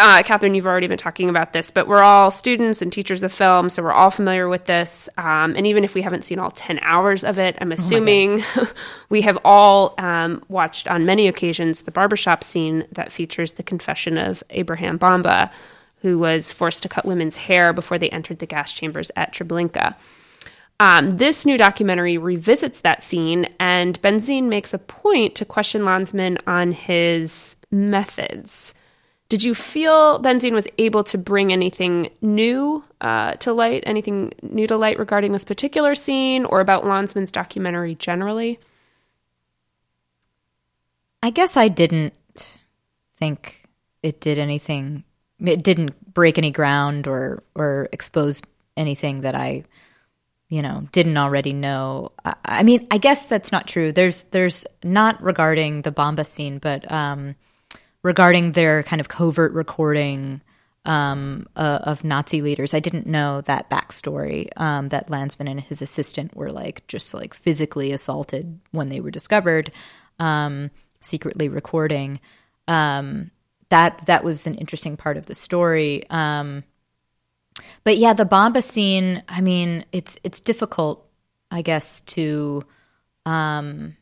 Uh, 0.00 0.22
Catherine, 0.22 0.54
you've 0.54 0.66
already 0.66 0.86
been 0.86 0.96
talking 0.96 1.28
about 1.28 1.52
this, 1.52 1.72
but 1.72 1.88
we're 1.88 2.02
all 2.02 2.30
students 2.30 2.82
and 2.82 2.92
teachers 2.92 3.24
of 3.24 3.32
film, 3.32 3.68
so 3.68 3.82
we're 3.82 3.92
all 3.92 4.12
familiar 4.12 4.48
with 4.48 4.64
this. 4.64 5.08
Um, 5.18 5.56
and 5.56 5.66
even 5.66 5.82
if 5.82 5.92
we 5.92 6.02
haven't 6.02 6.24
seen 6.24 6.38
all 6.38 6.52
10 6.52 6.78
hours 6.82 7.24
of 7.24 7.40
it, 7.40 7.58
I'm 7.60 7.72
oh 7.72 7.74
assuming 7.74 8.44
oh 8.56 8.72
we 9.08 9.22
have 9.22 9.38
all 9.44 9.94
um, 9.98 10.44
watched 10.48 10.86
on 10.86 11.04
many 11.04 11.26
occasions 11.26 11.82
the 11.82 11.90
barbershop 11.90 12.44
scene 12.44 12.86
that 12.92 13.10
features 13.10 13.52
the 13.52 13.64
confession 13.64 14.18
of 14.18 14.44
Abraham 14.50 14.98
Bomba, 14.98 15.50
who 15.96 16.16
was 16.16 16.52
forced 16.52 16.84
to 16.84 16.88
cut 16.88 17.04
women's 17.04 17.36
hair 17.36 17.72
before 17.72 17.98
they 17.98 18.08
entered 18.10 18.38
the 18.38 18.46
gas 18.46 18.72
chambers 18.72 19.10
at 19.16 19.34
Treblinka. 19.34 19.96
Um, 20.80 21.16
this 21.16 21.44
new 21.44 21.58
documentary 21.58 22.18
revisits 22.18 22.80
that 22.80 23.02
scene, 23.02 23.48
and 23.58 24.00
Benzine 24.00 24.44
makes 24.44 24.72
a 24.72 24.78
point 24.78 25.34
to 25.36 25.44
question 25.44 25.82
Lanzmann 25.82 26.38
on 26.46 26.70
his 26.72 27.56
methods. 27.70 28.74
did 29.28 29.42
you 29.42 29.54
feel 29.54 30.20
Benzine 30.20 30.52
was 30.52 30.66
able 30.78 31.04
to 31.04 31.18
bring 31.18 31.52
anything 31.52 32.10
new 32.22 32.82
uh, 33.00 33.34
to 33.34 33.52
light, 33.52 33.84
anything 33.86 34.32
new 34.42 34.66
to 34.66 34.76
light 34.76 34.98
regarding 34.98 35.32
this 35.32 35.44
particular 35.44 35.94
scene 35.94 36.44
or 36.46 36.60
about 36.60 36.84
Lanzmann's 36.84 37.32
documentary 37.32 37.94
generally? 37.94 38.58
I 41.22 41.30
guess 41.30 41.56
I 41.56 41.68
didn't 41.68 42.14
think 43.16 43.64
it 44.02 44.20
did 44.20 44.38
anything. 44.38 45.04
It 45.44 45.62
didn't 45.62 46.14
break 46.14 46.38
any 46.38 46.50
ground 46.50 47.06
or 47.06 47.42
or 47.54 47.88
expose 47.92 48.40
anything 48.76 49.22
that 49.22 49.34
I, 49.34 49.64
you 50.48 50.62
know, 50.62 50.88
didn't 50.92 51.16
already 51.16 51.52
know. 51.52 52.12
I, 52.44 52.62
mean, 52.62 52.86
I 52.90 52.98
guess 52.98 53.26
that's 53.26 53.52
not 53.52 53.66
true. 53.66 53.92
There's 53.92 54.24
there's 54.24 54.66
not 54.82 55.22
regarding 55.22 55.82
the 55.82 55.92
Bomba 55.92 56.24
scene, 56.24 56.58
but 56.58 56.90
um, 56.90 57.34
regarding 58.02 58.52
their 58.52 58.82
kind 58.82 59.00
of 59.00 59.08
covert 59.08 59.52
recording 59.52 60.40
um, 60.86 61.46
uh, 61.54 61.80
of 61.82 62.02
Nazi 62.02 62.40
leaders. 62.40 62.72
I 62.72 62.80
didn't 62.80 63.06
know 63.06 63.42
that 63.42 63.68
backstory 63.68 64.48
um, 64.56 64.88
that 64.88 65.08
Lanzmann 65.08 65.50
and 65.50 65.60
his 65.60 65.82
assistant 65.82 66.34
were 66.34 66.50
like 66.50 66.86
just 66.86 67.12
like 67.12 67.34
physically 67.34 67.92
assaulted 67.92 68.58
when 68.70 68.88
they 68.88 69.00
were 69.00 69.10
discovered, 69.10 69.70
um, 70.18 70.70
secretly 71.00 71.48
recording. 71.48 72.20
Um, 72.66 73.30
that 73.68 74.06
that 74.06 74.24
was 74.24 74.46
an 74.46 74.54
interesting 74.54 74.96
part 74.96 75.18
of 75.18 75.26
the 75.26 75.34
story. 75.34 76.08
But 77.84 77.98
yeah, 77.98 78.12
the 78.12 78.24
Bomba 78.24 78.62
scene. 78.62 79.22
I 79.28 79.40
mean, 79.40 79.84
it's 79.92 80.18
it's 80.24 80.40
difficult, 80.40 81.06
I 81.50 81.62
guess, 81.62 82.00
to 82.02 82.62
um, 83.26 83.96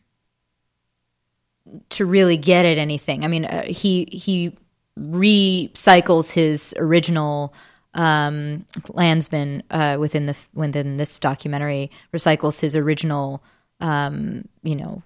to 1.90 2.06
really 2.06 2.36
get 2.36 2.66
at 2.66 2.78
anything. 2.78 3.24
I 3.24 3.28
mean, 3.28 3.44
uh, 3.44 3.64
he 3.64 4.08
he 4.10 4.54
recycles 4.98 6.32
his 6.32 6.74
original 6.78 7.54
um, 7.96 8.66
Lanzmann 8.88 9.62
uh, 9.70 9.98
within 9.98 10.26
the 10.26 10.36
within 10.54 10.96
this 10.96 11.18
documentary 11.18 11.90
recycles 12.12 12.60
his 12.60 12.76
original 12.76 13.42
um, 13.80 14.46
you 14.62 14.76
know 14.76 15.02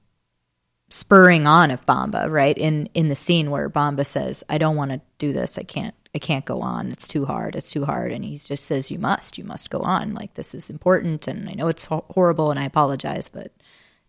spurring 0.91 1.47
on 1.47 1.71
of 1.71 1.87
Bomba 1.87 2.29
right 2.29 2.57
in 2.57 2.87
in 2.95 3.09
the 3.09 3.15
scene 3.15 3.51
where 3.51 3.69
Bomba 3.69 4.05
says 4.05 4.43
I 4.49 4.59
don't 4.59 4.77
want 4.77 4.91
to 4.91 5.01
do 5.19 5.33
this 5.33 5.57
I 5.57 5.63
can't 5.63 5.95
I 6.15 6.19
can't 6.19 6.45
go 6.45 6.61
on. 6.61 6.89
It's 6.89 7.07
too 7.07 7.25
hard. 7.25 7.55
It's 7.55 7.71
too 7.71 7.85
hard. 7.85 8.13
And 8.13 8.25
he 8.25 8.37
just 8.37 8.67
says 8.67 8.91
you 8.91 8.99
must. 8.99 9.39
You 9.39 9.45
must 9.45 9.71
go 9.71 9.81
on. 9.81 10.15
Like 10.15 10.35
this 10.35 10.55
is 10.55 10.71
important. 10.71 11.29
And 11.29 11.49
I 11.49 11.53
know 11.53 11.69
it's 11.69 11.85
ho- 11.85 12.05
horrible 12.11 12.51
and 12.51 12.59
I 12.59 12.65
apologize 12.65 13.29
but 13.29 13.53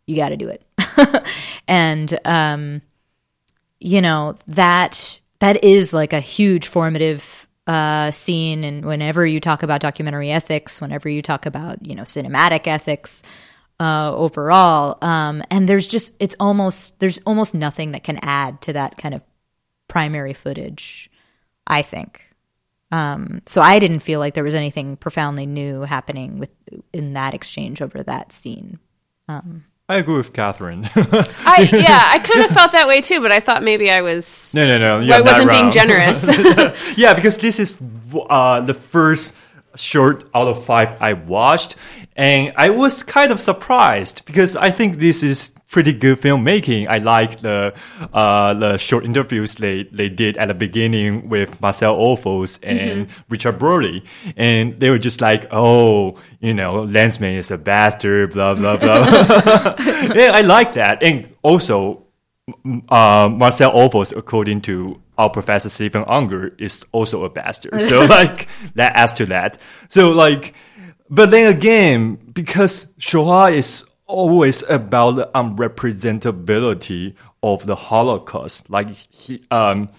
you 0.08 0.16
got 0.16 0.30
to 0.30 0.38
do 0.38 0.50
it. 0.50 0.66
And 1.68 2.20
um, 2.26 2.82
you 3.80 4.02
know 4.02 4.36
that 4.48 5.20
that 5.40 5.64
is 5.64 5.94
like 5.94 6.14
a 6.14 6.20
huge 6.20 6.68
formative 6.68 7.48
uh, 7.68 8.12
scene. 8.12 8.64
And 8.64 8.86
whenever 8.86 9.26
you 9.26 9.40
talk 9.40 9.64
about 9.64 9.82
documentary 9.82 10.32
ethics, 10.32 10.82
whenever 10.82 11.10
you 11.10 11.22
talk 11.22 11.46
about 11.46 11.86
you 11.86 11.96
know 11.96 12.04
cinematic 12.04 12.68
ethics 12.68 13.24
uh, 13.80 14.14
overall, 14.14 14.98
um, 15.02 15.44
and 15.50 15.68
there's 15.68 15.88
just 15.88 16.14
it's 16.20 16.36
almost 16.40 17.00
there's 17.00 17.20
almost 17.26 17.56
nothing 17.56 17.92
that 17.92 18.04
can 18.04 18.20
add 18.22 18.62
to 18.62 18.74
that 18.74 18.98
kind 18.98 19.14
of 19.14 19.24
primary 19.88 20.34
footage. 20.34 21.11
I 21.68 21.82
think. 21.82 22.32
Um, 22.92 23.42
so 23.46 23.62
I 23.62 23.80
didn't 23.80 24.00
feel 24.00 24.20
like 24.20 24.34
there 24.34 24.44
was 24.44 24.56
anything 24.56 24.98
profoundly 24.98 25.46
new 25.46 25.82
happening 25.82 26.38
with 26.40 26.50
in 26.92 27.14
that 27.14 27.34
exchange 27.34 27.82
over 27.82 28.04
that 28.04 28.32
scene. 28.32 28.80
Um, 29.30 29.64
I 29.88 29.96
agree 29.96 30.16
with 30.16 30.34
Catherine. 30.34 30.90
I 30.96 31.70
yeah, 31.74 32.02
I 32.06 32.20
kind 32.20 32.46
of 32.46 32.52
felt 32.52 32.72
that 32.74 32.88
way 32.88 33.02
too, 33.02 33.22
but 33.22 33.32
I 33.32 33.40
thought 33.40 33.64
maybe 33.64 33.90
I 33.92 34.02
was 34.02 34.54
no, 34.54 34.66
no, 34.66 35.02
no. 35.02 35.14
I 35.14 35.22
wasn't 35.22 35.50
being 35.50 35.72
generous. 35.72 36.26
yeah, 36.98 37.14
because 37.14 37.38
this 37.38 37.60
is 37.60 37.78
uh, 38.30 38.62
the 38.62 38.74
first 38.74 39.36
short 39.76 40.30
out 40.34 40.48
of 40.48 40.64
five 40.64 40.96
I 41.02 41.14
watched, 41.14 41.76
and 42.16 42.54
I 42.56 42.70
was 42.70 43.04
kind 43.04 43.32
of 43.32 43.42
surprised 43.42 44.24
because 44.26 44.56
I 44.56 44.70
think 44.70 44.98
this 44.98 45.24
is 45.24 45.52
pretty 45.72 45.94
good 45.94 46.20
filmmaking. 46.20 46.88
I 46.88 47.00
like 47.00 47.40
the 47.40 47.74
uh, 48.14 48.54
the 48.54 48.78
short 48.78 49.06
interviews 49.06 49.56
they, 49.56 49.84
they 49.84 50.10
did 50.10 50.38
at 50.38 50.50
the 50.50 50.54
beginning 50.54 51.30
with 51.30 51.60
Marcel 51.62 51.98
Ophuls 51.98 52.60
and 52.62 53.08
mm-hmm. 53.08 53.22
Richard 53.30 53.58
Brody, 53.58 54.04
and 54.36 54.80
they 54.80 54.90
were 54.92 55.00
just 55.00 55.22
like, 55.22 55.48
"Oh, 55.52 56.16
you 56.40 56.54
know, 56.54 56.86
Lanzmann 56.86 57.38
is 57.38 57.50
a 57.50 57.58
bastard," 57.58 58.34
blah 58.34 58.54
blah 58.54 58.78
blah. 58.78 58.98
yeah, 60.14 60.32
I 60.36 60.42
like 60.42 60.74
that, 60.74 61.02
and 61.02 61.34
also. 61.42 62.06
Uh, 62.90 63.30
Marcel 63.32 63.72
Ophuls, 63.72 64.14
according 64.18 64.62
to 64.62 65.00
our 65.18 65.30
professor 65.30 65.70
Steven 65.70 66.04
Ungar, 66.04 66.60
is 66.60 66.84
also 66.92 67.24
a 67.24 67.30
bastard. 67.30 67.82
So 67.82 68.04
like 68.10 68.50
that 68.76 68.94
adds 68.96 69.14
to 69.14 69.28
that. 69.28 69.58
So 69.88 70.12
like, 70.12 70.54
but 71.10 71.30
then 71.30 71.48
again, 71.48 72.16
because 72.16 72.88
Shoah 72.98 73.52
is 73.52 73.86
always 74.12 74.64
about 74.64 75.12
the 75.12 75.30
unrepresentability 75.34 77.16
of 77.42 77.66
the 77.66 77.76
Holocaust. 77.76 78.70
Like 78.70 78.90
he, 78.90 79.44
um, 79.50 79.90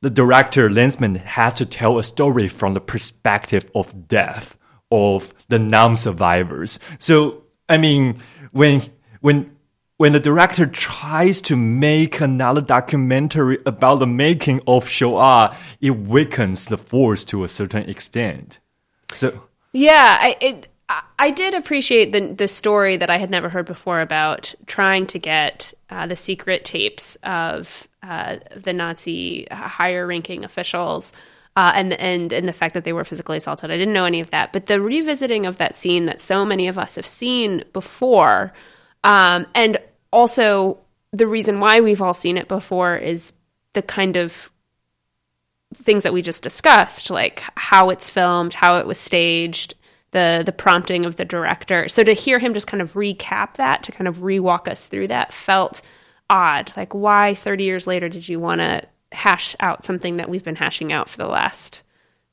the 0.00 0.10
director 0.10 0.68
Lanzmann 0.70 1.16
has 1.18 1.54
to 1.54 1.66
tell 1.66 1.98
a 1.98 2.04
story 2.04 2.48
from 2.48 2.74
the 2.74 2.80
perspective 2.80 3.70
of 3.74 4.08
death 4.08 4.56
of 4.90 5.34
the 5.48 5.58
non-survivors. 5.58 6.78
So 6.98 7.42
I 7.68 7.78
mean, 7.78 8.20
when 8.52 8.82
when 9.20 9.56
when 9.96 10.12
the 10.12 10.20
director 10.20 10.66
tries 10.66 11.40
to 11.42 11.56
make 11.56 12.20
another 12.20 12.60
documentary 12.60 13.58
about 13.64 13.96
the 13.96 14.06
making 14.06 14.60
of 14.66 14.88
Shoah, 14.88 15.56
it 15.80 15.90
weakens 15.90 16.66
the 16.66 16.76
force 16.76 17.24
to 17.24 17.44
a 17.44 17.48
certain 17.48 17.88
extent. 17.88 18.60
So 19.12 19.44
yeah, 19.72 20.18
I, 20.20 20.36
it, 20.40 20.68
I 20.88 21.30
did 21.30 21.54
appreciate 21.54 22.12
the 22.12 22.32
the 22.32 22.46
story 22.46 22.96
that 22.96 23.10
I 23.10 23.16
had 23.16 23.30
never 23.30 23.48
heard 23.48 23.66
before 23.66 24.00
about 24.00 24.54
trying 24.66 25.06
to 25.08 25.18
get 25.18 25.74
uh, 25.90 26.06
the 26.06 26.14
secret 26.14 26.64
tapes 26.64 27.16
of 27.22 27.88
uh, 28.02 28.36
the 28.54 28.72
Nazi 28.72 29.48
higher 29.50 30.06
ranking 30.06 30.44
officials. 30.44 31.12
Uh, 31.56 31.72
and 31.74 31.92
and 31.94 32.32
and 32.32 32.46
the 32.46 32.52
fact 32.52 32.74
that 32.74 32.84
they 32.84 32.92
were 32.92 33.04
physically 33.04 33.38
assaulted, 33.38 33.70
I 33.70 33.78
didn't 33.78 33.94
know 33.94 34.04
any 34.04 34.20
of 34.20 34.30
that. 34.30 34.52
But 34.52 34.66
the 34.66 34.80
revisiting 34.80 35.46
of 35.46 35.56
that 35.56 35.74
scene 35.74 36.04
that 36.04 36.20
so 36.20 36.44
many 36.44 36.68
of 36.68 36.78
us 36.78 36.96
have 36.96 37.06
seen 37.06 37.64
before, 37.72 38.52
um, 39.02 39.46
and 39.54 39.78
also 40.12 40.78
the 41.12 41.26
reason 41.26 41.58
why 41.58 41.80
we've 41.80 42.02
all 42.02 42.14
seen 42.14 42.36
it 42.36 42.46
before 42.46 42.94
is 42.94 43.32
the 43.72 43.80
kind 43.82 44.16
of 44.16 44.50
things 45.74 46.02
that 46.02 46.12
we 46.12 46.20
just 46.20 46.42
discussed, 46.42 47.10
like 47.10 47.42
how 47.56 47.88
it's 47.88 48.08
filmed, 48.08 48.52
how 48.52 48.76
it 48.76 48.86
was 48.86 48.98
staged, 48.98 49.74
the 50.16 50.42
the 50.46 50.52
prompting 50.52 51.04
of 51.04 51.16
the 51.16 51.26
director. 51.26 51.88
So 51.88 52.02
to 52.02 52.14
hear 52.14 52.38
him 52.38 52.54
just 52.54 52.66
kind 52.66 52.80
of 52.80 52.94
recap 52.94 53.54
that, 53.54 53.82
to 53.82 53.92
kind 53.92 54.08
of 54.08 54.22
re-walk 54.22 54.66
us 54.66 54.86
through 54.86 55.08
that 55.08 55.30
felt 55.30 55.82
odd. 56.30 56.72
Like 56.74 56.94
why 56.94 57.34
30 57.34 57.64
years 57.64 57.86
later 57.86 58.08
did 58.08 58.26
you 58.26 58.40
want 58.40 58.62
to 58.62 58.82
hash 59.12 59.54
out 59.60 59.84
something 59.84 60.16
that 60.16 60.30
we've 60.30 60.42
been 60.42 60.56
hashing 60.56 60.90
out 60.90 61.10
for 61.10 61.18
the 61.18 61.26
last 61.26 61.82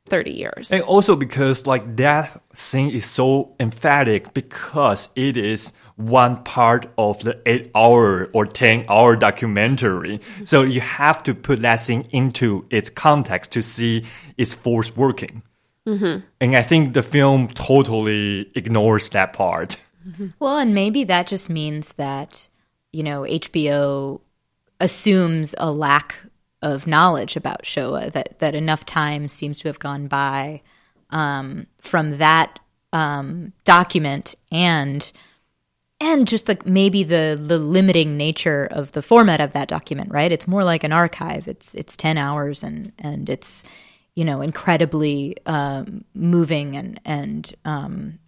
30 0.06 0.32
years? 0.32 0.72
And 0.72 0.82
also 0.84 1.18
because 1.18 1.68
like 1.68 1.98
that 1.98 2.42
scene 2.54 2.90
is 2.90 3.06
so 3.06 3.54
emphatic 3.60 4.34
because 4.34 5.10
it 5.18 5.36
is 5.36 5.74
one 5.98 6.42
part 6.44 6.88
of 6.98 7.22
the 7.22 7.42
eight 7.46 7.70
hour 7.76 8.30
or 8.34 8.46
10 8.46 8.86
hour 8.88 9.18
documentary. 9.18 10.20
Mm-hmm. 10.20 10.46
So 10.46 10.64
you 10.64 10.80
have 10.80 11.22
to 11.24 11.36
put 11.36 11.62
that 11.64 11.82
scene 11.82 12.08
into 12.12 12.66
its 12.70 12.90
context 12.90 13.52
to 13.52 13.62
see 13.62 14.06
its 14.38 14.54
force 14.54 14.96
working. 14.96 15.44
Mm-hmm. 15.88 16.26
And 16.40 16.56
I 16.56 16.62
think 16.62 16.94
the 16.94 17.04
film 17.04 17.48
totally 17.50 18.52
ignores 18.56 19.10
that 19.10 19.34
part. 19.34 19.78
Mm-hmm. 20.08 20.28
Well, 20.40 20.58
and 20.58 20.74
maybe 20.74 21.04
that 21.06 21.28
just 21.28 21.50
means 21.50 21.94
that, 21.94 22.48
you 22.92 23.04
know, 23.04 23.22
HBO 23.22 24.22
assumes 24.80 25.56
a 25.58 25.72
lack 25.72 26.16
of 26.62 26.88
knowledge 26.88 27.36
about 27.36 27.66
Shoah, 27.66 28.10
that, 28.12 28.40
that 28.40 28.56
enough 28.56 28.86
time 28.86 29.28
seems 29.28 29.60
to 29.60 29.68
have 29.68 29.80
gone 29.80 30.08
by 30.08 30.62
um, 31.10 31.68
from 31.80 32.18
that 32.18 32.60
um, 32.94 33.54
document 33.64 34.36
and 34.52 35.12
and 36.00 36.28
just 36.28 36.48
like 36.48 36.66
maybe 36.66 37.04
the 37.04 37.40
the 37.42 37.58
limiting 37.58 38.18
nature 38.18 38.68
of 38.72 38.92
the 38.92 39.02
format 39.02 39.40
of 39.40 39.54
that 39.54 39.68
document, 39.68 40.12
right? 40.12 40.32
It's 40.32 40.48
more 40.48 40.64
like 40.64 40.84
an 40.84 40.92
archive. 40.92 41.48
It's 41.48 41.74
it's 41.76 41.96
ten 41.96 42.18
hours 42.18 42.64
and 42.64 42.92
and 43.00 43.30
it's 43.30 43.64
you 44.16 44.26
know, 44.26 44.42
incredibly 44.42 45.36
um, 45.46 46.04
moving 46.14 46.76
and 46.76 47.00
and 47.06 47.54
um, 47.66 48.20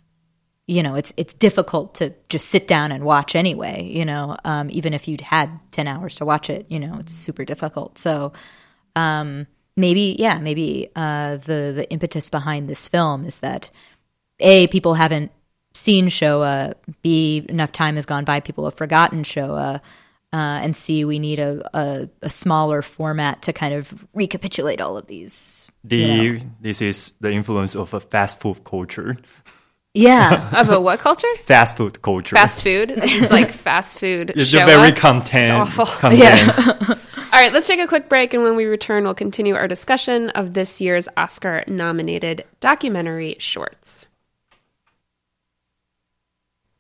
you 0.68 0.82
know, 0.82 0.96
it's 0.96 1.14
it's 1.16 1.34
difficult 1.34 1.96
to 1.96 2.14
just 2.28 2.50
sit 2.50 2.68
down 2.68 2.92
and 2.92 3.04
watch 3.04 3.36
anyway. 3.36 3.84
You 3.84 4.06
know, 4.06 4.36
um, 4.44 4.70
even 4.72 4.94
if 4.94 5.08
you'd 5.08 5.22
had 5.22 5.50
ten 5.72 5.88
hours 5.88 6.16
to 6.16 6.26
watch 6.26 6.50
it, 6.50 6.66
you 6.70 6.80
know, 6.80 6.98
it's 7.00 7.14
super 7.14 7.46
difficult. 7.46 7.98
So 7.98 8.34
um, 8.96 9.46
maybe, 9.78 10.16
yeah, 10.18 10.40
maybe 10.40 10.90
uh, 10.96 11.38
the 11.38 11.74
the 11.76 11.88
impetus 11.92 12.30
behind 12.30 12.68
this 12.68 12.88
film 12.88 13.26
is 13.26 13.40
that 13.40 13.70
a 14.40 14.68
people 14.68 14.96
haven't 14.96 15.32
seen 15.74 16.08
Shoah. 16.08 16.74
B 17.04 17.46
enough 17.48 17.72
time 17.72 17.96
has 17.96 18.08
gone 18.08 18.26
by, 18.26 18.40
people 18.40 18.64
have 18.64 18.76
forgotten 18.76 19.24
Shoah. 19.24 19.82
Uh, 20.34 20.60
and 20.62 20.76
see 20.76 21.06
we 21.06 21.20
need 21.20 21.40
a, 21.40 21.62
a, 21.78 22.10
a 22.22 22.30
smaller 22.30 22.82
format 22.82 23.44
to 23.44 23.54
kind 23.54 23.74
of 23.74 24.06
recapitulate 24.14 24.82
all 24.82 24.98
of 24.98 25.08
these. 25.08 25.70
The 25.84 25.98
you 25.98 26.40
know. 26.40 26.46
this 26.62 26.82
is 26.82 27.14
the 27.22 27.32
influence 27.32 27.76
of 27.76 27.94
a 27.94 28.00
fast 28.00 28.40
food 28.40 28.64
culture. 28.64 29.18
Yeah, 29.94 30.50
Of 30.54 30.70
a 30.70 30.82
what 30.82 31.00
culture? 31.00 31.28
Fast 31.44 31.78
food 31.78 32.02
culture. 32.02 32.36
Fast 32.36 32.62
food. 32.62 32.92
It's 32.98 33.32
like 33.32 33.52
fast 33.52 33.98
food. 33.98 34.32
It's 34.32 34.50
show 34.50 34.66
very 34.66 34.90
up. 34.90 34.98
content 34.98 35.68
It's 35.68 35.80
awful. 35.80 35.86
condensed. 36.10 36.60
All 37.34 37.42
right, 37.42 37.54
let's 37.54 37.66
take 37.68 37.80
a 37.80 37.88
quick 37.88 38.10
break, 38.10 38.34
and 38.34 38.44
when 38.44 38.58
we 38.58 38.66
return, 38.66 39.06
we'll 39.06 39.14
continue 39.14 39.56
our 39.56 39.68
discussion 39.68 40.30
of 40.32 40.54
this 40.54 40.82
year's 40.82 41.08
Oscar-nominated 41.18 42.46
documentary 42.60 43.38
shorts. 43.40 44.06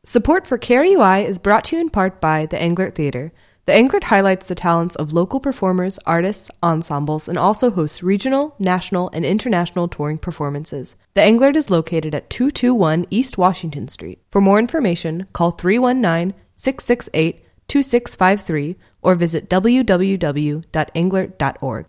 Support 0.07 0.45
for 0.45 0.59
KRUI 0.59 1.25
is 1.25 1.39
brought 1.39 1.63
to 1.65 1.75
you 1.75 1.81
in 1.81 1.89
part 1.89 2.21
by 2.21 2.45
the 2.45 2.57
Englert 2.57 2.93
Theatre. 2.93 3.33
The 3.65 3.71
Englert 3.71 4.03
highlights 4.03 4.47
the 4.47 4.53
talents 4.53 4.95
of 4.95 5.13
local 5.13 5.39
performers, 5.39 5.97
artists, 6.05 6.51
ensembles, 6.61 7.27
and 7.27 7.39
also 7.39 7.71
hosts 7.71 8.03
regional, 8.03 8.53
national, 8.59 9.09
and 9.13 9.25
international 9.25 9.87
touring 9.87 10.19
performances. 10.19 10.95
The 11.15 11.21
Englert 11.21 11.55
is 11.55 11.71
located 11.71 12.13
at 12.13 12.29
221 12.29 13.07
East 13.09 13.39
Washington 13.39 13.87
Street. 13.87 14.21
For 14.29 14.41
more 14.41 14.59
information, 14.59 15.25
call 15.33 15.49
319 15.49 16.39
668 16.53 17.43
2653 17.67 18.75
or 19.01 19.15
visit 19.15 19.49
www.englert.org. 19.49 21.85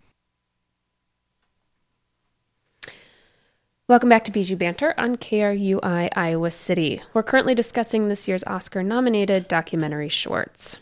Welcome 3.89 4.09
back 4.09 4.25
to 4.25 4.33
Bijou 4.33 4.57
Banter 4.57 4.95
on 4.99 5.17
KRUI 5.17 6.09
Iowa 6.17 6.51
City. 6.51 7.01
We're 7.15 7.23
currently 7.23 7.55
discussing 7.55 8.09
this 8.09 8.27
year's 8.27 8.43
Oscar 8.43 8.83
nominated 8.83 9.47
documentary 9.47 10.09
shorts. 10.09 10.81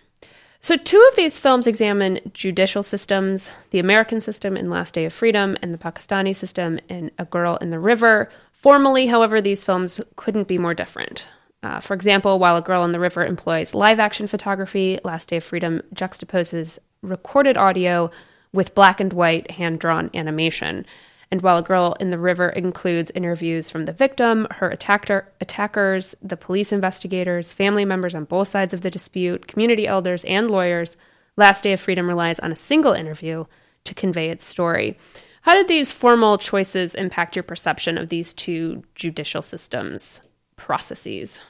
So, 0.63 0.79
two 0.79 1.07
of 1.11 1.15
these 1.15 1.37
films 1.37 1.67
examine 1.67 2.19
judicial 2.33 2.83
systems 2.83 3.51
the 3.73 3.79
American 3.79 4.23
system 4.23 4.57
in 4.57 4.71
Last 4.71 4.95
Day 4.95 5.05
of 5.05 5.13
Freedom 5.13 5.55
and 5.61 5.75
the 5.75 5.79
Pakistani 5.79 6.35
system 6.35 6.81
in 6.89 7.11
A 7.19 7.27
Girl 7.27 7.57
in 7.57 7.69
the 7.69 7.79
River. 7.79 8.31
Formally, 8.53 9.07
however, 9.07 9.43
these 9.43 9.65
films 9.65 10.01
couldn't 10.17 10.49
be 10.49 10.57
more 10.57 10.73
different. 10.73 11.27
Uh, 11.63 11.81
for 11.81 11.93
example, 11.93 12.39
while 12.39 12.57
A 12.57 12.63
Girl 12.63 12.87
in 12.87 12.93
the 12.93 13.01
River 13.01 13.23
employs 13.23 13.75
live 13.75 14.01
action 14.01 14.27
photography, 14.27 14.99
Last 15.05 15.29
Day 15.29 15.37
of 15.37 15.45
Freedom 15.45 15.83
juxtaposes 15.95 16.79
recorded 17.03 17.59
audio 17.59 18.11
with 18.55 18.75
black 18.75 18.99
and 18.99 19.13
white 19.13 19.51
hand 19.51 19.79
drawn 19.79 20.09
animation. 20.15 20.87
And 21.35 21.43
while 21.43 21.59
A 21.59 21.63
Girl 21.63 21.97
in 21.99 22.11
the 22.11 22.19
River 22.21 22.49
includes 22.49 23.11
interviews 23.13 23.69
from 23.69 23.87
the 23.87 23.93
victim, 23.93 24.47
her 24.53 24.69
attacker, 24.69 25.33
attackers, 25.41 26.15
the 26.23 26.37
police 26.37 26.71
investigators, 26.71 27.53
family 27.53 27.85
members 27.85 28.15
on 28.15 28.23
both 28.23 28.47
sides 28.47 28.73
of 28.73 28.83
the 28.83 28.91
dispute, 28.91 29.49
community 29.49 29.85
elders, 29.85 30.23
and 30.27 30.49
lawyers, 30.49 30.97
Last 31.37 31.65
Day 31.65 31.73
of 31.73 31.81
Freedom 31.81 32.09
relies 32.09 32.39
on 32.39 32.53
a 32.53 32.55
single 32.55 32.93
interview 32.93 33.47
to 33.83 33.95
convey 33.95 34.31
its 34.31 34.45
story. 34.45 34.97
How 35.43 35.55
did 35.55 35.67
these 35.67 35.91
formal 35.91 36.39
choices 36.39 36.95
impact 36.95 37.35
your 37.35 37.43
perception 37.43 37.99
of 37.99 38.11
these 38.11 38.33
two 38.33 38.85
judicial 38.95 39.43
systems 39.43 40.21
processes? 40.55 41.41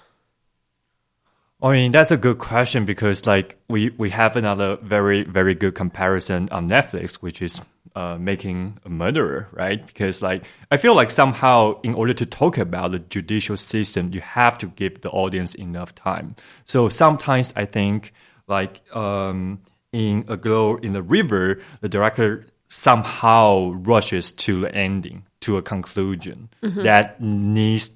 I 1.64 1.72
mean, 1.72 1.92
that's 1.92 2.10
a 2.10 2.18
good 2.18 2.36
question 2.36 2.84
because, 2.84 3.26
like, 3.26 3.56
we, 3.70 3.88
we 3.96 4.10
have 4.10 4.36
another 4.36 4.76
very, 4.82 5.22
very 5.22 5.54
good 5.54 5.74
comparison 5.74 6.46
on 6.52 6.68
Netflix, 6.68 7.14
which 7.14 7.40
is 7.40 7.58
uh, 7.96 8.18
making 8.18 8.76
a 8.84 8.90
murderer, 8.90 9.48
right? 9.50 9.84
Because, 9.86 10.20
like, 10.20 10.44
I 10.70 10.76
feel 10.76 10.94
like 10.94 11.10
somehow, 11.10 11.80
in 11.80 11.94
order 11.94 12.12
to 12.12 12.26
talk 12.26 12.58
about 12.58 12.92
the 12.92 12.98
judicial 12.98 13.56
system, 13.56 14.12
you 14.12 14.20
have 14.20 14.58
to 14.58 14.66
give 14.66 15.00
the 15.00 15.08
audience 15.08 15.54
enough 15.54 15.94
time. 15.94 16.36
So 16.66 16.90
sometimes 16.90 17.54
I 17.56 17.64
think, 17.64 18.12
like, 18.46 18.82
um, 18.94 19.60
in 19.90 20.26
A 20.28 20.36
Girl 20.36 20.76
in 20.76 20.92
the 20.92 21.02
River, 21.02 21.62
the 21.80 21.88
director 21.88 22.44
somehow 22.68 23.70
rushes 23.70 24.32
to 24.32 24.60
the 24.60 24.74
ending, 24.74 25.24
to 25.40 25.56
a 25.56 25.62
conclusion 25.62 26.50
that 26.60 27.22
needs 27.22 27.90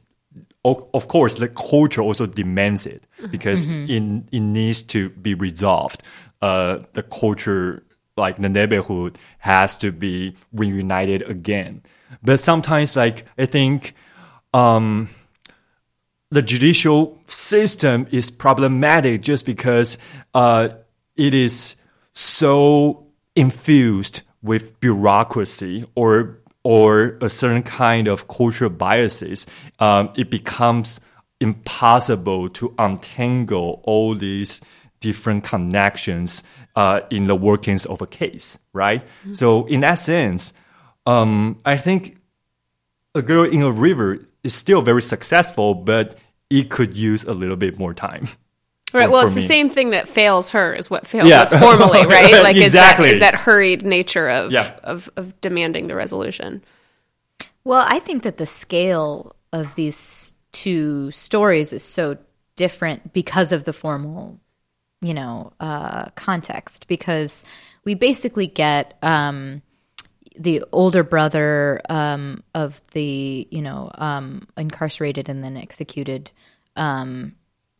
of 0.95 1.09
course, 1.09 1.37
the 1.37 1.49
culture 1.49 2.03
also 2.03 2.27
demands 2.27 2.87
it 2.87 3.05
because 3.31 3.67
it, 3.69 4.03
it 4.33 4.41
needs 4.41 4.83
to 4.85 5.11
be 5.11 5.35
resolved. 5.35 6.03
Uh, 6.41 6.81
the 6.93 7.03
culture, 7.03 7.83
like 8.17 8.37
the 8.37 8.49
neighborhood, 8.49 9.19
has 9.39 9.77
to 9.79 9.93
be 9.93 10.37
reunited 10.53 11.23
again. 11.23 11.83
But 12.23 12.41
sometimes, 12.41 12.97
like 12.97 13.27
I 13.37 13.47
think, 13.47 13.95
um, 14.55 15.09
the 16.31 16.43
judicial 16.43 17.19
system 17.27 18.07
is 18.11 18.31
problematic 18.31 19.23
just 19.23 19.47
because 19.47 19.99
uh, 20.35 20.69
it 21.17 21.35
is 21.35 21.77
so 22.13 23.07
infused 23.35 24.23
with 24.43 24.79
bureaucracy 24.81 25.85
or 25.95 26.39
or 26.65 27.17
a 27.21 27.31
certain 27.31 27.63
kind 27.63 28.09
of 28.09 28.29
cultural 28.29 28.71
biases, 28.71 29.47
um, 29.79 30.11
it 30.17 30.31
becomes 30.31 31.01
impossible 31.41 32.49
to 32.49 32.75
untangle 32.79 33.81
all 33.85 34.15
these 34.15 34.61
different 35.01 35.45
connections 35.45 36.43
uh, 36.75 37.01
in 37.11 37.27
the 37.27 37.35
workings 37.35 37.87
of 37.87 38.03
a 38.03 38.07
case, 38.07 38.59
right? 38.73 39.07
So, 39.33 39.67
in 39.67 39.81
that 39.81 39.95
sense, 39.95 40.53
um, 41.07 41.61
I 41.65 41.77
think 41.77 42.19
a 43.15 43.23
girl 43.23 43.45
in 43.45 43.63
a 43.63 43.71
river 43.71 44.27
is 44.43 44.55
still 44.55 44.83
very 44.83 45.03
successful, 45.03 45.75
but 45.75 46.19
it 46.51 46.71
could 46.71 46.97
use 46.97 47.25
a 47.25 47.33
little 47.33 47.57
bit 47.57 47.79
more 47.79 47.95
time. 47.95 48.29
Right. 48.93 49.11
Well, 49.11 49.23
for 49.23 49.27
it's 49.29 49.35
the 49.35 49.47
same 49.47 49.69
thing 49.69 49.91
that 49.91 50.09
fails 50.09 50.51
her 50.51 50.75
is 50.75 50.89
what 50.89 51.07
fails 51.07 51.29
Yeah. 51.29 51.43
us 51.43 51.53
formally, 51.55 52.07
right? 52.07 52.43
Like 52.43 52.57
Exactly. 52.57 53.11
is 53.11 53.13
that, 53.13 53.15
is 53.15 53.21
that 53.21 53.35
hurried 53.35 53.85
nature 53.85 54.29
of, 54.29 54.51
Yeah. 54.53 54.75
of 54.83 55.11
of 55.17 55.39
demanding 55.41 55.89
the 55.89 55.95
resolution. 55.95 56.63
Well, 57.65 57.85
I 57.87 57.99
think 57.99 58.23
that 58.23 58.39
the 58.39 58.47
scale 58.47 59.37
of 59.53 59.75
these 59.75 60.33
two 60.53 61.11
stories 61.11 61.73
is 61.73 61.83
so 61.83 62.17
different 62.57 63.13
because 63.13 63.53
of 63.53 63.65
the 63.65 63.73
formal, 63.75 64.41
you 65.03 65.13
know, 65.13 65.53
uh, 65.61 66.07
context. 66.15 66.89
Because 66.89 67.45
we 67.85 67.95
basically 67.95 68.47
get 68.47 68.97
um, 69.03 69.61
the 70.39 70.65
older 70.73 71.03
brother 71.03 71.81
um, 71.91 72.43
of 72.55 72.81
the, 72.93 73.47
you 73.51 73.61
know, 73.61 73.91
um, 73.97 74.49
incarcerated 74.57 75.29
and 75.29 75.45
then 75.45 75.57
executed 75.59 76.31
um, 76.77 77.35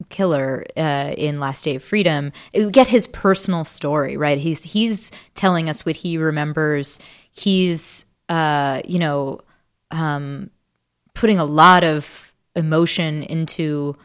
killer 0.09 0.65
uh, 0.77 1.15
in 1.17 1.41
Last 1.41 1.65
Day 1.65 1.77
of 1.77 1.83
Freedom. 1.83 2.33
We 2.55 2.71
get 2.71 2.87
his 2.87 3.07
personal 3.07 3.65
story, 3.65 4.17
right? 4.17 4.39
He's 4.39 4.63
he's 4.63 5.11
telling 5.35 5.69
us 5.69 5.85
what 5.85 5.97
he 5.97 6.19
remembers. 6.19 7.01
He's, 7.31 8.05
uh, 8.29 8.83
you 8.85 8.99
know 8.99 9.41
um, 9.91 10.51
putting 11.15 11.39
a 11.39 11.45
lot 11.45 11.85
of 11.85 12.35
emotion 12.55 13.23
into 13.23 13.97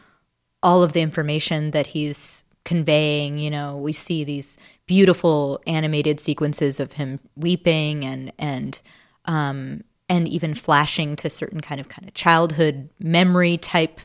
all 0.62 0.84
of 0.84 0.94
the 0.94 1.02
information 1.02 1.72
that 1.72 1.88
he's 1.88 2.44
conveying. 2.64 3.40
You 3.40 3.52
know, 3.52 3.78
we 3.78 3.94
see 3.94 4.24
these 4.24 4.58
beautiful 4.86 5.62
animated 5.68 6.20
sequences 6.20 6.80
of 6.80 6.94
him 6.94 7.20
weeping 7.36 8.06
and 8.06 8.32
and 8.40 8.82
um, 9.26 9.84
and 10.10 10.28
even 10.28 10.54
flashing 10.54 11.16
to 11.18 11.30
certain 11.30 11.62
kind 11.62 11.82
of 11.82 11.90
kind 11.90 12.08
of 12.08 12.14
childhood 12.14 12.90
memory 13.00 13.58
type 13.58 14.00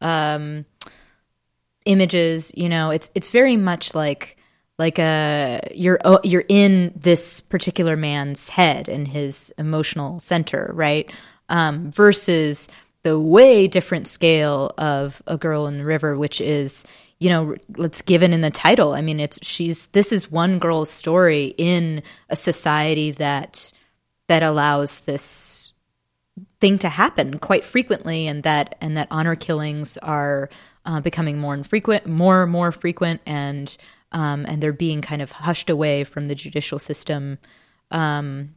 um, 0.00 0.64
images. 1.84 2.52
You 2.56 2.68
know, 2.68 2.90
it's 2.90 3.10
it's 3.14 3.30
very 3.30 3.56
much 3.56 3.94
like 3.94 4.36
like 4.78 4.98
a 4.98 5.60
you're 5.74 5.98
oh, 6.04 6.20
you're 6.24 6.44
in 6.48 6.92
this 6.96 7.40
particular 7.40 7.96
man's 7.96 8.48
head 8.48 8.88
and 8.88 9.06
his 9.06 9.52
emotional 9.58 10.20
center, 10.20 10.70
right? 10.74 11.10
Um, 11.50 11.90
versus 11.90 12.68
the 13.02 13.18
way 13.18 13.66
different 13.66 14.06
scale 14.06 14.72
of 14.78 15.22
a 15.26 15.36
girl 15.36 15.66
in 15.66 15.78
the 15.78 15.84
river, 15.84 16.16
which 16.16 16.40
is 16.40 16.84
you 17.18 17.28
know 17.28 17.56
let's 17.76 18.02
given 18.02 18.32
in 18.32 18.40
the 18.40 18.50
title. 18.50 18.94
I 18.94 19.02
mean, 19.02 19.20
it's 19.20 19.38
she's 19.42 19.88
this 19.88 20.12
is 20.12 20.30
one 20.30 20.58
girl's 20.58 20.90
story 20.90 21.54
in 21.58 22.02
a 22.30 22.36
society 22.36 23.10
that 23.12 23.72
that 24.28 24.42
allows 24.42 25.00
this 25.00 25.72
thing 26.60 26.78
to 26.78 26.88
happen 26.88 27.38
quite 27.38 27.64
frequently, 27.64 28.26
and 28.26 28.44
that 28.44 28.76
and 28.80 28.96
that 28.96 29.08
honor 29.10 29.36
killings 29.36 29.98
are 29.98 30.48
uh, 30.84 31.00
becoming 31.00 31.38
more 31.38 31.54
infrequent, 31.54 32.06
more 32.06 32.42
and 32.42 32.52
more 32.52 32.72
frequent, 32.72 33.20
and 33.26 33.76
um, 34.12 34.44
and 34.48 34.62
they're 34.62 34.72
being 34.72 35.00
kind 35.02 35.22
of 35.22 35.30
hushed 35.30 35.70
away 35.70 36.04
from 36.04 36.28
the 36.28 36.34
judicial 36.34 36.78
system, 36.78 37.38
um, 37.90 38.54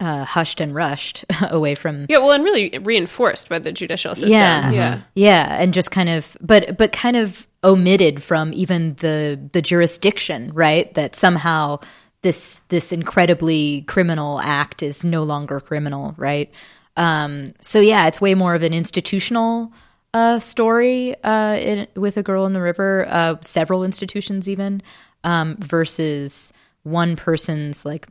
uh, 0.00 0.24
hushed 0.24 0.60
and 0.60 0.74
rushed 0.74 1.24
away 1.50 1.74
from 1.74 2.06
Yeah, 2.08 2.18
well, 2.18 2.32
and 2.32 2.44
really 2.44 2.78
reinforced 2.78 3.48
by 3.48 3.58
the 3.58 3.72
judicial 3.72 4.14
system. 4.14 4.30
yeah, 4.30 4.70
yeah. 4.70 5.00
yeah, 5.14 5.56
and 5.60 5.74
just 5.74 5.90
kind 5.90 6.08
of, 6.08 6.36
but 6.40 6.76
but 6.76 6.92
kind 6.92 7.16
of 7.16 7.46
omitted 7.62 8.22
from 8.22 8.52
even 8.52 8.94
the 8.96 9.40
the 9.52 9.62
jurisdiction, 9.62 10.52
right? 10.54 10.92
That 10.94 11.16
somehow 11.16 11.80
this 12.22 12.60
this 12.68 12.90
incredibly 12.92 13.82
criminal 13.82 14.40
act 14.40 14.82
is 14.82 15.04
no 15.04 15.22
longer 15.22 15.60
criminal, 15.60 16.14
right? 16.16 16.52
Um, 16.96 17.52
so 17.60 17.80
yeah, 17.80 18.06
it's 18.06 18.20
way 18.20 18.34
more 18.34 18.54
of 18.54 18.62
an 18.62 18.72
institutional 18.72 19.72
uh, 20.14 20.38
story 20.38 21.14
uh, 21.24 21.56
in, 21.56 21.86
with 21.96 22.16
a 22.16 22.22
girl 22.22 22.46
in 22.46 22.52
the 22.52 22.62
river, 22.62 23.06
uh, 23.08 23.34
several 23.42 23.84
institutions 23.84 24.48
even, 24.48 24.80
um, 25.24 25.56
versus 25.56 26.52
one 26.84 27.16
person's 27.16 27.84
like 27.84 28.06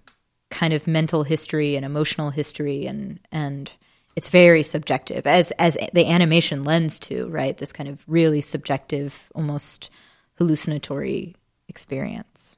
kind 0.52 0.74
of 0.74 0.86
mental 0.86 1.24
history 1.24 1.76
and 1.76 1.86
emotional 1.86 2.30
history, 2.30 2.86
and 2.86 3.20
and 3.32 3.72
it's 4.16 4.30
very 4.30 4.64
subjective, 4.64 5.26
as 5.26 5.52
as 5.52 5.78
the 5.94 6.08
animation 6.08 6.64
lends 6.66 7.00
to, 7.00 7.28
right? 7.30 7.58
This 7.58 7.72
kind 7.72 7.90
of 7.90 8.04
really 8.06 8.42
subjective, 8.42 9.32
almost 9.34 9.90
hallucinatory 10.38 11.36
experience. 11.70 12.56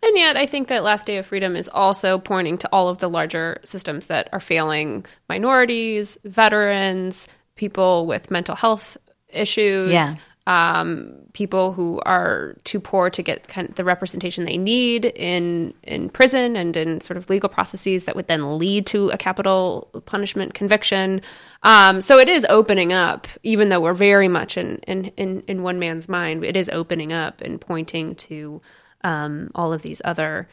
And 0.00 0.16
yet, 0.16 0.36
I 0.36 0.46
think 0.46 0.68
that 0.68 0.84
Last 0.84 1.06
Day 1.06 1.16
of 1.16 1.26
Freedom 1.26 1.56
is 1.56 1.68
also 1.68 2.18
pointing 2.18 2.56
to 2.58 2.68
all 2.72 2.88
of 2.88 2.98
the 2.98 3.10
larger 3.10 3.60
systems 3.64 4.06
that 4.06 4.28
are 4.32 4.40
failing 4.40 5.04
minorities, 5.28 6.16
veterans, 6.24 7.26
people 7.58 8.06
with 8.06 8.30
mental 8.30 8.56
health 8.56 8.96
issues, 9.28 9.92
Yeah. 9.92 10.14
um, 10.46 11.12
people 11.34 11.74
who 11.74 12.00
are 12.06 12.56
too 12.64 12.80
poor 12.80 13.10
to 13.10 13.22
get 13.22 13.46
kind 13.48 13.68
of 13.68 13.74
the 13.74 13.84
representation 13.84 14.46
they 14.46 14.56
need 14.56 15.04
in 15.04 15.74
in 15.82 16.08
prison 16.08 16.56
and 16.56 16.74
in 16.74 17.02
sort 17.02 17.18
of 17.18 17.28
legal 17.28 17.50
processes 17.50 18.04
that 18.04 18.16
would 18.16 18.28
then 18.28 18.56
lead 18.58 18.86
to 18.86 19.10
a 19.10 19.18
capital 19.18 19.90
punishment 20.06 20.54
conviction. 20.54 21.20
Um, 21.62 22.00
so 22.00 22.16
it 22.18 22.28
is 22.30 22.46
opening 22.48 22.94
up, 22.94 23.26
even 23.42 23.68
though 23.68 23.82
we're 23.82 23.92
very 23.92 24.28
much 24.28 24.56
in 24.56 24.78
in 24.86 25.06
in, 25.18 25.42
in 25.46 25.62
one 25.62 25.78
man's 25.78 26.08
mind. 26.08 26.42
It 26.44 26.56
is 26.56 26.70
opening 26.72 27.12
up 27.12 27.42
and 27.42 27.60
pointing 27.60 28.14
to 28.28 28.62
um, 29.04 29.50
all 29.54 29.72
of 29.74 29.82
these 29.82 30.00
other 30.04 30.48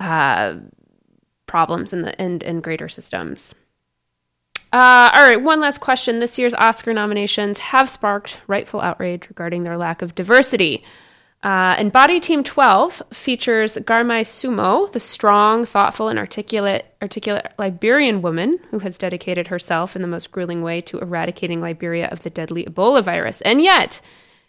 uh, 0.00 0.54
problems 1.46 1.92
in 1.92 2.02
the 2.02 2.20
and, 2.20 2.42
and 2.42 2.62
greater 2.62 2.88
systems. 2.88 3.54
Uh, 4.74 5.08
all 5.14 5.22
right, 5.22 5.40
one 5.40 5.60
last 5.60 5.80
question. 5.80 6.18
This 6.18 6.36
year's 6.36 6.52
Oscar 6.52 6.92
nominations 6.92 7.58
have 7.58 7.88
sparked 7.88 8.40
rightful 8.48 8.80
outrage 8.80 9.28
regarding 9.28 9.62
their 9.62 9.78
lack 9.78 10.02
of 10.02 10.16
diversity. 10.16 10.82
Uh, 11.44 11.76
and 11.78 11.92
Body 11.92 12.18
Team 12.18 12.42
12 12.42 13.00
features 13.12 13.76
Garmai 13.76 14.22
Sumo, 14.22 14.90
the 14.90 14.98
strong, 14.98 15.64
thoughtful, 15.64 16.08
and 16.08 16.18
articulate, 16.18 16.86
articulate 17.00 17.52
Liberian 17.56 18.20
woman 18.20 18.58
who 18.72 18.80
has 18.80 18.98
dedicated 18.98 19.46
herself 19.46 19.94
in 19.94 20.02
the 20.02 20.08
most 20.08 20.32
grueling 20.32 20.60
way 20.60 20.80
to 20.80 20.98
eradicating 20.98 21.60
Liberia 21.60 22.08
of 22.08 22.24
the 22.24 22.30
deadly 22.30 22.64
Ebola 22.64 23.00
virus. 23.00 23.40
And 23.42 23.62
yet, 23.62 24.00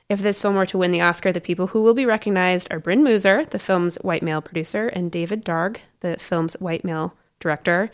if 0.09 0.23
this 0.23 0.39
film 0.39 0.55
were 0.55 0.65
to 0.65 0.77
win 0.79 0.89
the 0.89 1.01
Oscar, 1.01 1.33
the 1.33 1.39
people 1.39 1.67
who 1.67 1.83
will 1.83 1.93
be 1.93 2.07
recognized 2.07 2.67
are 2.71 2.79
Bryn 2.79 3.03
Mooser, 3.03 3.47
the 3.47 3.59
film's 3.59 3.97
white 3.97 4.23
male 4.23 4.41
producer, 4.41 4.87
and 4.87 5.11
David 5.11 5.43
Darg, 5.43 5.81
the 5.99 6.17
film's 6.17 6.55
white 6.55 6.83
male 6.83 7.13
director. 7.39 7.91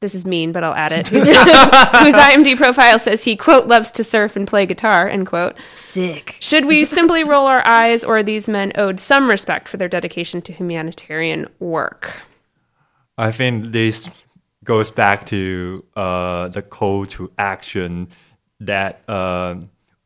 This 0.00 0.14
is 0.14 0.24
mean, 0.24 0.52
but 0.52 0.64
I'll 0.64 0.74
add 0.74 0.92
it. 0.92 1.08
Whose, 1.10 1.26
whose 1.26 1.34
IMDb 1.34 2.56
profile 2.56 2.98
says 2.98 3.22
he, 3.22 3.36
quote, 3.36 3.66
loves 3.66 3.90
to 3.92 4.04
surf 4.04 4.34
and 4.34 4.48
play 4.48 4.64
guitar, 4.64 5.06
end 5.06 5.26
quote. 5.26 5.56
Sick. 5.74 6.36
Should 6.40 6.64
we 6.64 6.86
simply 6.86 7.22
roll 7.22 7.46
our 7.46 7.66
eyes, 7.66 8.02
or 8.02 8.18
are 8.18 8.22
these 8.22 8.48
men 8.48 8.72
owed 8.76 8.98
some 8.98 9.28
respect 9.28 9.68
for 9.68 9.76
their 9.76 9.88
dedication 9.88 10.40
to 10.42 10.52
humanitarian 10.54 11.48
work? 11.58 12.22
I 13.18 13.30
think 13.30 13.72
this 13.72 14.08
goes 14.64 14.90
back 14.90 15.26
to 15.26 15.84
uh, 15.96 16.48
the 16.48 16.62
call 16.62 17.04
to 17.06 17.30
action 17.36 18.08
that 18.60 19.02
uh, 19.06 19.56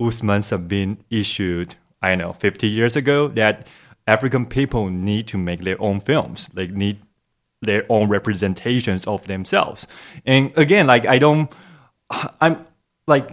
Ousmane 0.01 0.43
Sembène 0.43 0.99
issued, 1.11 1.77
I 2.03 2.17
know, 2.17 2.33
50 2.33 2.67
years 2.67 2.97
ago, 2.97 3.29
that 3.29 3.69
African 4.09 4.47
people 4.47 4.91
need 4.91 5.29
to 5.29 5.39
make 5.39 5.61
their 5.61 5.81
own 5.81 6.01
films. 6.01 6.49
They 6.49 6.67
need 6.67 6.99
their 7.63 7.85
own 7.89 8.09
representations 8.09 9.07
of 9.07 9.27
themselves. 9.27 9.87
And 10.27 10.53
again, 10.57 10.87
like, 10.87 11.07
I 11.07 11.19
don't, 11.19 11.53
I'm 12.41 12.67
like, 13.07 13.31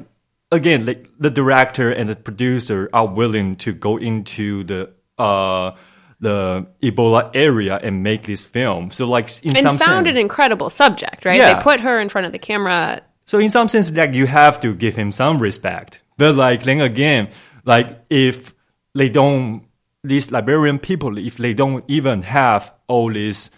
again, 0.52 0.86
like 0.86 1.10
the 1.20 1.30
director 1.30 1.92
and 1.92 2.10
the 2.10 2.16
producer 2.16 2.90
are 2.94 3.08
willing 3.08 3.56
to 3.58 3.74
go 3.74 3.98
into 3.98 4.64
the, 4.64 4.92
uh, 5.18 5.72
the 6.20 6.68
Ebola 6.84 7.32
area 7.34 7.80
and 7.82 8.04
make 8.04 8.24
this 8.24 8.44
film. 8.44 8.92
So, 8.92 9.08
like, 9.08 9.44
in 9.44 9.58
And 9.58 9.64
some 9.64 9.78
found 9.78 10.06
sense, 10.06 10.16
an 10.16 10.18
incredible 10.18 10.70
subject, 10.70 11.26
right? 11.26 11.38
Yeah. 11.38 11.54
They 11.54 11.60
put 11.62 11.80
her 11.80 12.00
in 12.00 12.10
front 12.10 12.28
of 12.28 12.32
the 12.32 12.40
camera. 12.40 13.02
So 13.26 13.40
in 13.40 13.50
some 13.50 13.70
sense, 13.70 13.90
like 13.92 14.14
you 14.14 14.28
have 14.28 14.60
to 14.60 14.76
give 14.76 14.96
him 14.96 15.12
some 15.12 15.40
respect. 15.40 16.02
But 16.18 16.36
like 16.36 16.64
then 16.64 16.82
again, 16.82 17.30
like 17.66 18.00
if 18.10 18.54
they 18.94 19.10
don't, 19.10 19.64
these 20.04 20.32
Liberian 20.32 20.80
people, 20.80 21.18
if 21.18 21.38
they 21.38 21.54
don't 21.54 21.86
even 21.88 22.24
have 22.24 22.74
all 22.88 23.12
these 23.12 23.50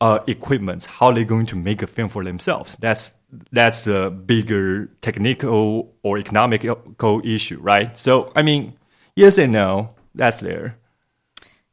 uh, 0.00 0.20
equipment, 0.26 0.84
how 0.86 1.06
are 1.06 1.14
they 1.14 1.24
going 1.24 1.46
to 1.46 1.56
make 1.56 1.82
a 1.82 1.86
film 1.86 2.08
for 2.08 2.24
themselves? 2.24 2.76
That's 2.80 3.14
that's 3.52 3.86
a 3.86 4.10
bigger 4.10 4.86
technical 5.00 5.94
or 6.02 6.18
economical 6.18 7.20
issue, 7.24 7.58
right? 7.60 7.96
So 7.96 8.32
I 8.36 8.42
mean, 8.42 8.74
yes 9.16 9.38
and 9.38 9.52
no. 9.52 9.90
That's 10.14 10.40
there. 10.40 10.76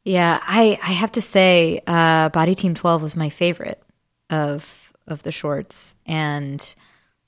Yeah, 0.04 0.38
I, 0.40 0.78
I 0.80 0.92
have 0.92 1.10
to 1.12 1.20
say, 1.20 1.80
uh, 1.86 2.28
Body 2.28 2.54
Team 2.54 2.74
Twelve 2.74 3.02
was 3.02 3.16
my 3.16 3.28
favorite 3.28 3.82
of 4.30 4.92
of 5.08 5.22
the 5.24 5.32
shorts, 5.32 5.96
and 6.06 6.74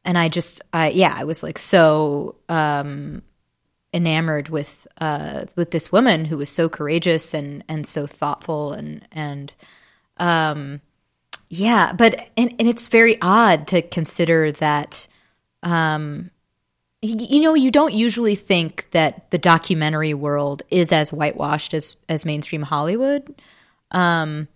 and 0.05 0.17
I 0.17 0.29
just, 0.29 0.63
I 0.73 0.91
yeah, 0.91 1.13
I 1.17 1.25
was 1.25 1.43
like 1.43 1.59
so 1.59 2.37
um, 2.49 3.23
enamored 3.93 4.49
with 4.49 4.87
uh, 5.01 5.47
with 5.57 5.73
this 5.73 5.91
woman 5.91 6.25
who 6.25 6.37
was 6.37 6.51
so 6.51 6.69
courageous 6.69 7.35
and 7.35 7.65
and 7.69 7.85
so 7.85 8.07
thoughtful 8.07 8.73
and 8.73 9.05
and 9.11 9.53
um, 10.19 10.81
yeah, 11.51 11.93
but 11.93 12.29
and 12.37 12.55
and 12.59 12.69
it's 12.69 12.89
very 12.89 13.21
odd 13.23 13.69
to 13.69 13.83
consider 13.83 14.53
that. 14.53 15.07
Um, 15.63 16.31
you 17.01 17.41
know, 17.41 17.55
you 17.55 17.71
don't 17.71 17.95
usually 17.95 18.35
think 18.35 18.91
that 18.91 19.31
the 19.31 19.39
documentary 19.39 20.15
world 20.15 20.63
is 20.71 20.93
as 20.93 21.13
whitewashed 21.13 21.73
as 21.75 21.97
as 22.09 22.25
mainstream 22.25 22.63
Hollywood. 22.63 23.35
Um, 23.93 24.49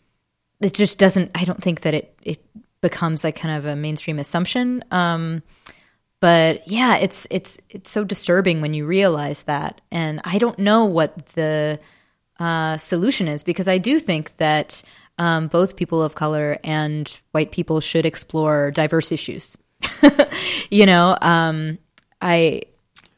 it 0.60 0.74
just 0.74 0.98
doesn't. 0.98 1.30
I 1.34 1.44
don't 1.44 1.62
think 1.62 1.82
that 1.82 1.94
it 1.94 2.14
it 2.22 2.44
becomes 2.80 3.24
like 3.24 3.36
kind 3.36 3.56
of 3.56 3.66
a 3.66 3.76
mainstream 3.76 4.18
assumption. 4.18 4.84
Um, 4.90 5.42
but 6.20 6.68
yeah, 6.68 6.98
it's 6.98 7.26
it's 7.30 7.58
it's 7.70 7.90
so 7.90 8.04
disturbing 8.04 8.60
when 8.60 8.74
you 8.74 8.86
realize 8.86 9.44
that, 9.44 9.80
and 9.90 10.20
I 10.24 10.38
don't 10.38 10.58
know 10.58 10.84
what 10.84 11.26
the 11.26 11.80
uh, 12.38 12.76
solution 12.76 13.28
is 13.28 13.42
because 13.42 13.68
I 13.68 13.78
do 13.78 13.98
think 13.98 14.36
that 14.36 14.82
um, 15.18 15.48
both 15.48 15.76
people 15.76 16.02
of 16.02 16.14
color 16.14 16.58
and 16.64 17.08
white 17.32 17.52
people 17.52 17.80
should 17.80 18.06
explore 18.06 18.70
diverse 18.70 19.12
issues. 19.12 19.56
you 20.70 20.86
know, 20.86 21.16
um, 21.20 21.78
I 22.20 22.62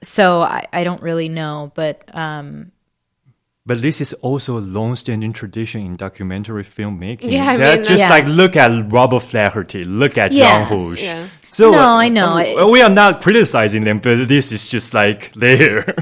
so 0.02 0.42
I, 0.42 0.66
I 0.72 0.84
don't 0.84 1.02
really 1.02 1.28
know, 1.28 1.72
but 1.74 2.14
um, 2.14 2.72
But 3.66 3.80
this 3.80 4.00
is 4.00 4.12
also 4.20 4.58
a 4.58 4.60
long-standing 4.60 5.32
tradition 5.32 5.80
in 5.86 5.96
documentary 5.96 6.64
filmmaking. 6.64 7.30
Yeah, 7.32 7.46
I 7.48 7.56
mean, 7.56 7.84
just 7.84 8.02
Yeah. 8.04 8.10
like 8.10 8.26
look 8.26 8.56
at 8.56 8.92
Robert 8.92 9.20
Flaherty, 9.22 9.84
look 9.84 10.18
at 10.18 10.32
Yeah. 10.32 10.68
Jean 10.68 10.78
Rouch. 10.90 11.02
Yeah. 11.04 11.26
So 11.50 11.70
No, 11.70 11.78
uh, 11.78 11.96
I 11.96 12.08
know. 12.08 12.36
uh, 12.36 12.66
we 12.70 12.82
are 12.82 12.90
not 12.90 13.22
criticizing 13.22 13.84
them, 13.84 14.00
but 14.00 14.28
this 14.28 14.52
is 14.52 14.68
just 14.68 14.92
like 14.94 15.32
there. 15.34 15.94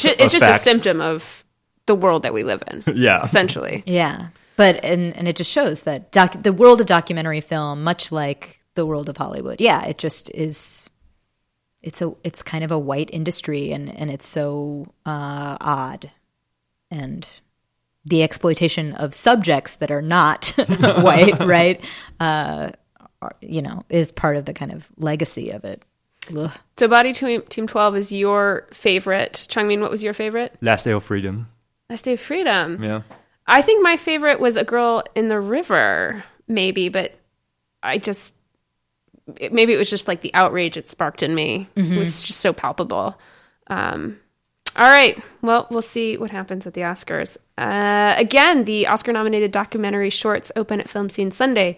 It's 0.00 0.32
just 0.32 0.44
a 0.46 0.58
symptom 0.58 1.00
of 1.00 1.44
the 1.86 1.94
world 1.96 2.22
that 2.22 2.32
we 2.34 2.44
live 2.44 2.62
in, 2.70 2.84
yeah. 2.94 3.22
essentially. 3.24 3.82
Yeah, 3.86 4.28
but 4.58 4.84
and 4.84 5.16
and 5.16 5.28
it 5.28 5.36
just 5.36 5.52
shows 5.52 5.82
that 5.82 6.10
doc, 6.10 6.42
the 6.42 6.52
world 6.52 6.80
of 6.80 6.86
documentary 6.88 7.40
film, 7.40 7.84
much 7.84 8.10
like 8.10 8.60
the 8.74 8.84
world 8.84 9.08
of 9.08 9.16
Hollywood, 9.16 9.60
yeah, 9.60 9.84
it 9.86 9.98
just 9.98 10.30
is. 10.34 10.90
It's 11.80 12.02
a 12.02 12.12
it's 12.24 12.42
kind 12.42 12.64
of 12.64 12.72
a 12.72 12.78
white 12.78 13.08
industry, 13.12 13.70
and 13.70 13.88
and 13.88 14.10
it's 14.10 14.26
so 14.26 14.92
uh, 15.06 15.56
odd, 15.60 16.10
and 16.90 17.26
the 18.04 18.24
exploitation 18.24 18.94
of 18.94 19.14
subjects 19.14 19.76
that 19.76 19.92
are 19.92 20.02
not 20.02 20.52
white, 20.78 21.38
right? 21.44 21.82
Uh, 22.18 22.70
are, 23.22 23.36
you 23.40 23.62
know, 23.62 23.84
is 23.88 24.10
part 24.10 24.36
of 24.36 24.44
the 24.44 24.52
kind 24.52 24.72
of 24.72 24.88
legacy 24.96 25.50
of 25.50 25.64
it. 25.64 25.84
Ugh. 26.36 26.50
So, 26.76 26.88
Body 26.88 27.12
Team, 27.12 27.42
Team 27.42 27.68
12 27.68 27.96
is 27.96 28.12
your 28.12 28.66
favorite. 28.72 29.46
Changmin, 29.48 29.80
what 29.80 29.90
was 29.90 30.02
your 30.02 30.14
favorite? 30.14 30.56
Last 30.60 30.82
Day 30.82 30.92
of 30.92 31.04
Freedom. 31.04 31.48
Last 31.88 32.04
Day 32.04 32.14
of 32.14 32.20
Freedom. 32.20 32.82
Yeah. 32.82 33.02
I 33.48 33.62
think 33.62 33.82
my 33.82 33.96
favorite 33.96 34.40
was 34.40 34.56
A 34.56 34.64
Girl 34.64 35.02
in 35.14 35.28
the 35.28 35.40
River, 35.40 36.22
maybe, 36.46 36.88
but 36.90 37.18
I 37.82 37.96
just, 37.98 38.34
maybe 39.50 39.72
it 39.72 39.78
was 39.78 39.90
just 39.90 40.06
like 40.06 40.20
the 40.20 40.32
outrage 40.34 40.76
it 40.76 40.88
sparked 40.88 41.22
in 41.22 41.34
me. 41.34 41.66
It 41.94 41.98
was 41.98 42.22
just 42.22 42.40
so 42.40 42.52
palpable. 42.52 43.18
Um, 43.68 44.20
all 44.76 44.86
right. 44.88 45.20
Well, 45.42 45.66
we'll 45.70 45.82
see 45.82 46.16
what 46.18 46.30
happens 46.30 46.66
at 46.66 46.74
the 46.74 46.82
Oscars. 46.82 47.36
Uh, 47.56 48.14
again, 48.16 48.64
the 48.64 48.86
Oscar 48.86 49.12
nominated 49.12 49.50
documentary 49.50 50.10
shorts 50.10 50.52
open 50.54 50.80
at 50.80 50.90
Film 50.90 51.08
Scene 51.08 51.30
Sunday, 51.30 51.76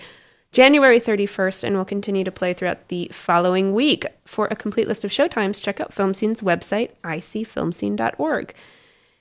January 0.53 1.01
31st, 1.01 1.65
and 1.65 1.77
will 1.77 1.85
continue 1.85 2.25
to 2.25 2.33
play 2.33 2.53
throughout 2.53 2.89
the 2.89 3.09
following 3.13 3.73
week. 3.73 4.05
For 4.27 4.49
a 4.51 4.57
complete 4.57 4.89
list 4.89 5.05
of 5.05 5.13
showtimes, 5.13 5.63
check 5.63 5.81
out 5.81 5.93
Film 5.93 6.15
Scene's 6.15 6.43
website, 6.43 6.91
icfilmscene.org. 7.05 8.55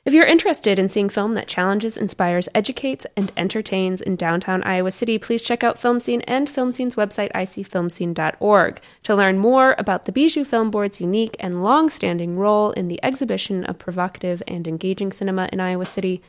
If 0.10 0.16
you're 0.16 0.26
interested 0.26 0.80
in 0.80 0.90
seeing 0.90 1.08
film 1.08 1.36
that 1.36 1.48
challenges, 1.48 1.96
inspires, 1.96 2.50
educates, 2.56 3.06
and 3.16 3.32
entertains 3.38 4.02
in 4.02 4.16
downtown 4.16 4.64
Iowa 4.64 4.90
City, 4.90 5.20
please 5.20 5.44
check 5.44 5.64
out 5.64 5.78
Film 5.78 6.00
Scene 6.00 6.22
and 6.22 6.50
Film 6.50 6.72
Scene's 6.72 6.96
website, 6.96 7.32
icfilmscene.org, 7.34 8.82
to 9.04 9.16
learn 9.16 9.38
more 9.38 9.76
about 9.78 10.06
the 10.06 10.12
Bijou 10.12 10.44
Film 10.44 10.72
Board's 10.72 11.00
unique 11.00 11.36
and 11.40 11.62
long 11.62 11.92
standing 11.92 12.38
role 12.38 12.72
in 12.72 12.88
the 12.88 13.00
exhibition 13.04 13.64
of 13.66 13.78
provocative 13.78 14.42
and 14.48 14.68
engaging 14.68 15.12
cinema 15.12 15.48
in 15.54 15.60
Iowa 15.60 15.86
City. 15.86 16.24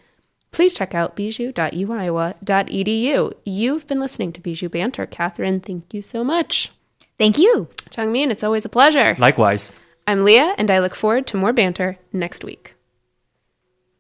Please 0.53 0.75
check 0.75 0.95
out 0.95 1.17
bijou.uiowa.edu. 1.17 3.33
You've 3.47 3.87
been 3.87 4.01
listening 4.01 4.33
to 4.35 4.43
Bijou 4.43 4.69
Banter. 4.69 5.07
Catherine, 5.07 5.59
thank 5.59 5.95
you 5.95 6.03
so 6.03 6.23
much. 6.23 6.71
Thank 7.17 7.39
you. 7.39 7.67
Changmin, 7.89 8.31
it's 8.31 8.45
always 8.45 8.67
a 8.67 8.69
pleasure. 8.69 9.17
Likewise. 9.19 9.73
I'm 10.07 10.23
Leah, 10.23 10.55
and 10.59 10.71
I 10.71 10.81
look 10.81 10.95
forward 10.95 11.27
to 11.29 11.39
more 11.39 11.55
banter 11.55 11.99
next 12.13 12.45
week. 12.45 12.75